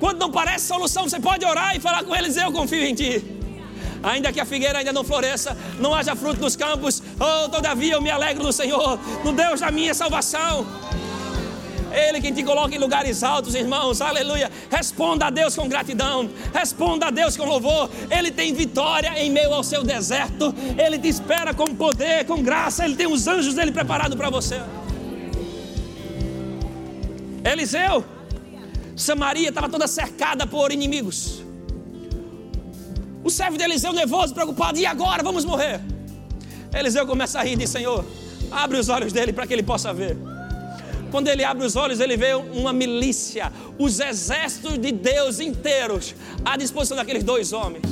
Quando 0.00 0.18
não 0.18 0.30
parece 0.30 0.66
solução, 0.66 1.08
você 1.08 1.20
pode 1.20 1.44
orar 1.44 1.76
e 1.76 1.80
falar 1.80 2.04
com 2.04 2.14
eles: 2.14 2.36
Eu 2.36 2.50
confio 2.52 2.82
em 2.82 2.94
ti. 2.94 3.24
Ainda 4.02 4.32
que 4.32 4.40
a 4.40 4.44
figueira 4.44 4.78
ainda 4.78 4.92
não 4.92 5.04
floresça, 5.04 5.56
não 5.78 5.94
haja 5.94 6.14
fruto 6.14 6.40
nos 6.40 6.54
campos, 6.54 7.02
oh, 7.18 7.48
todavia 7.48 7.94
eu 7.94 8.02
me 8.02 8.10
alegro 8.10 8.42
no 8.42 8.52
Senhor, 8.52 8.98
no 9.24 9.32
Deus 9.32 9.60
da 9.60 9.70
minha 9.70 9.94
salvação. 9.94 10.66
Ele 11.92 12.20
quem 12.20 12.32
te 12.32 12.42
coloca 12.42 12.74
em 12.74 12.78
lugares 12.78 13.22
altos, 13.22 13.54
irmãos, 13.54 14.00
aleluia. 14.00 14.50
Responda 14.70 15.26
a 15.26 15.30
Deus 15.30 15.56
com 15.56 15.66
gratidão, 15.66 16.30
responda 16.52 17.06
a 17.06 17.10
Deus 17.10 17.36
com 17.36 17.44
louvor. 17.46 17.90
Ele 18.10 18.30
tem 18.30 18.52
vitória 18.52 19.12
em 19.16 19.30
meio 19.30 19.52
ao 19.52 19.64
seu 19.64 19.82
deserto, 19.82 20.54
ele 20.78 20.98
te 20.98 21.08
espera 21.08 21.54
com 21.54 21.66
poder, 21.74 22.26
com 22.26 22.42
graça, 22.42 22.84
ele 22.84 22.96
tem 22.96 23.06
os 23.06 23.26
anjos 23.26 23.54
dele 23.54 23.72
preparados 23.72 24.16
para 24.16 24.28
você. 24.28 24.60
Eliseu, 27.52 28.04
Samaria 28.96 29.50
estava 29.50 29.68
toda 29.68 29.86
cercada 29.86 30.46
por 30.46 30.72
inimigos. 30.72 31.42
O 33.22 33.30
servo 33.30 33.56
de 33.56 33.64
Eliseu, 33.64 33.92
nervoso, 33.92 34.34
preocupado, 34.34 34.78
e 34.78 34.86
agora? 34.86 35.22
Vamos 35.22 35.44
morrer. 35.44 35.80
Eliseu 36.74 37.06
começa 37.06 37.38
a 37.38 37.42
rir 37.42 37.52
e 37.52 37.56
diz: 37.56 37.70
Senhor, 37.70 38.04
abre 38.50 38.78
os 38.78 38.88
olhos 38.88 39.12
dele 39.12 39.32
para 39.32 39.46
que 39.46 39.52
ele 39.52 39.62
possa 39.62 39.92
ver. 39.92 40.16
Quando 41.10 41.28
ele 41.28 41.44
abre 41.44 41.64
os 41.64 41.76
olhos, 41.76 42.00
ele 42.00 42.16
vê 42.16 42.34
uma 42.34 42.72
milícia, 42.72 43.52
os 43.78 44.00
exércitos 44.00 44.78
de 44.78 44.90
Deus 44.92 45.40
inteiros 45.40 46.14
à 46.44 46.56
disposição 46.56 46.96
daqueles 46.96 47.22
dois 47.22 47.52
homens. 47.52 47.84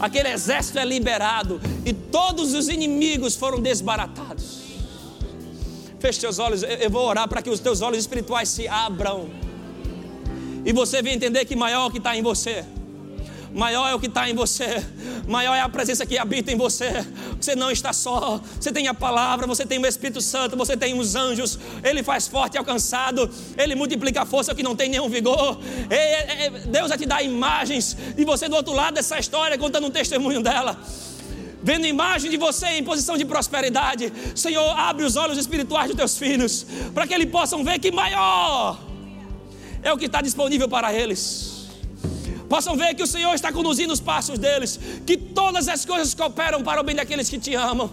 Aquele 0.00 0.30
exército 0.30 0.78
é 0.78 0.84
liberado 0.84 1.60
e 1.84 1.92
todos 1.92 2.54
os 2.54 2.68
inimigos 2.68 3.36
foram 3.36 3.60
desbaratados. 3.60 4.51
Feche 6.02 6.18
seus 6.18 6.40
olhos, 6.40 6.64
eu 6.64 6.90
vou 6.90 7.06
orar 7.06 7.28
para 7.28 7.40
que 7.40 7.48
os 7.48 7.60
teus 7.60 7.80
olhos 7.80 8.00
espirituais 8.00 8.48
se 8.48 8.66
abram. 8.66 9.30
E 10.64 10.72
você 10.72 11.00
venha 11.00 11.14
entender 11.14 11.44
que 11.44 11.54
maior 11.54 11.84
é 11.84 11.86
o 11.86 11.90
que 11.92 11.98
está 11.98 12.16
em 12.16 12.22
você. 12.22 12.64
Maior 13.54 13.88
é 13.88 13.94
o 13.94 14.00
que 14.00 14.06
está 14.06 14.28
em 14.28 14.34
você, 14.34 14.84
maior 15.28 15.54
é 15.54 15.60
a 15.60 15.68
presença 15.68 16.04
que 16.04 16.18
habita 16.18 16.50
em 16.50 16.56
você. 16.56 17.06
Você 17.38 17.54
não 17.54 17.70
está 17.70 17.92
só, 17.92 18.40
você 18.58 18.72
tem 18.72 18.88
a 18.88 18.94
palavra, 18.94 19.46
você 19.46 19.64
tem 19.64 19.78
o 19.78 19.86
Espírito 19.86 20.20
Santo, 20.20 20.56
você 20.56 20.76
tem 20.76 20.98
os 20.98 21.14
anjos. 21.14 21.56
Ele 21.84 22.02
faz 22.02 22.26
forte 22.26 22.54
e 22.54 22.58
alcançado, 22.58 23.30
ele 23.56 23.76
multiplica 23.76 24.22
a 24.22 24.26
força 24.26 24.54
que 24.56 24.62
não 24.62 24.74
tem 24.74 24.88
nenhum 24.88 25.08
vigor. 25.08 25.56
Deus 26.66 26.88
vai 26.88 26.98
te 26.98 27.06
dar 27.06 27.22
imagens 27.22 27.96
e 28.16 28.24
você 28.24 28.48
do 28.48 28.56
outro 28.56 28.72
lado 28.72 28.94
dessa 28.94 29.20
história 29.20 29.56
contando 29.56 29.86
um 29.86 29.90
testemunho 29.90 30.42
dela 30.42 30.76
vendo 31.62 31.86
imagem 31.86 32.30
de 32.30 32.36
você 32.36 32.66
em 32.78 32.84
posição 32.84 33.16
de 33.16 33.24
prosperidade. 33.24 34.12
Senhor, 34.34 34.68
abre 34.78 35.04
os 35.04 35.16
olhos 35.16 35.38
espirituais 35.38 35.88
dos 35.88 35.96
teus 35.96 36.18
filhos, 36.18 36.66
para 36.92 37.06
que 37.06 37.14
eles 37.14 37.30
possam 37.30 37.62
ver 37.62 37.78
que 37.78 37.92
maior 37.92 38.78
é 39.82 39.92
o 39.92 39.96
que 39.96 40.06
está 40.06 40.20
disponível 40.20 40.68
para 40.68 40.92
eles. 40.92 41.68
Possam 42.48 42.76
ver 42.76 42.94
que 42.94 43.02
o 43.02 43.06
Senhor 43.06 43.32
está 43.34 43.50
conduzindo 43.50 43.92
os 43.92 44.00
passos 44.00 44.38
deles, 44.38 44.78
que 45.06 45.16
todas 45.16 45.68
as 45.68 45.84
coisas 45.84 46.12
cooperam 46.14 46.62
para 46.62 46.80
o 46.80 46.84
bem 46.84 46.94
daqueles 46.94 47.28
que 47.28 47.38
te 47.38 47.54
amam. 47.54 47.90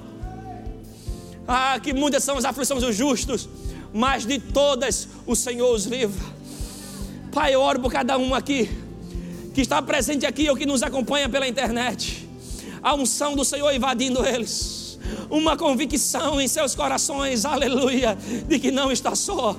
Ah, 1.47 1.80
que 1.82 1.93
muitas 1.93 2.24
são 2.24 2.38
as 2.38 2.45
aflições 2.45 2.84
dos 2.84 2.95
justos, 2.95 3.47
mas 3.93 4.26
de 4.26 4.38
todas 4.39 5.07
o 5.26 5.36
Senhor 5.36 5.74
os 5.74 5.86
livra. 5.86 6.39
Pai, 7.32 7.55
eu 7.55 7.61
oro 7.61 7.80
por 7.80 7.91
cada 7.91 8.17
um 8.17 8.36
aqui, 8.36 8.70
que 9.53 9.61
está 9.61 9.82
presente 9.82 10.26
aqui 10.26 10.49
ou 10.49 10.55
que 10.55 10.65
nos 10.65 10.84
acompanha 10.84 11.30
pela 11.30 11.47
internet 11.47 12.18
a 12.82 12.93
unção 12.95 13.36
do 13.36 13.43
Senhor 13.43 13.71
invadindo 13.73 14.25
eles, 14.25 14.99
uma 15.30 15.57
convicção 15.57 16.39
em 16.39 16.47
seus 16.47 16.75
corações, 16.75 17.45
aleluia, 17.45 18.17
de 18.47 18.59
que 18.59 18.71
não 18.71 18.91
está 18.91 19.15
só, 19.15 19.55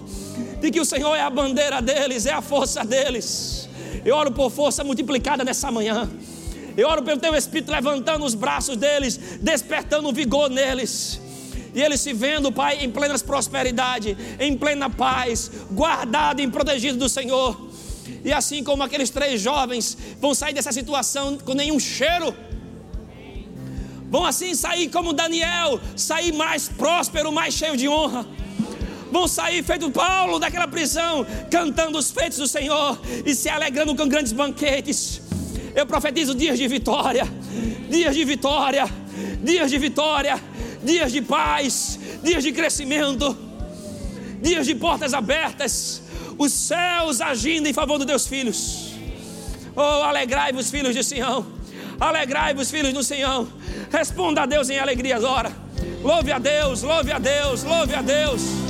de 0.61 0.71
que 0.71 0.81
o 0.81 0.85
Senhor 0.85 1.15
é 1.15 1.21
a 1.21 1.31
bandeira 1.31 1.81
deles, 1.81 2.27
é 2.27 2.33
a 2.33 2.43
força 2.43 2.85
deles. 2.85 3.69
Eu 4.05 4.17
oro 4.17 4.33
por 4.33 4.51
força 4.51 4.83
multiplicada 4.83 5.45
nessa 5.45 5.71
manhã. 5.71 6.09
Eu 6.77 6.89
oro 6.89 7.03
pelo 7.03 7.21
teu 7.21 7.35
Espírito 7.35 7.71
levantando 7.71 8.25
os 8.25 8.35
braços 8.35 8.77
deles, 8.77 9.19
despertando 9.41 10.13
vigor 10.13 10.49
neles. 10.49 11.21
E 11.75 11.83
eles 11.83 12.01
se 12.01 12.13
vendo, 12.13 12.51
Pai, 12.51 12.79
em 12.83 12.91
plena 12.91 13.19
prosperidade, 13.19 14.17
em 14.39 14.57
plena 14.57 14.89
paz, 14.89 15.51
guardado 15.71 16.41
e 16.41 16.49
protegido 16.49 16.99
do 16.99 17.09
Senhor. 17.09 17.69
E 18.25 18.33
assim 18.33 18.63
como 18.65 18.83
aqueles 18.83 19.11
três 19.11 19.41
jovens 19.41 19.97
vão 20.21 20.35
sair 20.35 20.53
dessa 20.53 20.73
situação 20.73 21.39
com 21.39 21.55
nenhum 21.55 21.79
cheiro 21.79 22.35
Vão 24.11 24.27
assim 24.27 24.57
sair 24.57 24.89
como 24.89 25.13
Daniel, 25.13 25.81
sair 25.95 26.33
mais 26.33 26.69
próspero, 26.69 27.31
mais 27.31 27.55
cheio 27.55 27.77
de 27.77 27.89
honra. 27.89 28.27
Vão 29.13 29.29
sair 29.29 29.63
feito 29.63 29.89
Paulo 29.89 30.41
daquela 30.41 30.67
prisão, 30.67 31.25
cantando 31.49 31.97
os 31.97 32.11
feitos 32.11 32.39
do 32.39 32.49
Senhor 32.49 33.01
e 33.25 33.33
se 33.37 33.49
alegrando 33.49 33.95
com 33.95 34.09
grandes 34.09 34.33
banquetes. 34.33 35.23
Eu 35.77 35.87
profetizo 35.87 36.35
dias 36.35 36.59
de 36.59 36.67
vitória, 36.67 37.25
dias 37.89 38.13
de 38.17 38.25
vitória, 38.25 38.85
dias 39.45 39.71
de 39.71 39.79
vitória, 39.79 40.43
dias 40.83 41.13
de 41.13 41.23
paz, 41.23 41.99
dias 42.21 42.43
de 42.43 42.51
crescimento, 42.51 43.37
dias 44.43 44.67
de 44.67 44.75
portas 44.75 45.15
abertas, 45.15 46.03
os 46.37 46.53
céus 46.53 47.21
agindo 47.21 47.69
em 47.69 47.73
favor 47.73 47.97
dos 47.97 48.09
teus 48.09 48.27
filhos. 48.27 48.91
Oh, 49.77 50.03
alegrai-vos, 50.03 50.69
filhos 50.69 50.97
de 50.97 51.05
Sião 51.05 51.60
Alegrai-vos, 52.01 52.71
filhos 52.71 52.95
do 52.95 53.05
Senhor. 53.05 53.47
Responda 53.93 54.43
a 54.43 54.47
Deus 54.47 54.71
em 54.71 54.79
alegria 54.79 55.17
agora. 55.17 55.53
Louve 56.03 56.33
a 56.33 56.39
Deus, 56.39 56.83
louve 56.83 57.13
a 57.13 57.19
Deus, 57.19 57.63
louve 57.63 57.95
a 57.95 58.01
Deus. 58.01 58.70